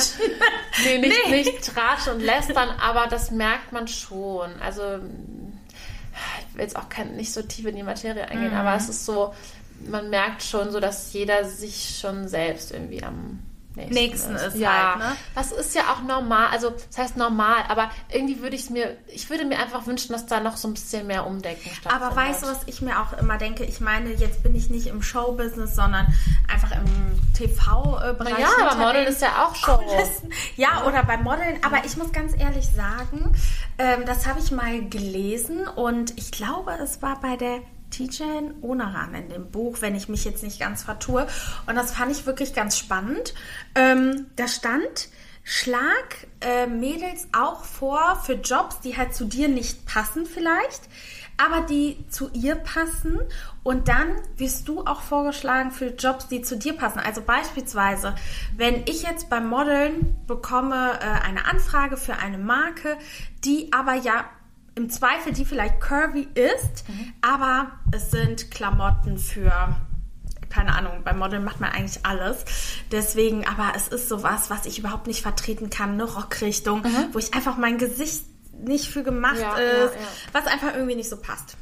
Nee, 0.84 0.98
nicht, 0.98 1.16
Nee. 1.26 1.36
nicht 1.36 1.62
tratschen 1.74 2.14
und 2.14 2.20
lästern, 2.20 2.68
aber 2.80 3.06
das 3.08 3.30
merkt 3.30 3.72
man 3.72 3.86
schon. 3.88 4.50
Also, 4.60 4.82
ich 6.48 6.54
will 6.54 6.62
jetzt 6.62 6.76
auch 6.76 6.88
kein, 6.88 7.16
nicht 7.16 7.32
so 7.32 7.42
tief 7.42 7.66
in 7.66 7.76
die 7.76 7.82
Materie 7.82 8.26
eingehen, 8.28 8.50
Mhm. 8.52 8.56
aber 8.58 8.74
es 8.74 8.88
ist 8.88 9.06
so, 9.06 9.34
man 9.88 10.10
merkt 10.10 10.42
schon 10.42 10.70
so, 10.72 10.80
dass 10.80 11.12
jeder 11.12 11.44
sich 11.44 11.98
schon 12.00 12.28
selbst 12.28 12.72
irgendwie 12.72 13.02
am 13.02 13.38
nächsten, 13.76 13.94
Nächsten 13.94 14.34
ist 14.34 14.56
ja, 14.56 14.94
halt, 14.94 14.98
ne? 14.98 15.16
Das 15.34 15.52
ist 15.52 15.74
ja 15.74 15.82
auch 15.92 16.02
normal, 16.02 16.48
also 16.50 16.70
das 16.70 16.98
heißt 16.98 17.16
normal, 17.16 17.62
aber 17.68 17.90
irgendwie 18.12 18.40
würde 18.40 18.56
ich 18.56 18.62
es 18.62 18.70
mir, 18.70 18.96
ich 19.08 19.30
würde 19.30 19.44
mir 19.44 19.58
einfach 19.58 19.86
wünschen, 19.86 20.12
dass 20.12 20.26
da 20.26 20.40
noch 20.40 20.56
so 20.56 20.68
ein 20.68 20.74
bisschen 20.74 21.06
mehr 21.06 21.26
Umdenken 21.26 21.70
stattfindet. 21.70 22.02
Aber 22.02 22.16
weißt 22.16 22.42
du, 22.42 22.46
was 22.48 22.62
ich 22.66 22.82
mir 22.82 23.00
auch 23.00 23.16
immer 23.18 23.38
denke? 23.38 23.64
Ich 23.64 23.80
meine, 23.80 24.12
jetzt 24.12 24.42
bin 24.42 24.54
ich 24.54 24.70
nicht 24.70 24.88
im 24.88 25.02
Showbusiness, 25.02 25.76
sondern 25.76 26.12
einfach 26.52 26.72
im 26.72 26.84
TV-Bereich. 27.34 28.38
Ja, 28.38 28.48
aber 28.66 28.76
Modeln 28.76 29.06
ist 29.06 29.22
ja 29.22 29.44
auch 29.44 29.54
Show. 29.54 29.76
Kulissen. 29.76 30.32
Ja, 30.56 30.84
oder 30.86 31.04
beim 31.04 31.22
Modeln. 31.22 31.58
Aber 31.64 31.84
ich 31.84 31.96
muss 31.96 32.12
ganz 32.12 32.32
ehrlich 32.38 32.66
sagen, 32.66 33.32
ähm, 33.78 34.04
das 34.04 34.26
habe 34.26 34.40
ich 34.40 34.50
mal 34.50 34.88
gelesen 34.88 35.66
und 35.68 36.18
ich 36.18 36.32
glaube, 36.32 36.72
es 36.82 37.02
war 37.02 37.20
bei 37.20 37.36
der 37.36 37.60
Tijen 37.90 38.54
Onaran 38.62 39.14
in 39.14 39.28
dem 39.28 39.50
Buch, 39.50 39.78
wenn 39.80 39.94
ich 39.94 40.08
mich 40.08 40.24
jetzt 40.24 40.42
nicht 40.42 40.60
ganz 40.60 40.82
vertue. 40.82 41.26
Und 41.66 41.74
das 41.76 41.92
fand 41.92 42.12
ich 42.12 42.26
wirklich 42.26 42.54
ganz 42.54 42.78
spannend. 42.78 43.34
Ähm, 43.74 44.26
da 44.36 44.48
stand, 44.48 45.08
schlag 45.42 46.26
äh, 46.40 46.66
Mädels 46.66 47.28
auch 47.32 47.64
vor 47.64 48.20
für 48.24 48.34
Jobs, 48.34 48.80
die 48.80 48.96
halt 48.96 49.14
zu 49.14 49.24
dir 49.24 49.48
nicht 49.48 49.86
passen 49.86 50.26
vielleicht, 50.26 50.82
aber 51.36 51.62
die 51.62 52.04
zu 52.08 52.30
ihr 52.32 52.54
passen. 52.54 53.18
Und 53.62 53.88
dann 53.88 54.08
wirst 54.36 54.68
du 54.68 54.84
auch 54.84 55.00
vorgeschlagen 55.00 55.70
für 55.70 55.88
Jobs, 55.88 56.28
die 56.28 56.42
zu 56.42 56.56
dir 56.56 56.74
passen. 56.74 56.98
Also 56.98 57.22
beispielsweise, 57.22 58.14
wenn 58.56 58.82
ich 58.86 59.02
jetzt 59.02 59.28
beim 59.30 59.48
Modeln 59.48 60.16
bekomme 60.26 60.98
äh, 61.00 61.26
eine 61.26 61.46
Anfrage 61.46 61.96
für 61.96 62.16
eine 62.16 62.38
Marke, 62.38 62.96
die 63.44 63.72
aber 63.72 63.94
ja 63.94 64.24
im 64.80 64.90
Zweifel 64.90 65.32
die 65.32 65.44
vielleicht 65.44 65.80
curvy 65.80 66.26
ist, 66.34 66.84
aber 67.20 67.72
es 67.92 68.10
sind 68.10 68.50
Klamotten 68.50 69.18
für 69.18 69.76
keine 70.48 70.74
Ahnung, 70.74 71.02
beim 71.04 71.18
Modeln 71.18 71.44
macht 71.44 71.60
man 71.60 71.70
eigentlich 71.70 72.04
alles. 72.04 72.44
Deswegen, 72.90 73.46
aber 73.46 73.72
es 73.76 73.86
ist 73.86 74.08
sowas, 74.08 74.50
was 74.50 74.66
ich 74.66 74.80
überhaupt 74.80 75.06
nicht 75.06 75.22
vertreten 75.22 75.70
kann, 75.70 75.90
eine 75.92 76.02
Rockrichtung, 76.02 76.82
wo 77.12 77.18
ich 77.20 77.34
einfach 77.34 77.56
mein 77.56 77.78
Gesicht 77.78 78.24
nicht 78.52 78.88
für 78.88 79.04
gemacht 79.04 79.38
Ja, 79.38 79.56
ist, 79.56 79.94
ja, 79.94 80.00
ja. 80.00 80.08
was 80.32 80.46
einfach 80.46 80.74
irgendwie 80.74 80.96
nicht 80.96 81.08
so 81.08 81.16
passt. 81.16 81.56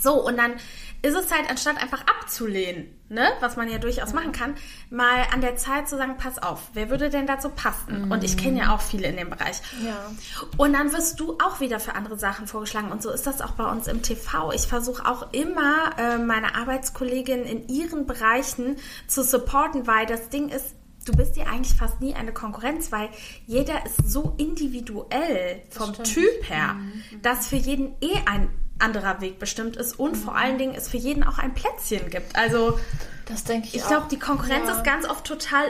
So, 0.00 0.26
und 0.26 0.36
dann 0.36 0.54
ist 1.02 1.14
es 1.14 1.30
halt, 1.30 1.48
anstatt 1.48 1.80
einfach 1.80 2.00
abzulehnen, 2.00 2.88
ne, 3.10 3.28
was 3.40 3.56
man 3.56 3.68
ja 3.68 3.78
durchaus 3.78 4.12
machen 4.12 4.32
kann, 4.32 4.54
mal 4.88 5.26
an 5.32 5.40
der 5.40 5.56
Zeit 5.56 5.88
zu 5.88 5.96
sagen, 5.96 6.16
pass 6.16 6.38
auf, 6.38 6.70
wer 6.72 6.90
würde 6.90 7.10
denn 7.10 7.26
dazu 7.26 7.50
passen? 7.50 8.10
Und 8.10 8.24
ich 8.24 8.36
kenne 8.36 8.60
ja 8.60 8.74
auch 8.74 8.80
viele 8.80 9.08
in 9.08 9.16
dem 9.16 9.30
Bereich. 9.30 9.60
Ja. 9.84 10.10
Und 10.56 10.72
dann 10.72 10.92
wirst 10.92 11.18
du 11.18 11.36
auch 11.44 11.60
wieder 11.60 11.80
für 11.80 11.94
andere 11.94 12.18
Sachen 12.18 12.46
vorgeschlagen. 12.46 12.90
Und 12.90 13.02
so 13.02 13.10
ist 13.10 13.26
das 13.26 13.40
auch 13.40 13.52
bei 13.52 13.70
uns 13.70 13.88
im 13.88 14.02
TV. 14.02 14.52
Ich 14.52 14.62
versuche 14.62 15.06
auch 15.06 15.32
immer, 15.32 15.90
äh, 15.98 16.18
meine 16.18 16.54
Arbeitskolleginnen 16.54 17.44
in 17.44 17.68
ihren 17.68 18.06
Bereichen 18.06 18.76
zu 19.08 19.24
supporten, 19.24 19.86
weil 19.88 20.06
das 20.06 20.28
Ding 20.28 20.48
ist, 20.48 20.76
du 21.04 21.12
bist 21.12 21.34
dir 21.34 21.48
eigentlich 21.48 21.76
fast 21.76 22.00
nie 22.00 22.14
eine 22.14 22.32
Konkurrenz, 22.32 22.92
weil 22.92 23.08
jeder 23.46 23.84
ist 23.84 24.08
so 24.08 24.34
individuell 24.38 25.62
vom. 25.70 25.90
Typ 26.04 26.48
her, 26.48 26.76
dass 27.22 27.48
für 27.48 27.56
jeden 27.56 27.94
eh 28.00 28.14
ein 28.26 28.48
anderer 28.82 29.20
Weg 29.20 29.38
bestimmt 29.38 29.76
ist 29.76 29.98
und 29.98 30.16
vor 30.16 30.34
allen 30.36 30.58
Dingen 30.58 30.74
es 30.74 30.88
für 30.88 30.96
jeden 30.96 31.22
auch 31.24 31.38
ein 31.38 31.54
Plätzchen 31.54 32.10
gibt. 32.10 32.36
Also 32.36 32.78
Das 33.26 33.44
denke 33.44 33.68
ich 33.68 33.76
ich 33.76 33.86
glaube, 33.86 34.06
die 34.10 34.18
Konkurrenz 34.18 34.68
Ja. 34.68 34.76
ist 34.76 34.84
ganz 34.84 35.06
oft 35.08 35.24
total 35.26 35.66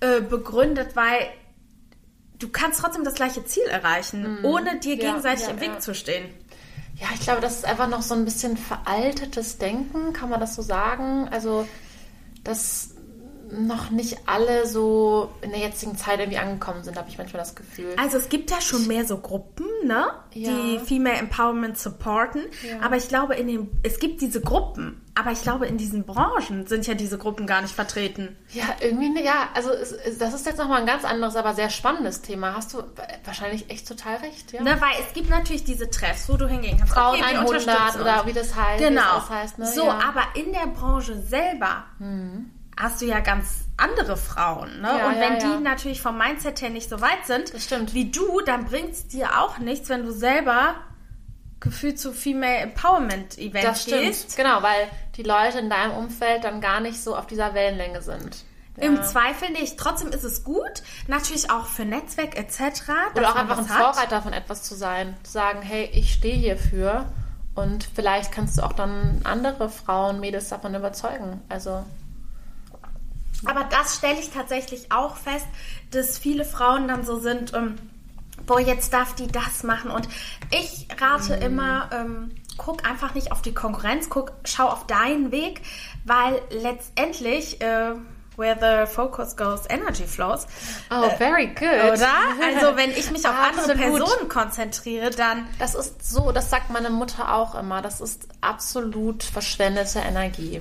unbegründet, 0.00 0.96
weil 0.96 1.28
du 2.38 2.48
kannst 2.48 2.80
trotzdem 2.80 3.04
das 3.04 3.14
gleiche 3.14 3.44
Ziel 3.44 3.64
erreichen, 3.64 4.44
ohne 4.44 4.78
dir 4.80 4.96
Mhm. 4.96 5.00
Ja, 5.00 5.08
gegenseitig 5.08 5.44
ja, 5.46 5.50
im 5.52 5.60
Weg 5.60 5.80
zu 5.82 5.94
stehen. 5.94 6.28
Ja, 6.96 7.08
ich 7.14 7.20
glaube, 7.20 7.40
das 7.40 7.56
ist 7.56 7.64
einfach 7.66 7.88
noch 7.88 8.02
so 8.02 8.14
ein 8.14 8.24
bisschen 8.24 8.56
veraltetes 8.56 9.58
Denken, 9.58 10.12
kann 10.12 10.30
man 10.30 10.40
das 10.40 10.54
so 10.54 10.62
sagen? 10.62 11.28
Also, 11.30 11.68
dass 12.42 12.94
noch 13.50 13.90
nicht 13.90 14.18
alle 14.26 14.66
so 14.66 15.30
in 15.40 15.50
der 15.50 15.60
jetzigen 15.60 15.96
Zeit 15.96 16.18
irgendwie 16.18 16.38
angekommen 16.38 16.82
sind, 16.82 16.96
habe 16.96 17.08
ich 17.08 17.16
manchmal 17.18 17.40
das 17.42 17.54
Gefühl. 17.54 17.94
Also 17.96 18.18
es 18.18 18.28
gibt 18.28 18.50
ja 18.50 18.60
schon 18.60 18.86
mehr 18.86 19.04
so 19.04 19.18
Gruppen, 19.18 19.66
ne, 19.84 20.06
Ja. 20.34 20.50
die 20.50 20.78
Female 20.80 21.16
Empowerment 21.16 21.78
supporten. 21.78 22.42
Ja. 22.68 22.80
Aber 22.84 22.96
ich 22.96 23.08
glaube, 23.08 23.34
in 23.36 23.46
den, 23.46 23.70
es 23.82 23.98
gibt 23.98 24.20
diese 24.20 24.40
Gruppen, 24.40 25.00
aber 25.14 25.32
ich 25.32 25.42
glaube, 25.42 25.66
in 25.66 25.78
diesen 25.78 26.04
Branchen 26.04 26.66
sind 26.66 26.86
ja 26.86 26.94
diese 26.94 27.16
Gruppen 27.18 27.46
gar 27.46 27.62
nicht 27.62 27.74
vertreten. 27.74 28.36
Ja, 28.52 28.64
irgendwie, 28.80 29.22
ja, 29.24 29.48
also 29.54 29.70
es, 29.70 29.94
das 30.18 30.34
ist 30.34 30.44
jetzt 30.44 30.58
nochmal 30.58 30.80
ein 30.80 30.86
ganz 30.86 31.04
anderes, 31.04 31.36
aber 31.36 31.54
sehr 31.54 31.70
spannendes 31.70 32.20
Thema. 32.22 32.54
Hast 32.54 32.74
du 32.74 32.82
wahrscheinlich 33.24 33.70
echt 33.70 33.88
total 33.88 34.16
recht, 34.16 34.52
ja? 34.52 34.62
Ne, 34.62 34.76
weil 34.80 34.92
es 35.06 35.14
gibt 35.14 35.30
natürlich 35.30 35.64
diese 35.64 35.88
Treffs, 35.88 36.28
wo 36.28 36.36
du 36.36 36.46
hingehen 36.48 36.76
kannst. 36.78 36.92
Frauen 36.92 37.14
Okay, 37.20 37.30
wir 37.32 37.40
100 37.40 37.48
unterstützen 37.62 38.00
oder 38.02 38.26
wie 38.26 38.32
das 38.32 38.54
heißt. 38.54 38.80
wie 38.82 38.88
Genau. 38.88 39.14
Das 39.14 39.30
heißt, 39.30 39.58
ne? 39.58 39.66
So, 39.66 39.84
ja. 39.86 40.00
aber 40.06 40.22
in 40.34 40.52
der 40.52 40.66
Branche 40.66 41.16
selber 41.22 41.84
hast 42.76 43.00
du 43.00 43.06
ja 43.06 43.20
ganz 43.20 43.64
andere 43.76 44.16
Frauen. 44.16 44.80
Ne? 44.80 44.88
Ja, 44.88 45.08
und 45.08 45.14
wenn 45.14 45.38
ja, 45.38 45.38
ja. 45.38 45.56
die 45.56 45.62
natürlich 45.62 46.00
vom 46.00 46.18
Mindset 46.18 46.60
her 46.62 46.70
nicht 46.70 46.88
so 46.88 47.00
weit 47.00 47.26
sind 47.26 47.52
wie 47.94 48.10
du, 48.10 48.40
dann 48.40 48.66
bringt 48.66 48.92
es 48.92 49.08
dir 49.08 49.40
auch 49.40 49.58
nichts, 49.58 49.88
wenn 49.88 50.04
du 50.04 50.12
selber 50.12 50.74
gefühlt 51.60 51.98
zu 51.98 52.12
Female 52.12 52.58
Empowerment 52.58 53.38
Events 53.38 53.66
das 53.66 53.82
stimmt. 53.82 54.02
gehst. 54.02 54.36
Genau, 54.36 54.62
weil 54.62 54.88
die 55.16 55.22
Leute 55.22 55.58
in 55.58 55.70
deinem 55.70 55.92
Umfeld 55.92 56.44
dann 56.44 56.60
gar 56.60 56.80
nicht 56.80 57.02
so 57.02 57.16
auf 57.16 57.26
dieser 57.26 57.54
Wellenlänge 57.54 58.02
sind. 58.02 58.44
Im. 58.78 59.02
Zweifel 59.02 59.50
nicht. 59.52 59.78
Trotzdem 59.78 60.08
ist 60.08 60.22
es 60.22 60.44
gut, 60.44 60.82
natürlich 61.06 61.50
auch 61.50 61.66
für 61.66 61.86
Netzwerk 61.86 62.36
etc. 62.36 62.82
Oder 63.14 63.30
auch 63.30 63.36
einfach 63.36 63.58
ein 63.58 63.68
hat. 63.70 63.94
Vorreiter 63.94 64.20
von 64.20 64.34
etwas 64.34 64.64
zu 64.64 64.74
sein. 64.74 65.16
Zu 65.22 65.32
sagen, 65.32 65.62
hey, 65.62 65.88
ich 65.94 66.12
stehe 66.12 66.36
hierfür. 66.36 67.06
Und 67.54 67.88
vielleicht 67.94 68.32
kannst 68.32 68.58
du 68.58 68.62
auch 68.62 68.74
dann 68.74 69.22
andere 69.24 69.70
Frauen, 69.70 70.20
Mädels 70.20 70.50
davon 70.50 70.74
überzeugen. 70.74 71.40
Also, 71.48 71.84
Aber 73.44 73.64
das 73.64 73.96
stelle 73.96 74.18
ich 74.18 74.30
tatsächlich 74.30 74.90
auch 74.90 75.16
fest, 75.16 75.46
dass 75.90 76.18
viele 76.18 76.44
Frauen 76.44 76.88
dann 76.88 77.04
so 77.04 77.18
sind, 77.18 77.52
ähm, 77.54 77.76
boah, 78.46 78.60
jetzt 78.60 78.92
darf 78.92 79.14
die 79.14 79.26
das 79.26 79.62
machen. 79.62 79.90
Und 79.90 80.08
ich 80.50 80.88
rate 81.00 81.34
immer, 81.34 81.90
ähm, 81.92 82.30
guck 82.56 82.88
einfach 82.88 83.14
nicht 83.14 83.32
auf 83.32 83.42
die 83.42 83.54
Konkurrenz, 83.54 84.08
guck, 84.08 84.32
schau 84.44 84.68
auf 84.68 84.86
deinen 84.86 85.30
Weg, 85.32 85.60
weil 86.04 86.40
letztendlich, 86.50 87.60
äh, 87.60 87.94
where 88.36 88.56
the 88.60 88.92
focus 88.92 89.36
goes, 89.36 89.62
energy 89.68 90.04
flows. 90.04 90.46
oh, 90.90 91.08
very 91.16 91.46
good. 91.48 91.92
Oder? 91.92 92.08
Also 92.42 92.76
wenn 92.76 92.90
ich 92.90 93.10
mich 93.10 93.26
auf 93.26 93.34
andere. 93.34 93.74
Personen 93.74 94.28
konzentriere, 94.28 95.10
dann 95.10 95.46
Das 95.58 95.74
ist 95.74 96.06
so, 96.06 96.32
das 96.32 96.50
sagt 96.50 96.70
meine 96.70 96.90
Mutter 96.90 97.34
auch 97.34 97.54
immer, 97.54 97.80
das 97.82 98.00
ist 98.00 98.28
absolut 98.40 99.22
verschwendete 99.22 100.00
Energie. 100.00 100.60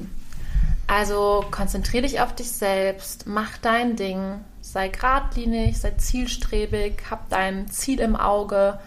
Also 0.88 1.44
konzentrier 1.50 2.04
dich 2.04 2.20
auf 2.22 2.36
dich 2.36 2.52
selbst, 2.52 3.26
mach 3.26 3.58
dein 3.58 3.96
Ding, 3.96 4.42
sei 4.62 4.90
geradlinig, 4.90 5.80
sei 5.80 5.92
zielstrebig, 5.92 7.04
hab 7.10 7.28
dein 7.30 7.68
Ziel 7.70 8.00
im 8.00 8.16
Auge, 8.16 8.80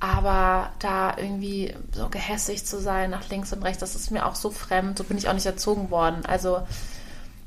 aber 0.00 0.70
da 0.78 1.16
irgendwie 1.16 1.74
so 1.92 2.08
gehässig 2.08 2.64
zu 2.64 2.80
sein 2.80 3.10
nach 3.10 3.28
links 3.28 3.52
und 3.52 3.62
rechts, 3.62 3.80
das 3.80 3.94
ist 3.94 4.10
mir 4.10 4.24
auch 4.26 4.34
so 4.34 4.50
fremd, 4.50 4.96
so 4.96 5.04
bin 5.04 5.18
ich 5.18 5.28
auch 5.28 5.34
nicht 5.34 5.46
erzogen 5.46 5.90
worden. 5.90 6.24
Also 6.26 6.62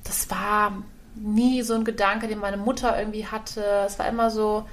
das 0.03 0.29
war 0.29 0.83
nie 1.15 1.63
so 1.63 1.73
ein 1.73 1.83
Gedanke, 1.83 2.27
den 2.27 2.39
meine 2.39 2.57
Mutter 2.57 2.97
irgendwie 2.97 3.25
hatte. 3.25 3.63
Es 3.87 3.97
war 3.97 4.07
immer 4.07 4.29
so, 4.29 4.65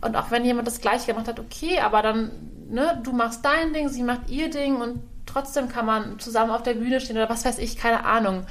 und 0.00 0.16
auch 0.16 0.30
wenn 0.30 0.44
jemand 0.44 0.66
das 0.66 0.80
Gleiche 0.80 1.06
gemacht 1.06 1.28
hat, 1.28 1.38
okay, 1.38 1.78
aber 1.80 2.02
dann, 2.02 2.32
ne, 2.68 3.00
du 3.02 3.12
machst 3.12 3.44
dein 3.44 3.72
Ding, 3.72 3.88
sie 3.88 4.02
macht 4.02 4.28
ihr 4.28 4.50
Ding 4.50 4.80
und 4.80 5.00
trotzdem 5.34 5.68
kann 5.68 5.84
man 5.84 6.18
zusammen 6.18 6.50
auf 6.52 6.62
der 6.62 6.74
Bühne 6.74 7.00
stehen 7.00 7.16
oder 7.16 7.28
was 7.28 7.44
weiß 7.44 7.58
ich, 7.58 7.76
keine 7.76 8.04
Ahnung. 8.06 8.46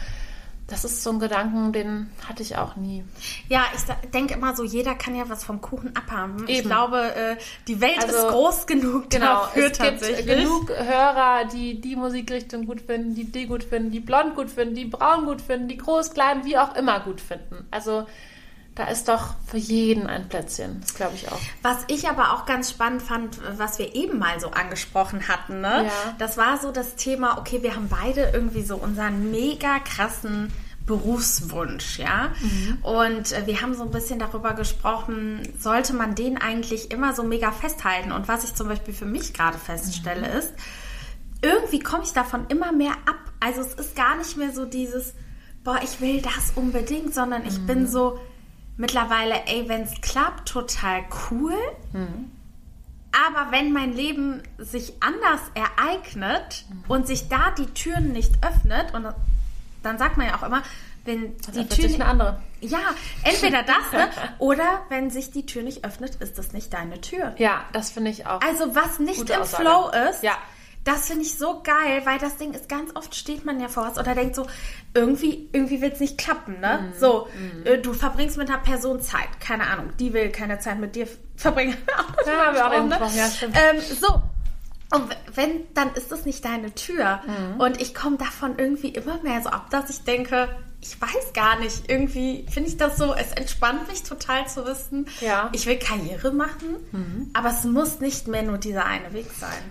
Das 0.68 0.86
ist 0.86 1.04
so 1.04 1.10
ein 1.12 1.20
Gedanken, 1.20 1.74
den 1.74 2.10
hatte 2.28 2.42
ich 2.42 2.56
auch 2.58 2.78
nie. 2.78 3.04
Ja, 3.50 3.64
ich 3.76 3.82
denke 4.12 4.34
immer 4.36 4.56
so, 4.56 4.64
jeder 4.64 4.96
kann 4.96 5.14
ja 5.14 5.28
was 5.28 5.44
vom 5.44 5.60
Kuchen 5.60 5.94
abhaben. 5.96 6.46
Ich 6.48 6.60
Eben. 6.60 6.70
glaube, 6.70 7.14
äh, 7.16 7.36
die 7.68 7.82
Welt 7.82 8.02
Also, 8.02 8.16
ist 8.16 8.28
groß 8.30 8.66
genug 8.68 9.10
Genau, 9.10 9.26
dafür 9.42 9.66
es 9.66 9.78
gibt 9.78 10.00
tatsächlich. 10.00 10.26
genug 10.26 10.70
Hörer, 10.70 11.46
die 11.54 11.82
die 11.82 11.98
Musikrichtung 11.98 12.66
gut 12.66 12.80
finden, 12.80 13.14
die 13.14 13.26
die 13.30 13.46
gut 13.46 13.64
finden, 13.66 13.92
die 13.92 14.00
blond 14.00 14.36
gut 14.36 14.50
finden, 14.50 14.74
die 14.76 14.86
braun 14.86 15.26
gut 15.26 15.42
finden, 15.42 15.68
die 15.68 15.78
groß, 15.78 16.12
klein, 16.14 16.46
wie 16.46 16.58
auch 16.58 16.76
immer 16.76 17.02
gut 17.02 17.20
finden. 17.20 17.68
Also 17.70 18.06
da 18.76 18.86
ist 18.86 19.08
doch 19.08 19.36
für 19.46 19.58
jeden 19.58 20.08
ein 20.08 20.28
Plätzchen. 20.30 20.82
Das 20.82 20.96
glaube 20.96 21.14
ich 21.16 21.32
auch. 21.32 21.40
Was 21.62 21.78
ich 21.88 22.10
aber 22.10 22.34
auch 22.34 22.46
ganz 22.46 22.72
spannend 22.72 23.04
fand, 23.04 23.40
was 23.58 23.78
wir 23.78 23.94
eben 23.94 24.18
mal 24.18 24.40
so 24.40 24.50
angesprochen 24.50 25.28
hatten, 25.28 25.62
ne? 25.62 25.86
Ja. 25.86 26.16
Das 26.18 26.38
war 26.38 26.58
so 26.58 26.72
das 26.72 26.96
Thema, 26.96 27.38
okay, 27.38 27.62
wir 27.62 27.76
haben 27.76 27.88
beide 27.88 28.32
irgendwie 28.34 28.64
so 28.64 28.76
unseren 28.78 29.30
mega 29.30 29.78
krassen 29.80 30.52
Berufswunsch, 30.88 32.00
ja. 32.00 32.34
Und 32.82 33.32
äh, 33.32 33.46
wir 33.46 33.62
haben 33.62 33.76
so 33.76 33.84
ein 33.84 33.92
bisschen 33.92 34.20
darüber 34.20 34.54
gesprochen, 34.54 35.48
sollte 35.60 35.94
man 35.94 36.16
den 36.16 36.38
eigentlich 36.38 36.92
immer 36.92 37.14
so 37.14 37.24
mega 37.24 37.52
festhalten? 37.52 38.12
Und 38.12 38.28
was 38.28 38.44
ich 38.44 38.56
zum 38.56 38.68
Beispiel 38.68 38.94
für 38.94 39.06
mich 39.06 39.34
gerade 39.34 39.58
feststelle, 39.58 40.28
ist, 40.28 40.52
irgendwie 41.42 41.80
komme 41.80 42.04
ich 42.04 42.14
davon 42.14 42.48
immer 42.50 42.72
mehr 42.72 42.94
ab. 43.06 43.20
Also 43.40 43.62
es 43.62 43.74
ist 43.76 43.96
gar 43.96 44.18
nicht 44.18 44.36
mehr 44.36 44.52
so 44.52 44.66
dieses, 44.66 45.14
boah, 45.64 45.80
ich 45.84 46.02
will 46.02 46.22
das 46.22 46.54
unbedingt, 46.56 47.14
sondern 47.14 47.46
ich 47.46 47.60
mhm. 47.60 47.68
bin 47.68 47.88
so 47.88 48.20
mittlerweile, 48.78 49.46
ey, 49.48 49.68
wenn 49.68 49.82
es 49.82 50.02
klappt, 50.02 50.50
total 50.50 51.04
cool. 51.30 51.58
Mhm. 51.92 52.32
Aber 53.12 53.52
wenn 53.52 53.72
mein 53.72 53.94
Leben 53.94 54.42
sich 54.58 54.94
anders 55.02 55.42
ereignet 55.54 56.66
mhm. 56.70 56.84
und 56.88 57.08
sich 57.08 57.30
da 57.30 57.52
die 57.52 57.68
Türen 57.68 58.12
nicht 58.12 58.44
öffnet, 58.44 58.94
und 58.94 59.08
dann 59.84 59.98
sagt 59.98 60.18
man 60.18 60.28
ja 60.28 60.36
auch 60.38 60.44
immer, 60.44 60.64
wenn 61.06 61.36
die 61.38 61.68
Tür 61.68 61.88
nicht 61.88 62.02
eine 62.02 62.06
andere. 62.06 62.42
Ja, 62.62 62.80
entweder 63.24 63.64
das, 63.64 63.92
ne? 63.92 64.10
oder 64.40 64.84
wenn 64.90 65.10
sich 65.10 65.32
die 65.32 65.46
Tür 65.46 65.62
nicht 65.62 65.84
öffnet, 65.84 66.16
ist 66.16 66.38
das 66.38 66.54
nicht 66.54 66.74
deine 66.74 67.02
Tür. 67.02 67.36
Ja, 67.38 67.66
das 67.74 67.92
finde 67.92 68.10
ich 68.10 68.26
auch. 68.26 68.42
Also 68.42 68.74
was 68.74 69.00
nicht 69.00 69.30
im 69.30 69.42
Aussage. 69.42 69.64
Flow 69.64 69.92
ist, 70.10 70.24
ja. 70.24 70.38
Das 70.84 71.08
finde 71.08 71.24
ich 71.24 71.38
so 71.38 71.62
geil, 71.64 72.02
weil 72.04 72.20
das 72.20 72.38
Ding 72.38 72.54
ist, 72.54 72.68
ganz 72.68 72.92
oft 72.96 73.16
steht 73.16 73.46
man 73.46 73.60
ja 73.60 73.70
vor 73.70 73.86
was 73.86 73.98
oder 73.98 74.16
denkt 74.16 74.36
so, 74.36 74.46
irgendwie, 74.94 75.50
irgendwie 75.54 75.82
wird 75.82 75.94
es 75.94 76.00
nicht 76.02 76.18
klappen, 76.18 76.60
ne? 76.60 76.92
Mm. 76.94 77.00
So, 77.00 77.28
mm. 77.66 77.82
du 77.82 77.94
verbringst 77.94 78.38
mit 78.38 78.50
einer 78.50 78.60
Person 78.60 79.02
Zeit, 79.02 79.40
keine 79.40 79.68
Ahnung, 79.68 79.94
die 79.98 80.14
will 80.14 80.30
keine 80.30 80.60
Zeit 80.60 80.80
mit 80.80 80.96
dir 80.96 81.08
verbringen. 81.38 81.78
ja, 82.26 82.46
haben 82.46 82.56
wir 82.56 83.00
auch 83.00 83.10
ne? 83.10 83.18
ja, 83.18 83.28
stimmt. 83.28 83.56
Ähm, 83.58 83.80
so, 83.80 84.22
und 84.94 85.18
wenn, 85.34 85.74
dann 85.74 85.94
ist 85.96 86.12
das 86.12 86.26
nicht 86.26 86.46
deine 86.46 86.74
Tür. 86.76 87.22
Mhm. 87.26 87.60
Und 87.60 87.82
ich 87.82 87.96
komme 87.96 88.18
davon 88.18 88.60
irgendwie 88.60 88.90
immer 88.90 89.22
mehr 89.24 89.42
so 89.42 89.50
ab, 89.50 89.70
dass 89.72 89.90
ich 89.90 90.04
denke, 90.04 90.50
ich 90.82 91.02
weiß 91.02 91.34
gar 91.34 91.60
nicht, 91.60 91.90
irgendwie 91.90 92.46
finde 92.50 92.70
ich 92.70 92.78
das 92.78 92.98
so, 92.98 93.14
es 93.16 93.32
entspannt 93.32 93.88
mich 93.88 94.04
total 94.04 94.48
zu 94.48 94.66
wissen, 94.66 95.08
ja. 95.22 95.50
ich 95.54 95.66
will 95.66 95.78
Karriere 95.78 96.32
machen, 96.32 96.76
mhm. 96.92 97.32
aber 97.34 97.50
es 97.50 97.64
muss 97.64 98.02
nicht 98.02 98.28
mehr 98.28 98.44
nur 98.44 98.58
dieser 98.58 98.86
eine 98.86 99.14
Weg 99.14 99.32
sein. 99.32 99.64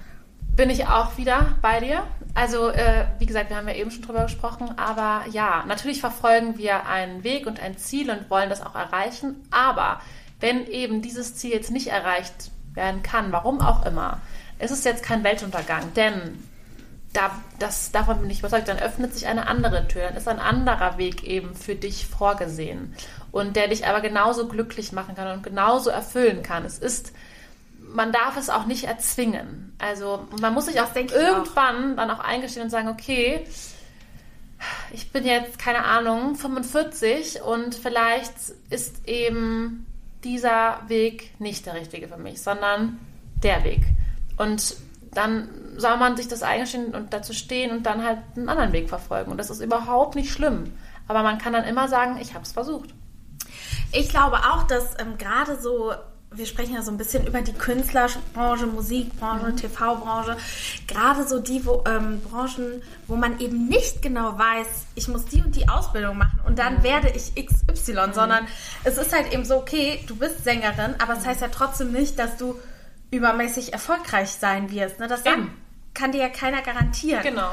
Bin 0.63 0.71
ich 0.71 0.87
auch 0.87 1.17
wieder 1.17 1.57
bei 1.61 1.81
dir. 1.81 2.05
Also, 2.35 2.69
äh, 2.69 3.07
wie 3.19 3.27
gesagt, 3.27 3.51
wir 3.51 3.57
haben 3.57 3.67
ja 3.67 3.75
eben 3.75 3.91
schon 3.91 4.03
drüber 4.03 4.23
gesprochen, 4.23 4.79
aber 4.79 5.25
ja, 5.33 5.65
natürlich 5.67 5.99
verfolgen 5.99 6.57
wir 6.57 6.87
einen 6.87 7.25
Weg 7.25 7.49
und 7.49 7.59
ein 7.59 7.79
Ziel 7.79 8.09
und 8.13 8.31
wollen 8.31 8.49
das 8.49 8.65
auch 8.65 8.77
erreichen, 8.77 9.45
aber 9.51 10.01
wenn 10.39 10.65
eben 10.69 11.03
dieses 11.03 11.35
Ziel 11.35 11.51
jetzt 11.51 11.73
nicht 11.73 11.89
erreicht 11.89 12.53
werden 12.75 13.03
kann, 13.03 13.33
warum 13.33 13.61
auch 13.61 13.85
immer, 13.85 14.21
ist 14.61 14.71
es 14.71 14.85
jetzt 14.85 15.03
kein 15.03 15.25
Weltuntergang, 15.25 15.93
denn 15.95 16.39
da, 17.13 17.33
das, 17.59 17.91
davon 17.91 18.21
bin 18.21 18.31
ich 18.31 18.39
überzeugt, 18.39 18.69
dann 18.69 18.79
öffnet 18.79 19.15
sich 19.15 19.27
eine 19.27 19.49
andere 19.49 19.89
Tür, 19.89 20.03
dann 20.03 20.17
ist 20.17 20.29
ein 20.29 20.39
anderer 20.39 20.97
Weg 20.97 21.25
eben 21.25 21.57
für 21.57 21.75
dich 21.75 22.07
vorgesehen 22.07 22.95
und 23.33 23.57
der 23.57 23.67
dich 23.67 23.85
aber 23.89 24.01
genauso 24.01 24.47
glücklich 24.47 24.93
machen 24.93 25.17
kann 25.17 25.27
und 25.39 25.43
genauso 25.43 25.91
erfüllen 25.91 26.45
kann. 26.45 26.65
Es 26.65 26.79
ist, 26.79 27.13
man 27.93 28.13
darf 28.13 28.37
es 28.37 28.51
auch 28.51 28.67
nicht 28.67 28.85
erzwingen. 28.85 29.75
Also 29.79 30.27
man 30.41 30.55
muss 30.55 30.67
sich 30.67 30.81
auch 30.81 30.95
irgendwann 30.95 31.93
auch. 31.93 31.97
dann 31.97 32.11
auch 32.11 32.21
eingestehen 32.21 32.65
und 32.65 32.71
sagen, 32.71 32.89
okay, 32.89 33.45
ich 34.93 35.11
bin 35.11 35.25
jetzt, 35.25 35.59
keine 35.59 35.85
Ahnung, 35.85 36.37
45 36.37 37.43
und 37.43 37.75
vielleicht 37.75 38.35
ist 38.71 39.07
eben 39.09 39.87
dieser 40.25 40.81
Weg 40.87 41.39
nicht 41.41 41.67
der 41.67 41.75
richtige 41.75 42.09
für 42.09 42.17
mich, 42.17 42.41
sondern 42.43 42.99
der 43.43 43.65
Weg. 43.65 43.81
Und 44.37 44.77
dann 45.13 45.49
soll 45.77 45.97
man 45.97 46.17
sich 46.17 46.29
das 46.29 46.43
eingestehen 46.43 46.95
und 46.95 47.13
dazu 47.13 47.33
stehen 47.33 47.71
und 47.71 47.85
dann 47.85 48.05
halt 48.05 48.19
einen 48.37 48.49
anderen 48.49 48.73
Weg 48.73 48.89
verfolgen. 48.89 49.31
Und 49.31 49.39
das 49.39 49.51
ist 49.51 49.61
überhaupt 49.61 50.15
nicht 50.15 50.33
schlimm. 50.33 50.73
Aber 51.09 51.23
man 51.23 51.39
kann 51.39 51.53
dann 51.53 51.65
immer 51.65 51.89
sagen, 51.89 52.19
ich 52.21 52.35
habe 52.35 52.45
es 52.45 52.53
versucht. 52.53 52.91
Ich 53.93 54.09
glaube 54.09 54.37
auch, 54.39 54.63
dass 54.63 54.99
ähm, 54.99 55.19
gerade 55.19 55.61
so, 55.61 55.93
wir 56.35 56.47
sprechen 56.47 56.75
ja 56.75 56.83
so 56.83 56.91
ein 56.91 56.97
bisschen 56.97 57.27
über 57.27 57.41
die 57.43 57.53
Künstlerbranche, 57.53 58.67
Musikbranche, 58.67 59.47
mhm. 59.47 59.57
TV-Branche, 59.57 60.37
gerade 60.87 61.27
so 61.27 61.39
die 61.39 61.65
wo, 61.65 61.85
ähm, 61.87 62.21
Branchen, 62.21 62.83
wo 63.07 63.17
man 63.17 63.41
eben 63.41 63.69
nicht 63.69 64.03
genau 64.03 64.39
weiß, 64.39 64.67
ich 64.95 65.09
muss 65.09 65.25
die 65.27 65.41
und 65.41 65.57
die 65.57 65.69
Ausbildung 65.69 66.19
machen 66.19 66.41
und 66.47 66.59
dann 66.59 66.79
mhm. 66.79 66.83
werde 66.83 67.11
ich 67.11 67.35
XY, 67.35 67.93
mhm. 67.93 68.13
sondern 68.13 68.47
es 68.85 68.99
ist 68.99 69.15
halt 69.15 69.33
eben 69.33 69.45
so, 69.45 69.57
okay, 69.57 70.05
du 70.07 70.17
bist 70.17 70.45
Sängerin, 70.45 70.95
aber 70.99 71.13
es 71.13 71.21
das 71.21 71.27
heißt 71.27 71.41
ja 71.43 71.49
trotzdem 71.49 71.93
nicht, 71.93 72.19
dass 72.19 72.37
du 72.37 72.59
übermäßig 73.11 73.73
erfolgreich 73.73 74.31
sein 74.31 74.71
wirst. 74.71 74.99
Ne? 74.99 75.07
Das 75.07 75.23
kann, 75.23 75.51
kann 75.95 76.13
dir 76.13 76.23
ja 76.23 76.29
keiner 76.29 76.63
garantieren. 76.63 77.23
Genau. 77.23 77.53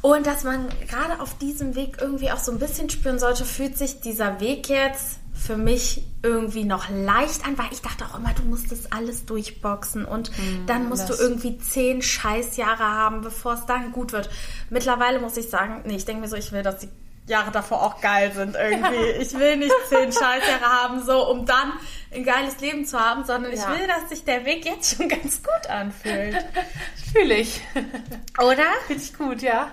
Und 0.00 0.26
dass 0.26 0.44
man 0.44 0.68
gerade 0.88 1.20
auf 1.20 1.36
diesem 1.38 1.74
Weg 1.74 1.98
irgendwie 2.00 2.30
auch 2.30 2.38
so 2.38 2.52
ein 2.52 2.58
bisschen 2.58 2.88
spüren 2.88 3.18
sollte, 3.18 3.44
fühlt 3.44 3.76
sich 3.76 4.00
dieser 4.00 4.40
Weg 4.40 4.68
jetzt 4.68 5.18
für 5.34 5.56
mich 5.56 6.04
irgendwie 6.22 6.64
noch 6.64 6.88
leicht 6.90 7.46
an, 7.46 7.56
weil 7.56 7.66
ich 7.70 7.80
dachte 7.80 8.04
auch 8.04 8.18
immer, 8.18 8.32
du 8.34 8.42
musst 8.42 8.72
das 8.72 8.90
alles 8.90 9.24
durchboxen 9.24 10.04
und 10.04 10.30
mm, 10.30 10.66
dann 10.66 10.88
musst 10.88 11.08
du 11.08 11.14
irgendwie 11.14 11.58
zehn 11.58 12.02
Scheißjahre 12.02 12.82
haben, 12.82 13.20
bevor 13.20 13.54
es 13.54 13.64
dann 13.66 13.92
gut 13.92 14.12
wird. 14.12 14.28
Mittlerweile 14.68 15.20
muss 15.20 15.36
ich 15.36 15.48
sagen, 15.48 15.82
nee, 15.86 15.96
ich 15.96 16.04
denke 16.04 16.22
mir 16.22 16.28
so, 16.28 16.36
ich 16.36 16.50
will, 16.50 16.62
dass 16.62 16.78
die 16.78 16.88
Jahre 17.28 17.50
davor 17.50 17.82
auch 17.82 18.00
geil 18.00 18.32
sind 18.32 18.56
irgendwie. 18.56 19.22
Ich 19.22 19.34
will 19.34 19.56
nicht 19.56 19.74
zehn 19.88 20.12
Scheißjahre 20.12 20.64
haben, 20.64 21.04
so 21.04 21.28
um 21.30 21.46
dann 21.46 21.72
ein 22.12 22.24
geiles 22.24 22.60
Leben 22.60 22.86
zu 22.86 22.98
haben, 22.98 23.24
sondern 23.24 23.52
ja. 23.52 23.58
ich 23.58 23.78
will, 23.78 23.86
dass 23.86 24.08
sich 24.08 24.24
der 24.24 24.44
Weg 24.44 24.64
jetzt 24.64 24.96
schon 24.96 25.08
ganz 25.08 25.42
gut 25.42 25.70
anfühlt. 25.70 26.36
Fühle 27.12 27.34
ich. 27.34 27.60
Oder? 28.38 28.64
Finde 28.86 29.02
ich 29.02 29.14
gut, 29.14 29.42
ja. 29.42 29.70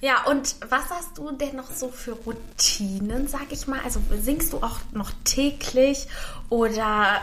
Ja, 0.00 0.24
und 0.24 0.56
was 0.68 0.90
hast 0.90 1.16
du 1.16 1.32
denn 1.32 1.56
noch 1.56 1.70
so 1.70 1.88
für 1.88 2.12
Routinen, 2.12 3.26
sag 3.26 3.50
ich 3.50 3.66
mal? 3.66 3.80
Also 3.84 4.00
singst 4.20 4.52
du 4.52 4.58
auch 4.58 4.78
noch 4.92 5.10
täglich 5.24 6.08
oder 6.50 7.22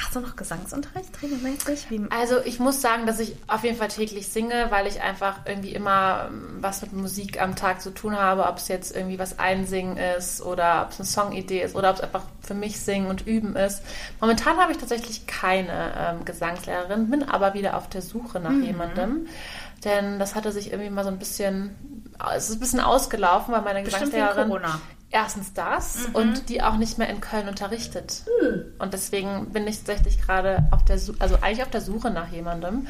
Hast 0.00 0.16
du 0.16 0.20
noch 0.20 0.34
Gesangsunterricht 0.34 1.22
regelmäßig? 1.22 1.86
Also 2.10 2.40
ich 2.44 2.58
muss 2.58 2.80
sagen, 2.80 3.06
dass 3.06 3.20
ich 3.20 3.36
auf 3.46 3.64
jeden 3.64 3.76
Fall 3.76 3.88
täglich 3.88 4.28
singe, 4.28 4.66
weil 4.70 4.86
ich 4.86 5.02
einfach 5.02 5.40
irgendwie 5.44 5.72
immer 5.74 6.28
ähm, 6.28 6.58
was 6.60 6.80
mit 6.82 6.92
Musik 6.92 7.40
am 7.40 7.54
Tag 7.54 7.82
zu 7.82 7.90
tun 7.90 8.16
habe, 8.16 8.46
ob 8.46 8.56
es 8.56 8.68
jetzt 8.68 8.96
irgendwie 8.96 9.18
was 9.18 9.38
einsingen 9.38 9.98
ist 9.98 10.40
oder 10.42 10.82
ob 10.82 10.92
es 10.92 11.00
eine 11.00 11.06
Songidee 11.06 11.62
ist 11.62 11.76
oder 11.76 11.90
ob 11.90 11.96
es 11.96 12.02
einfach 12.02 12.22
für 12.40 12.54
mich 12.54 12.80
singen 12.80 13.08
und 13.08 13.26
üben 13.26 13.56
ist. 13.56 13.82
Momentan 14.20 14.56
habe 14.56 14.72
ich 14.72 14.78
tatsächlich 14.78 15.26
keine 15.26 15.92
ähm, 15.96 16.24
Gesangslehrerin, 16.24 17.10
bin 17.10 17.22
aber 17.22 17.52
wieder 17.54 17.76
auf 17.76 17.88
der 17.88 18.02
Suche 18.02 18.40
nach 18.40 18.50
mhm. 18.50 18.64
jemandem, 18.64 19.26
denn 19.84 20.18
das 20.18 20.34
hatte 20.34 20.50
sich 20.50 20.72
irgendwie 20.72 20.90
mal 20.90 21.04
so 21.04 21.10
ein 21.10 21.18
bisschen, 21.18 21.76
es 22.34 22.48
ist 22.48 22.56
ein 22.56 22.60
bisschen 22.60 22.80
ausgelaufen, 22.80 23.52
weil 23.52 23.62
meine 23.62 23.82
Bestimmt 23.82 24.12
Gesangslehrerin 24.12 24.48
Corona 24.48 24.80
erstens 25.10 25.52
das 25.52 26.08
mhm. 26.08 26.14
und 26.14 26.48
die 26.48 26.62
auch 26.62 26.76
nicht 26.76 26.98
mehr 26.98 27.08
in 27.08 27.20
Köln 27.20 27.48
unterrichtet. 27.48 28.22
Mhm. 28.40 28.64
Und 28.78 28.92
deswegen 28.92 29.46
bin 29.52 29.66
ich 29.66 29.78
tatsächlich 29.78 30.20
gerade 30.20 30.68
auf 30.70 30.84
der 30.84 30.98
Suche, 30.98 31.20
also 31.20 31.36
eigentlich 31.36 31.62
auf 31.62 31.70
der 31.70 31.80
Suche 31.80 32.10
nach 32.10 32.28
jemandem, 32.28 32.86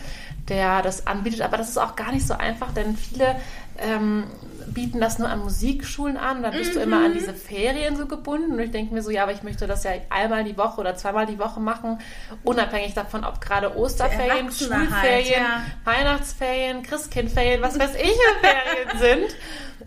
der 0.48 0.82
das 0.82 1.06
anbietet. 1.06 1.40
Aber 1.40 1.56
das 1.56 1.70
ist 1.70 1.78
auch 1.78 1.96
gar 1.96 2.12
nicht 2.12 2.26
so 2.26 2.34
einfach, 2.34 2.72
denn 2.72 2.96
viele 2.96 3.36
ähm, 3.80 4.24
bieten 4.72 5.00
das 5.00 5.18
nur 5.18 5.28
an 5.28 5.40
Musikschulen 5.40 6.16
an. 6.16 6.42
Dann 6.42 6.52
bist 6.52 6.70
mhm. 6.70 6.74
du 6.74 6.80
immer 6.80 6.96
an 6.98 7.10
mhm. 7.10 7.14
diese 7.14 7.34
Ferien 7.34 7.96
so 7.96 8.06
gebunden. 8.06 8.52
Und 8.52 8.60
ich 8.60 8.70
denke 8.70 8.94
mir 8.94 9.02
so, 9.02 9.10
ja, 9.10 9.22
aber 9.24 9.32
ich 9.32 9.42
möchte 9.42 9.66
das 9.66 9.84
ja 9.84 9.92
einmal 10.10 10.44
die 10.44 10.56
Woche 10.56 10.80
oder 10.80 10.96
zweimal 10.96 11.26
die 11.26 11.38
Woche 11.38 11.60
machen, 11.60 11.98
unabhängig 12.44 12.94
davon, 12.94 13.24
ob 13.24 13.40
gerade 13.40 13.76
Osterferien, 13.76 14.50
Schulferien, 14.50 14.92
halt, 14.92 15.28
ja. 15.28 15.62
Weihnachtsferien, 15.84 16.82
Christkindferien, 16.82 17.62
was 17.62 17.78
weiß 17.78 17.94
ich, 17.94 18.16
Ferien 18.40 18.98
sind. 18.98 19.36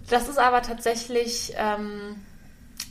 Das 0.09 0.27
ist 0.27 0.37
aber 0.37 0.61
tatsächlich 0.61 1.53
ähm, 1.55 2.15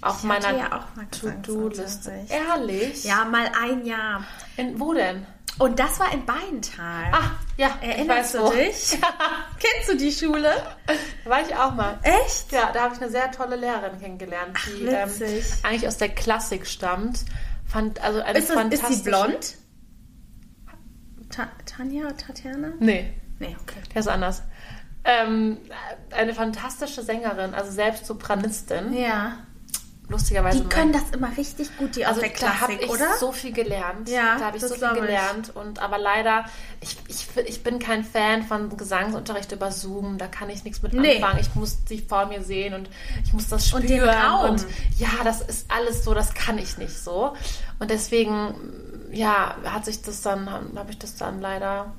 auf 0.00 0.22
meiner 0.24 0.56
ja 0.56 0.84
To-Do-Liste. 1.10 2.12
Ehrlich? 2.28 3.04
Ja, 3.04 3.24
mal 3.24 3.50
ein 3.60 3.84
Jahr. 3.86 4.24
In, 4.56 4.80
wo 4.80 4.92
denn? 4.94 5.26
Und 5.58 5.78
das 5.78 6.00
war 6.00 6.12
in 6.12 6.24
Beintal. 6.24 7.04
Ach, 7.12 7.32
ja. 7.56 7.76
Erinnerst 7.80 8.34
du 8.34 8.50
dich? 8.50 8.98
Kennst 9.58 9.88
du 9.88 9.96
die 9.96 10.10
Schule? 10.10 10.50
Da 11.24 11.30
war 11.30 11.42
ich 11.42 11.54
auch 11.54 11.74
mal. 11.74 11.98
Echt? 12.02 12.50
Ja, 12.52 12.72
da 12.72 12.82
habe 12.82 12.94
ich 12.94 13.02
eine 13.02 13.10
sehr 13.10 13.30
tolle 13.30 13.56
Lehrerin 13.56 14.00
kennengelernt, 14.00 14.56
die 14.66 14.86
ähm, 14.86 15.10
eigentlich 15.62 15.86
aus 15.86 15.98
der 15.98 16.08
Klassik 16.08 16.66
stammt. 16.66 17.24
Fand, 17.66 18.02
also 18.02 18.20
eine 18.20 18.38
ist, 18.38 18.50
das, 18.50 18.72
ist 18.72 18.88
sie 18.88 19.02
blond? 19.02 19.56
Ta 21.30 21.48
Tanja, 21.64 22.10
Tatjana? 22.12 22.72
Nee. 22.78 23.14
Nee, 23.38 23.56
okay. 23.62 23.80
Der 23.94 24.00
ist 24.00 24.08
anders. 24.08 24.42
Ähm, 25.04 25.58
eine 26.10 26.34
fantastische 26.34 27.02
Sängerin, 27.02 27.54
also 27.54 27.70
selbst 27.72 28.06
Sopranistin. 28.06 28.92
Ja. 28.92 29.38
Lustigerweise. 30.12 30.60
Die 30.60 30.68
können 30.68 30.92
das 30.92 31.10
immer 31.12 31.36
richtig 31.36 31.76
gut, 31.78 31.96
die 31.96 32.04
also 32.04 32.20
aus 32.20 32.26
der 32.26 32.32
Klassik, 32.32 32.58
da 32.58 32.60
habe 32.60 32.72
ich 32.74 32.90
oder? 32.90 33.16
so 33.18 33.32
viel 33.32 33.52
gelernt. 33.52 34.08
Ja, 34.08 34.38
da 34.38 34.46
habe 34.46 34.58
ich 34.58 34.62
so 34.62 34.74
viel 34.74 34.92
gelernt. 34.92 35.48
Ich. 35.48 35.56
Und 35.56 35.78
aber 35.80 35.98
leider, 35.98 36.44
ich, 36.80 36.96
ich, 37.08 37.26
ich 37.46 37.62
bin 37.62 37.78
kein 37.78 38.04
Fan 38.04 38.44
von 38.44 38.76
Gesangsunterricht 38.76 39.50
über 39.52 39.72
Zoom. 39.72 40.18
Da 40.18 40.26
kann 40.26 40.50
ich 40.50 40.64
nichts 40.64 40.82
mit 40.82 40.92
nee. 40.92 41.16
anfangen. 41.16 41.40
Ich 41.40 41.54
muss 41.54 41.78
sie 41.86 41.98
vor 41.98 42.26
mir 42.26 42.42
sehen 42.42 42.74
und 42.74 42.90
ich 43.24 43.32
muss 43.32 43.48
das 43.48 43.66
spüren. 43.66 43.82
Und, 43.82 43.90
den 43.90 44.02
Raum. 44.02 44.50
und 44.50 44.66
ja, 44.98 45.08
das 45.24 45.40
ist 45.40 45.70
alles 45.70 46.04
so, 46.04 46.12
das 46.12 46.34
kann 46.34 46.58
ich 46.58 46.76
nicht 46.76 46.96
so. 46.96 47.34
Und 47.78 47.90
deswegen, 47.90 48.54
ja, 49.10 49.56
hat 49.64 49.86
sich 49.86 50.02
das 50.02 50.20
dann, 50.20 50.50
habe 50.50 50.90
ich 50.90 50.98
das 50.98 51.16
dann 51.16 51.40
leider 51.40 51.92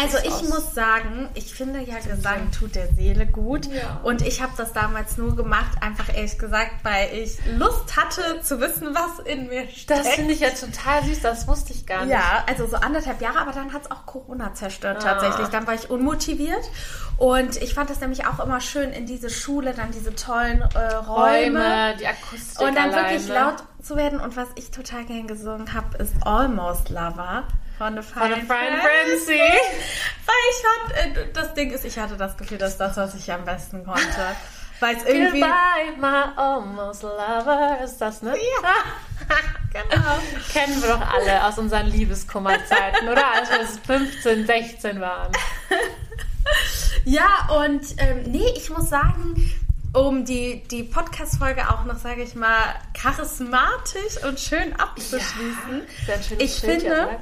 Also 0.00 0.18
ich 0.18 0.30
aus. 0.30 0.48
muss 0.48 0.74
sagen, 0.74 1.28
ich 1.34 1.52
finde 1.52 1.80
ja 1.80 1.98
Gesang 1.98 2.50
tut 2.52 2.76
der 2.76 2.92
Seele 2.94 3.26
gut. 3.26 3.66
Ja. 3.66 4.00
Und 4.04 4.22
ich 4.22 4.40
habe 4.40 4.52
das 4.56 4.72
damals 4.72 5.16
nur 5.16 5.34
gemacht, 5.34 5.82
einfach 5.82 6.14
ehrlich 6.14 6.38
gesagt, 6.38 6.84
weil 6.84 7.12
ich 7.12 7.38
Lust 7.56 7.96
hatte 7.96 8.40
zu 8.42 8.60
wissen, 8.60 8.94
was 8.94 9.24
in 9.26 9.48
mir 9.48 9.68
steckt. 9.68 10.00
Das 10.00 10.08
finde 10.14 10.32
ich 10.32 10.40
ja 10.40 10.50
total 10.50 11.04
süß, 11.04 11.20
das 11.20 11.48
wusste 11.48 11.72
ich 11.72 11.86
gar 11.86 12.04
nicht. 12.04 12.12
Ja, 12.12 12.44
also 12.46 12.66
so 12.66 12.76
anderthalb 12.76 13.20
Jahre, 13.20 13.40
aber 13.40 13.52
dann 13.52 13.72
hat 13.72 13.82
es 13.82 13.90
auch 13.90 14.06
Corona 14.06 14.54
zerstört 14.54 14.98
ah. 15.00 15.14
tatsächlich. 15.14 15.48
Dann 15.48 15.66
war 15.66 15.74
ich 15.74 15.90
unmotiviert. 15.90 16.70
Und 17.16 17.56
ich 17.60 17.74
fand 17.74 17.90
das 17.90 18.00
nämlich 18.00 18.26
auch 18.26 18.38
immer 18.38 18.60
schön 18.60 18.92
in 18.92 19.06
diese 19.06 19.28
Schule, 19.28 19.74
dann 19.74 19.90
diese 19.90 20.14
tollen 20.14 20.62
äh, 20.62 20.94
Räume. 20.94 21.58
Räume. 21.58 21.96
die 21.98 22.06
Akustik 22.06 22.60
Und 22.60 22.76
dann 22.76 22.90
alleine. 22.90 23.10
wirklich 23.10 23.28
laut 23.28 23.56
zu 23.82 23.96
werden. 23.96 24.20
Und 24.20 24.36
was 24.36 24.46
ich 24.54 24.70
total 24.70 25.04
gern 25.04 25.26
gesungen 25.26 25.74
habe, 25.74 25.98
ist 25.98 26.14
Almost 26.24 26.90
Lover. 26.90 27.44
Von 27.78 27.94
The 27.94 28.02
Fine, 28.02 28.34
Von 28.34 28.34
Fine 28.34 28.80
Frenzy. 28.82 29.40
Weil 30.26 30.36
ich 30.50 30.62
fand, 30.66 31.16
äh, 31.16 31.32
das 31.32 31.54
Ding 31.54 31.70
ist, 31.70 31.84
ich 31.84 31.96
hatte 31.96 32.16
das 32.16 32.36
Gefühl, 32.36 32.58
dass 32.58 32.76
das, 32.76 32.96
was 32.96 33.14
ich 33.14 33.30
am 33.32 33.44
besten 33.44 33.84
konnte. 33.84 34.36
Weil 34.80 34.96
es 34.96 35.04
irgendwie. 35.04 35.40
Goodbye, 35.40 35.96
my 35.96 36.32
almost 36.36 37.04
lover. 37.04 37.78
Ist 37.84 37.98
das, 37.98 38.22
ne? 38.22 38.34
Ja. 38.36 38.74
genau. 39.72 40.18
Kennen 40.52 40.82
wir 40.82 40.88
doch 40.88 41.00
alle 41.00 41.46
aus 41.46 41.56
unseren 41.58 41.86
Liebeskummerzeiten, 41.86 43.08
oder? 43.08 43.24
Als 43.32 43.50
wir 43.50 43.96
15, 43.98 44.46
16 44.46 45.00
waren. 45.00 45.32
ja, 47.04 47.48
und 47.64 47.82
ähm, 47.98 48.24
nee, 48.24 48.52
ich 48.56 48.70
muss 48.70 48.88
sagen, 48.88 49.36
um 49.92 50.24
die, 50.24 50.62
die 50.68 50.82
Podcast-Folge 50.82 51.68
auch 51.70 51.84
noch, 51.84 51.98
sage 51.98 52.22
ich 52.22 52.34
mal, 52.34 52.74
charismatisch 52.92 54.22
und 54.26 54.38
schön 54.40 54.74
abzuschließen. 54.78 55.82
Ja, 56.06 56.14
ich 56.38 56.54
finde, 56.60 57.18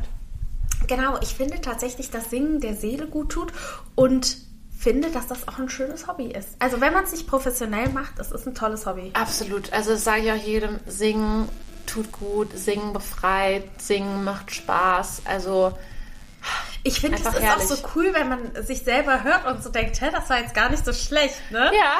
Genau, 0.87 1.19
ich 1.21 1.35
finde 1.35 1.61
tatsächlich, 1.61 2.11
dass 2.11 2.31
Singen 2.31 2.61
der 2.61 2.75
Seele 2.75 3.07
gut 3.07 3.31
tut 3.31 3.53
und 3.95 4.37
finde, 4.77 5.11
dass 5.11 5.27
das 5.27 5.49
auch 5.49 5.59
ein 5.59 5.69
schönes 5.69 6.07
Hobby 6.07 6.27
ist. 6.27 6.51
Also 6.59 6.81
wenn 6.81 6.93
man 6.93 7.05
es 7.05 7.13
nicht 7.13 7.27
professionell 7.27 7.89
macht, 7.89 8.19
das 8.19 8.31
ist 8.31 8.47
ein 8.47 8.55
tolles 8.55 8.87
Hobby. 8.87 9.11
Absolut. 9.15 9.73
Also 9.73 9.91
das 9.91 10.05
sage 10.05 10.23
ich 10.23 10.33
auch 10.33 10.47
jedem, 10.47 10.79
Singen 10.87 11.49
tut 11.87 12.13
gut, 12.13 12.57
Singen 12.57 12.93
befreit, 12.93 13.65
Singen 13.81 14.25
macht 14.25 14.55
Spaß. 14.55 15.23
Also 15.25 15.73
ich 16.83 17.01
finde, 17.01 17.19
es 17.19 17.27
ist 17.27 17.41
herrlich. 17.41 17.67
auch 17.67 17.77
so 17.77 17.89
cool, 17.95 18.13
wenn 18.13 18.29
man 18.29 18.65
sich 18.65 18.81
selber 18.83 19.25
hört 19.25 19.47
und 19.47 19.63
so 19.63 19.71
denkt, 19.71 20.01
hä, 20.01 20.09
das 20.13 20.31
war 20.31 20.41
jetzt 20.41 20.55
gar 20.55 20.71
nicht 20.71 20.85
so 20.85 20.93
schlecht, 20.93 21.41
ne? 21.51 21.71
Ja. 21.75 21.99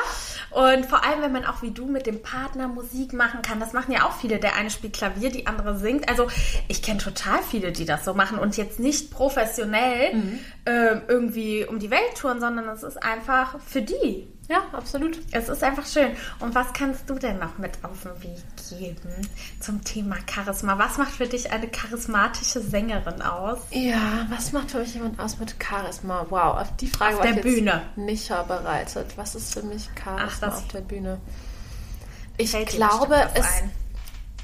Und 0.51 0.87
vor 0.87 1.05
allem, 1.05 1.23
wenn 1.23 1.33
man 1.33 1.45
auch 1.45 1.63
wie 1.63 1.71
du 1.71 1.87
mit 1.87 2.07
dem 2.07 2.23
Partner 2.23 2.69
Musik 2.69 3.13
machen 3.13 3.43
kann, 3.43 3.61
das 3.61 3.73
machen 3.73 3.93
ja 3.93 4.07
auch 4.07 4.17
viele. 4.17 4.39
Der 4.39 4.57
eine 4.57 4.71
spielt 4.71 4.95
Klavier, 4.95 5.31
die 5.31 5.47
andere 5.47 5.77
singt. 5.79 6.09
Also 6.09 6.29
ich 6.69 6.83
kenne 6.83 6.99
total 6.99 7.43
viele, 7.43 7.73
die 7.73 7.85
das 7.85 8.05
so 8.05 8.15
machen 8.15 8.39
und 8.39 8.57
jetzt 8.57 8.79
nicht 8.79 9.11
professionell 9.11 10.15
mhm. 10.15 10.39
äh, 10.65 11.01
irgendwie 11.09 11.65
um 11.65 11.79
die 11.79 11.91
Welt 11.91 12.15
touren, 12.17 12.41
sondern 12.41 12.69
es 12.69 12.83
ist 12.83 13.03
einfach 13.03 13.57
für 13.67 13.83
die. 13.83 14.29
Ja, 14.49 14.63
absolut. 14.73 15.19
Es 15.33 15.49
ist 15.49 15.63
einfach 15.65 15.87
schön. 15.87 16.13
Und 16.39 16.55
was 16.55 16.73
kannst 16.73 17.11
du 17.11 17.15
denn 17.15 17.39
noch 17.39 17.59
mit 17.59 17.73
auf 17.83 18.03
den 18.03 18.23
Weg 18.23 18.39
geben 18.69 19.29
zum 19.59 19.83
Thema 19.83 20.17
Charisma? 20.33 20.79
Was 20.79 20.99
macht 20.99 21.13
für 21.13 21.27
dich 21.27 21.51
eine 21.51 21.67
charismatische 21.69 22.61
Sängerin 22.61 23.23
aus? 23.23 23.59
Ja, 23.71 24.27
was 24.31 24.53
macht 24.53 24.71
für 24.71 24.79
mich 24.79 24.95
jemand 24.95 25.19
aus 25.19 25.39
mit 25.39 25.57
Charisma? 25.63 26.27
Wow, 26.31 26.59
auf 26.61 26.77
die 26.77 26.87
Frage 26.87 27.15
auf 27.15 27.25
war 27.25 27.33
der 27.33 27.45
ich 27.45 27.55
Bühne. 27.55 27.83
nicht 27.97 28.29
vorbereitet. 28.29 29.15
Was 29.17 29.35
ist 29.35 29.53
für 29.53 29.63
mich 29.63 29.89
Charisma 30.03 30.49
Ach, 30.49 30.57
auf 30.57 30.69
der 30.69 30.81
Bühne? 30.83 31.19
Ich 32.37 32.53
glaube, 32.67 33.29
es, 33.35 33.47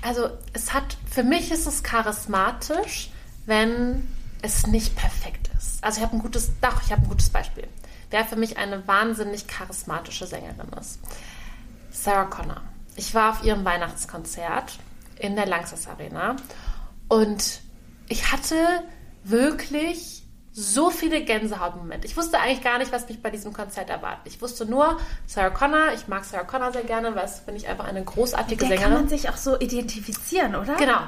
also 0.00 0.30
es 0.52 0.72
hat, 0.72 0.96
für 1.10 1.22
mich 1.22 1.52
ist 1.52 1.66
es 1.66 1.82
charismatisch, 1.82 3.10
wenn 3.46 4.08
es 4.40 4.66
nicht 4.66 4.96
perfekt 4.96 5.50
ist. 5.56 5.84
Also 5.84 5.98
ich 5.98 6.06
habe 6.06 6.16
ein 6.16 6.22
gutes, 6.22 6.50
doch, 6.60 6.82
ich 6.82 6.90
habe 6.90 7.02
ein 7.02 7.08
gutes 7.08 7.28
Beispiel 7.28 7.68
wer 8.12 8.24
für 8.24 8.36
mich 8.36 8.58
eine 8.58 8.86
wahnsinnig 8.86 9.46
charismatische 9.46 10.26
Sängerin 10.26 10.68
ist. 10.80 11.00
Sarah 11.90 12.24
Connor. 12.24 12.62
Ich 12.94 13.14
war 13.14 13.30
auf 13.30 13.44
ihrem 13.44 13.64
Weihnachtskonzert 13.64 14.78
in 15.18 15.36
der 15.36 15.46
Langsess 15.46 15.88
Arena 15.88 16.36
und 17.08 17.60
ich 18.08 18.32
hatte 18.32 18.56
wirklich 19.24 20.22
so 20.52 20.90
viele 20.90 21.24
Gänsehautmomente. 21.24 22.06
Ich 22.06 22.16
wusste 22.16 22.38
eigentlich 22.38 22.62
gar 22.62 22.78
nicht, 22.78 22.92
was 22.92 23.08
mich 23.08 23.22
bei 23.22 23.30
diesem 23.30 23.54
Konzert 23.54 23.88
erwartet. 23.88 24.26
Ich 24.26 24.42
wusste 24.42 24.66
nur, 24.66 24.98
Sarah 25.26 25.48
Connor, 25.48 25.92
ich 25.94 26.08
mag 26.08 26.24
Sarah 26.24 26.44
Connor 26.44 26.72
sehr 26.72 26.84
gerne, 26.84 27.14
weil 27.14 27.24
es 27.24 27.40
finde 27.40 27.58
ich 27.58 27.68
einfach 27.68 27.86
eine 27.86 28.04
großartige 28.04 28.56
der 28.56 28.68
Sängerin. 28.68 28.92
kann 28.92 29.02
man 29.02 29.08
sich 29.08 29.30
auch 29.30 29.36
so 29.36 29.58
identifizieren, 29.58 30.54
oder? 30.54 30.74
Genau. 30.76 31.00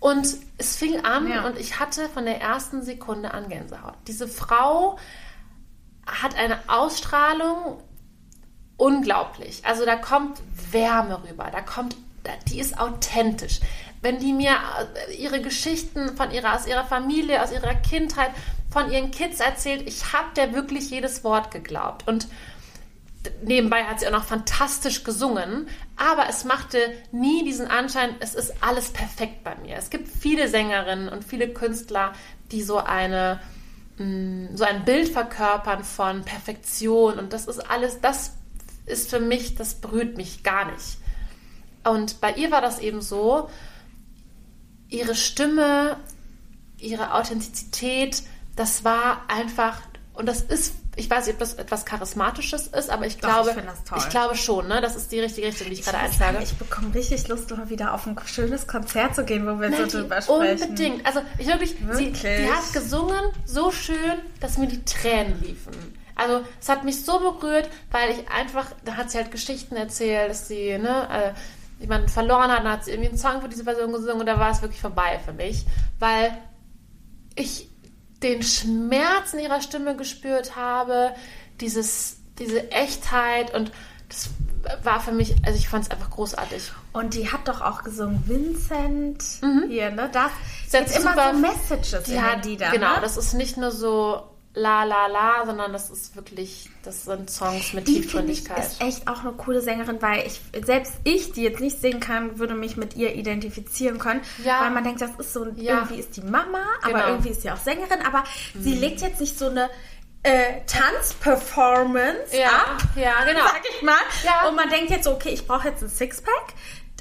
Und 0.00 0.36
es 0.56 0.76
fing 0.76 1.04
an 1.04 1.28
ja. 1.28 1.44
und 1.46 1.58
ich 1.58 1.80
hatte 1.80 2.08
von 2.08 2.24
der 2.24 2.40
ersten 2.40 2.82
Sekunde 2.82 3.34
an 3.34 3.48
Gänsehaut. 3.48 3.94
Diese 4.06 4.28
Frau 4.28 4.96
hat 6.22 6.36
eine 6.36 6.58
Ausstrahlung 6.66 7.82
unglaublich. 8.76 9.62
Also 9.64 9.84
da 9.84 9.96
kommt 9.96 10.40
Wärme 10.70 11.22
rüber, 11.28 11.48
da 11.52 11.60
kommt, 11.60 11.96
die 12.48 12.60
ist 12.60 12.78
authentisch. 12.78 13.60
Wenn 14.00 14.18
die 14.20 14.32
mir 14.32 14.52
äh, 14.52 15.14
ihre 15.14 15.42
Geschichten 15.42 16.16
von 16.16 16.30
ihrer, 16.30 16.54
aus 16.54 16.66
ihrer 16.66 16.84
Familie, 16.84 17.42
aus 17.42 17.52
ihrer 17.52 17.74
Kindheit, 17.74 18.30
von 18.70 18.90
ihren 18.90 19.10
Kids 19.10 19.40
erzählt, 19.40 19.82
ich 19.86 20.12
habe 20.12 20.28
der 20.36 20.54
wirklich 20.54 20.90
jedes 20.90 21.24
Wort 21.24 21.50
geglaubt. 21.50 22.06
Und 22.06 22.28
nebenbei 23.42 23.84
hat 23.84 24.00
sie 24.00 24.06
auch 24.06 24.12
noch 24.12 24.24
fantastisch 24.24 25.04
gesungen, 25.04 25.68
aber 25.96 26.28
es 26.28 26.44
machte 26.44 26.78
nie 27.10 27.44
diesen 27.44 27.68
Anschein, 27.68 28.14
es 28.20 28.34
ist 28.34 28.54
alles 28.62 28.92
perfekt 28.92 29.42
bei 29.42 29.54
mir. 29.56 29.76
Es 29.76 29.90
gibt 29.90 30.08
viele 30.08 30.48
Sängerinnen 30.48 31.08
und 31.08 31.24
viele 31.24 31.48
Künstler, 31.48 32.12
die 32.52 32.62
so 32.62 32.78
eine 32.78 33.40
so 33.98 34.64
ein 34.64 34.84
Bild 34.84 35.08
verkörpern 35.08 35.82
von 35.82 36.22
Perfektion 36.22 37.18
und 37.18 37.32
das 37.32 37.46
ist 37.46 37.58
alles, 37.58 38.00
das 38.00 38.34
ist 38.86 39.10
für 39.10 39.20
mich, 39.20 39.56
das 39.56 39.74
berührt 39.74 40.16
mich 40.16 40.42
gar 40.42 40.70
nicht. 40.70 40.98
Und 41.84 42.20
bei 42.20 42.32
ihr 42.34 42.50
war 42.50 42.60
das 42.60 42.78
eben 42.78 43.00
so, 43.00 43.50
ihre 44.88 45.14
Stimme, 45.14 45.96
ihre 46.78 47.14
Authentizität, 47.14 48.22
das 48.56 48.84
war 48.84 49.22
einfach, 49.28 49.80
und 50.14 50.26
das 50.26 50.42
ist 50.42 50.74
ich 50.98 51.08
weiß 51.08 51.26
nicht, 51.26 51.34
ob 51.34 51.38
das 51.38 51.54
etwas 51.54 51.84
Charismatisches 51.84 52.66
ist, 52.66 52.90
aber 52.90 53.06
ich 53.06 53.20
glaube, 53.20 53.54
Doch, 53.54 53.96
ich, 53.96 54.04
ich, 54.04 54.08
glaube 54.10 54.34
schon, 54.36 54.66
ne? 54.66 54.80
Das 54.80 54.96
ist 54.96 55.12
die 55.12 55.20
richtige 55.20 55.46
Richtung, 55.46 55.68
die 55.68 55.74
ich, 55.74 55.78
ich 55.80 55.84
gerade 55.84 55.98
einschlage. 55.98 56.38
Ich 56.42 56.54
bekomme 56.54 56.92
richtig 56.92 57.28
Lust, 57.28 57.50
mal 57.56 57.70
wieder 57.70 57.94
auf 57.94 58.06
ein 58.06 58.16
schönes 58.26 58.66
Konzert 58.66 59.14
zu 59.14 59.24
gehen, 59.24 59.46
wo 59.46 59.60
wir 59.60 59.70
Nein, 59.70 59.88
so 59.88 60.00
drüber 60.00 60.20
sprechen. 60.20 60.62
Unbedingt. 60.62 61.06
Also 61.06 61.20
ich 61.38 61.46
wirklich, 61.46 61.86
wirklich? 61.86 62.18
Sie, 62.18 62.42
die 62.42 62.50
hat 62.50 62.72
gesungen 62.72 63.30
so 63.44 63.70
schön, 63.70 64.18
dass 64.40 64.58
mir 64.58 64.66
die 64.66 64.84
Tränen 64.84 65.40
liefen. 65.40 65.72
Also 66.16 66.40
es 66.60 66.68
hat 66.68 66.84
mich 66.84 67.04
so 67.04 67.20
berührt, 67.20 67.70
weil 67.92 68.10
ich 68.10 68.28
einfach, 68.28 68.66
da 68.84 68.96
hat 68.96 69.10
sie 69.10 69.18
halt 69.18 69.30
Geschichten 69.30 69.76
erzählt, 69.76 70.30
dass 70.30 70.48
sie, 70.48 70.76
ne, 70.78 71.08
äh, 71.12 71.80
jemanden 71.80 72.08
verloren 72.08 72.50
hat, 72.50 72.64
dann 72.64 72.72
hat 72.72 72.84
sie 72.84 72.90
irgendwie 72.90 73.10
einen 73.10 73.18
Song 73.18 73.40
für 73.40 73.48
diese 73.48 73.62
Person 73.64 73.92
gesungen 73.92 74.20
und 74.20 74.26
da 74.26 74.40
war 74.40 74.50
es 74.50 74.62
wirklich 74.62 74.80
vorbei 74.80 75.20
für 75.24 75.32
mich, 75.32 75.64
weil 76.00 76.36
ich 77.36 77.67
den 78.22 78.42
Schmerz 78.42 79.32
in 79.32 79.40
ihrer 79.40 79.60
Stimme 79.60 79.96
gespürt 79.96 80.56
habe, 80.56 81.14
dieses, 81.60 82.16
diese 82.38 82.70
Echtheit 82.70 83.54
und 83.54 83.72
das 84.08 84.30
war 84.82 85.00
für 85.00 85.12
mich, 85.12 85.36
also 85.44 85.58
ich 85.58 85.68
fand 85.68 85.84
es 85.84 85.90
einfach 85.90 86.10
großartig. 86.10 86.72
Und 86.92 87.14
die 87.14 87.30
hat 87.30 87.46
doch 87.46 87.60
auch 87.60 87.84
gesungen, 87.84 88.22
Vincent 88.26 89.22
mhm. 89.42 89.64
hier, 89.68 89.90
ne? 89.90 90.10
Das 90.12 90.32
sind 90.66 90.90
immer 90.96 91.32
so 91.32 91.38
Messages 91.38 92.04
die 92.04 92.20
hat, 92.20 92.44
die 92.44 92.56
da. 92.56 92.70
Genau, 92.70 92.94
ne? 92.94 93.00
das 93.02 93.16
ist 93.16 93.34
nicht 93.34 93.56
nur 93.56 93.70
so 93.70 94.22
la 94.54 94.84
la 94.84 95.06
la, 95.06 95.46
sondern 95.46 95.72
das 95.72 95.90
ist 95.90 96.16
wirklich, 96.16 96.68
das 96.82 97.04
sind 97.04 97.30
Songs 97.30 97.72
mit 97.72 97.86
die 97.86 98.00
Tiefgründigkeit. 98.00 98.58
Die 98.58 98.62
ist 98.62 98.80
echt 98.82 99.08
auch 99.08 99.20
eine 99.20 99.32
coole 99.32 99.60
Sängerin, 99.60 100.00
weil 100.00 100.26
ich 100.26 100.40
selbst 100.64 100.94
ich, 101.04 101.32
die 101.32 101.42
jetzt 101.42 101.60
nicht 101.60 101.80
singen 101.80 102.00
kann, 102.00 102.38
würde 102.38 102.54
mich 102.54 102.76
mit 102.76 102.96
ihr 102.96 103.14
identifizieren 103.14 103.98
können, 103.98 104.22
ja. 104.44 104.62
weil 104.62 104.70
man 104.70 104.84
denkt, 104.84 105.00
das 105.00 105.10
ist 105.18 105.32
so 105.32 105.46
ja. 105.56 105.76
irgendwie 105.76 106.00
ist 106.00 106.16
die 106.16 106.22
Mama, 106.22 106.62
aber 106.82 106.92
genau. 106.92 107.08
irgendwie 107.08 107.30
ist 107.30 107.42
sie 107.42 107.50
auch 107.50 107.56
Sängerin, 107.56 108.00
aber 108.06 108.24
mhm. 108.54 108.62
sie 108.62 108.74
legt 108.74 109.00
jetzt 109.00 109.20
nicht 109.20 109.38
so 109.38 109.46
eine 109.46 109.70
äh, 110.22 110.60
Tanzperformance 110.66 112.36
ja, 112.36 112.48
ab, 112.48 112.82
ja, 112.96 113.24
genau. 113.24 113.44
sag 113.44 113.62
ich 113.70 113.82
mal. 113.82 113.94
Ja. 114.24 114.48
Und 114.48 114.56
man 114.56 114.68
denkt 114.68 114.90
jetzt, 114.90 115.06
okay, 115.06 115.30
ich 115.30 115.46
brauche 115.46 115.68
jetzt 115.68 115.82
ein 115.82 115.88
Sixpack 115.88 116.54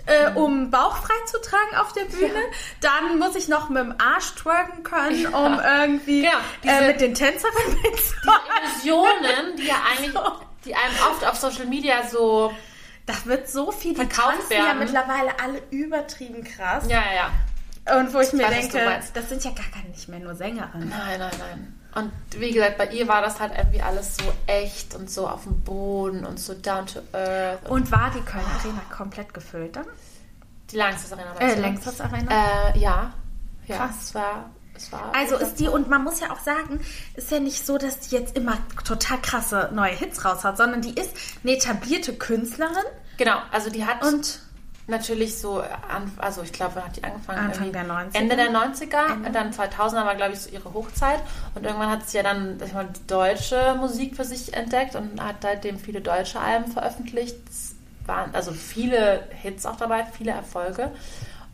äh, 0.08 0.32
um 0.34 0.72
Bauch 0.72 0.98
frei 0.98 1.14
zu 1.26 1.40
tragen 1.42 1.76
auf 1.78 1.94
der 1.94 2.06
Bühne. 2.06 2.34
Ja. 2.34 2.58
Dann 2.82 3.20
muss 3.20 3.36
ich 3.36 3.48
noch 3.48 3.70
mit 3.70 3.84
dem 3.84 3.96
Arsch 4.00 4.36
twerken 4.36 4.84
können, 4.84 5.22
ja. 5.22 5.30
um 5.30 5.60
irgendwie 5.60 6.24
ja, 6.24 6.42
diese, 6.64 6.74
äh, 6.74 6.88
mit 6.88 7.02
den 7.02 7.14
Tänzerinnen 7.14 7.78
Die 7.84 8.88
Illusionen, 8.88 9.56
die 9.58 9.68
ja 9.68 9.76
eigentlich, 9.92 10.14
so. 10.14 10.22
die 10.66 10.76
einem 10.76 10.96
oft 11.12 11.26
auf 11.26 11.36
Social 11.36 11.66
Media 11.66 12.08
so 12.08 12.52
da 13.08 13.14
wird 13.24 13.50
so 13.50 13.72
viel, 13.72 13.94
die 13.94 14.06
tanzen 14.06 14.50
werden. 14.50 14.66
ja 14.66 14.74
mittlerweile 14.74 15.40
alle 15.42 15.62
übertrieben 15.72 16.44
krass. 16.44 16.84
Ja, 16.90 17.04
ja. 17.16 17.98
Und 17.98 18.14
wo 18.14 18.20
ich, 18.20 18.28
ich 18.28 18.34
mir 18.34 18.50
denke, 18.50 19.02
das 19.14 19.30
sind 19.30 19.44
ja 19.46 19.52
gar 19.52 19.82
nicht 19.90 20.10
mehr 20.10 20.20
nur 20.20 20.36
Sängerinnen. 20.36 20.90
Nein, 20.90 21.20
nein, 21.20 21.32
nein. 21.40 21.80
Und 21.98 22.12
wie 22.40 22.52
gesagt, 22.52 22.78
bei 22.78 22.88
ihr 22.88 23.08
war 23.08 23.22
das 23.22 23.40
halt 23.40 23.54
irgendwie 23.58 23.82
alles 23.82 24.18
so 24.18 24.24
echt 24.46 24.96
und 24.96 25.10
so 25.10 25.28
auf 25.28 25.44
dem 25.44 25.62
Boden 25.62 26.26
und 26.26 26.40
so 26.40 26.54
down 26.54 26.86
to 26.86 27.00
earth. 27.14 27.64
Und, 27.66 27.84
und 27.84 27.92
war 27.92 28.12
die 28.16 28.22
Köln 28.22 28.46
Arena 28.60 28.82
komplett 28.96 29.34
gefüllt 29.34 29.76
dann? 29.76 29.86
Die 30.72 30.78
Langsess 30.78 31.12
Arena. 31.12 31.36
Äh, 31.40 31.60
Langsess 31.60 32.00
Arena? 32.02 32.32
Äh, 32.76 32.80
ja. 32.80 33.14
Ja, 33.66 33.78
Krass. 33.78 33.96
es 34.04 34.16
war 34.16 34.52
also 35.14 35.38
ist 35.38 35.56
die, 35.56 35.68
und 35.68 35.90
man 35.90 36.04
muss 36.04 36.20
ja 36.20 36.32
auch 36.32 36.40
sagen, 36.40 36.80
ist 37.16 37.32
ja 37.32 37.40
nicht 37.40 37.66
so, 37.66 37.78
dass 37.78 38.00
die 38.00 38.16
jetzt 38.16 38.38
immer 38.38 38.58
total 38.84 39.20
krasse 39.22 39.72
neue 39.74 39.94
Hits 39.94 40.24
raushaut, 40.24 40.58
sondern 40.58 40.82
die 40.82 40.94
ist 40.94 41.12
eine 41.44 41.54
etablierte 41.58 42.14
Künstlerin. 42.14 42.84
Genau, 43.18 43.38
also 43.52 43.70
die 43.72 43.86
hat 43.86 44.06
und 44.06 44.40
natürlich 44.88 45.38
so, 45.38 45.64
also 46.18 46.42
ich 46.42 46.54
glaube, 46.54 46.84
hat 46.84 46.96
die 46.96 47.04
angefangen 47.04 47.40
Anfang 47.40 47.72
der 47.72 47.86
90er. 47.86 48.16
Ende 48.16 48.36
der 48.36 48.50
90er, 48.52 49.14
Ende. 49.14 49.32
dann 49.32 49.52
2000er 49.52 50.06
war, 50.06 50.16
glaube 50.16 50.34
ich, 50.34 50.40
so 50.40 50.50
ihre 50.50 50.74
Hochzeit 50.74 51.20
und 51.56 51.66
irgendwann 51.66 51.90
hat 51.90 52.08
sie 52.08 52.18
ja 52.18 52.24
dann 52.24 52.58
ich 52.64 52.74
mal, 52.74 52.86
die 52.86 53.08
deutsche 53.08 53.76
Musik 53.80 54.16
für 54.16 54.26
sich 54.26 54.54
entdeckt 54.54 54.96
und 54.96 55.22
hat 55.22 55.38
seitdem 55.42 55.78
viele 55.78 56.02
deutsche 56.02 56.40
Alben 56.40 56.72
veröffentlicht. 56.72 57.38
Es 57.50 57.76
waren 58.06 58.34
also 58.34 58.52
viele 58.52 59.28
Hits 59.42 59.66
auch 59.66 59.76
dabei, 59.76 60.06
viele 60.06 60.32
Erfolge. 60.32 60.92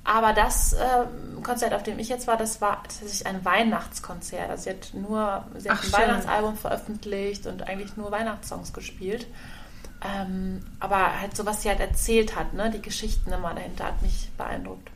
Aber 0.05 0.33
das 0.33 0.73
äh, 0.73 1.05
Konzert, 1.43 1.73
auf 1.73 1.83
dem 1.83 1.97
ich 1.97 2.09
jetzt 2.09 2.27
war, 2.27 2.35
das 2.35 2.59
war 2.59 2.83
tatsächlich 2.83 3.25
ein 3.25 3.43
Weihnachtskonzert. 3.45 4.49
Also 4.49 4.63
sie 4.63 4.69
hat 4.71 4.93
nur 4.93 5.45
sie 5.57 5.69
hat 5.69 5.77
Ach, 5.79 5.83
ein 5.83 5.89
schön. 5.89 5.93
Weihnachtsalbum 5.93 6.57
veröffentlicht 6.57 7.47
und 7.47 7.67
eigentlich 7.67 7.95
nur 7.95 8.11
Weihnachtssongs 8.11 8.73
gespielt. 8.73 9.27
Ähm, 10.05 10.61
aber 10.79 11.19
halt 11.19 11.35
so, 11.35 11.45
was 11.45 11.61
sie 11.61 11.69
halt 11.69 11.79
erzählt 11.79 12.35
hat, 12.35 12.53
ne? 12.53 12.69
die 12.71 12.81
Geschichten 12.81 13.31
immer 13.31 13.53
dahinter 13.53 13.85
hat 13.85 14.01
mich 14.01 14.29
beeindruckt. 14.37 14.89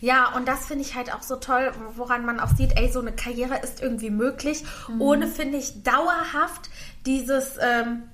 Ja, 0.00 0.34
und 0.34 0.48
das 0.48 0.66
finde 0.66 0.82
ich 0.82 0.94
halt 0.94 1.12
auch 1.12 1.22
so 1.22 1.36
toll, 1.36 1.72
woran 1.94 2.24
man 2.24 2.40
auch 2.40 2.50
sieht, 2.56 2.78
ey, 2.78 2.90
so 2.90 3.00
eine 3.00 3.12
Karriere 3.12 3.58
ist 3.58 3.82
irgendwie 3.82 4.10
möglich, 4.10 4.64
mhm. 4.88 5.02
ohne, 5.02 5.26
finde 5.26 5.58
ich, 5.58 5.82
dauerhaft 5.82 6.70
dieses 7.04 7.58
ähm, 7.60 8.04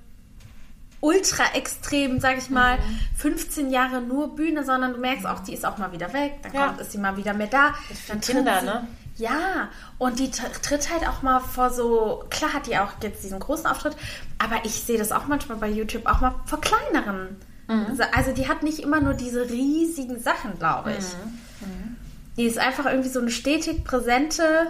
ultra 1.01 1.45
extrem, 1.55 2.19
sag 2.19 2.39
ich 2.39 2.51
mal, 2.51 2.79
mhm. 2.79 2.99
15 3.17 3.71
Jahre 3.71 4.01
nur 4.01 4.35
Bühne, 4.35 4.65
sondern 4.65 4.95
du 4.95 4.99
merkst 4.99 5.27
auch, 5.27 5.41
die 5.41 5.53
ist 5.53 5.65
auch 5.65 5.79
mal 5.79 5.93
wieder 5.93 6.13
weg, 6.13 6.39
dann 6.43 6.53
ja. 6.53 6.67
kommt, 6.67 6.81
ist 6.81 6.93
sie 6.93 6.99
mal 6.99 7.17
wieder 7.17 7.35
mehr 7.35 7.47
da. 7.47 7.75
Dann 8.09 8.21
Kinder, 8.21 8.63
ne? 8.63 8.89
Ja, 9.17 9.69
und 9.99 10.19
die 10.19 10.31
tritt 10.31 10.93
halt 10.93 11.09
auch 11.09 11.23
mal 11.23 11.39
vor 11.39 11.71
so, 11.71 12.25
klar 12.31 12.53
hat 12.53 12.67
die 12.67 12.77
auch 12.77 12.93
jetzt 13.03 13.23
diesen 13.23 13.39
großen 13.39 13.67
Auftritt, 13.67 13.97
aber 14.39 14.65
ich 14.65 14.73
sehe 14.73 14.99
das 14.99 15.13
auch 15.13 15.27
manchmal 15.27 15.59
bei 15.59 15.69
YouTube 15.69 16.07
auch 16.07 16.21
mal 16.21 16.35
vor 16.47 16.61
kleineren. 16.61 17.37
Mhm. 17.69 18.01
Also 18.13 18.33
die 18.33 18.49
hat 18.49 18.63
nicht 18.63 18.81
immer 18.81 19.01
nur 19.01 19.15
diese 19.15 19.49
riesigen 19.49 20.19
Sachen, 20.21 20.59
glaube 20.59 20.93
ich. 20.93 21.05
Mhm. 21.05 21.69
Mhm. 21.69 21.97
Die 22.37 22.45
ist 22.45 22.59
einfach 22.59 22.87
irgendwie 22.87 23.09
so 23.09 23.21
eine 23.21 23.31
stetig 23.31 23.85
präsente, 23.85 24.67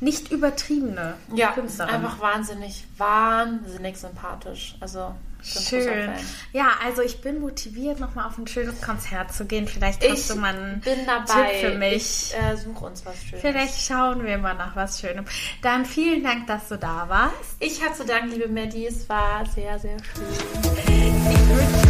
nicht 0.00 0.30
übertriebene 0.30 1.14
ja, 1.34 1.52
Künstlerin. 1.52 1.94
Einfach 1.94 2.20
wahnsinnig, 2.20 2.86
wahnsinnig 2.98 3.96
sympathisch. 3.96 4.76
Also 4.80 5.14
Schön. 5.42 6.10
Ja, 6.52 6.72
also 6.84 7.02
ich 7.02 7.20
bin 7.20 7.40
motiviert, 7.40 8.00
nochmal 8.00 8.26
auf 8.26 8.38
ein 8.38 8.46
schönes 8.46 8.80
Konzert 8.80 9.32
zu 9.32 9.44
gehen. 9.44 9.66
Vielleicht 9.66 10.02
hast 10.08 10.18
ich 10.18 10.28
du 10.28 10.36
mal 10.36 10.54
einen 10.54 10.80
bin 10.80 11.06
dabei. 11.06 11.50
Tipp 11.52 11.70
für 11.70 11.78
mich. 11.78 12.32
Ich 12.32 12.34
äh, 12.36 12.56
suche 12.56 12.84
uns 12.84 13.04
was 13.06 13.22
Schönes. 13.22 13.40
Vielleicht 13.40 13.80
schauen 13.80 14.24
wir 14.24 14.38
mal 14.38 14.54
nach 14.54 14.76
was 14.76 15.00
Schönem. 15.00 15.24
Dann 15.62 15.84
vielen 15.84 16.22
Dank, 16.22 16.46
dass 16.46 16.68
du 16.68 16.76
da 16.76 17.08
warst. 17.08 17.56
Ich 17.58 17.82
habe 17.84 17.94
zu 17.94 18.04
danken, 18.04 18.30
liebe 18.32 18.48
Maddie. 18.48 18.86
Es 18.86 19.08
war 19.08 19.44
sehr, 19.46 19.78
sehr 19.78 19.96
schön. 19.98 20.24
Ich 20.86 21.48
wünsche 21.48 21.89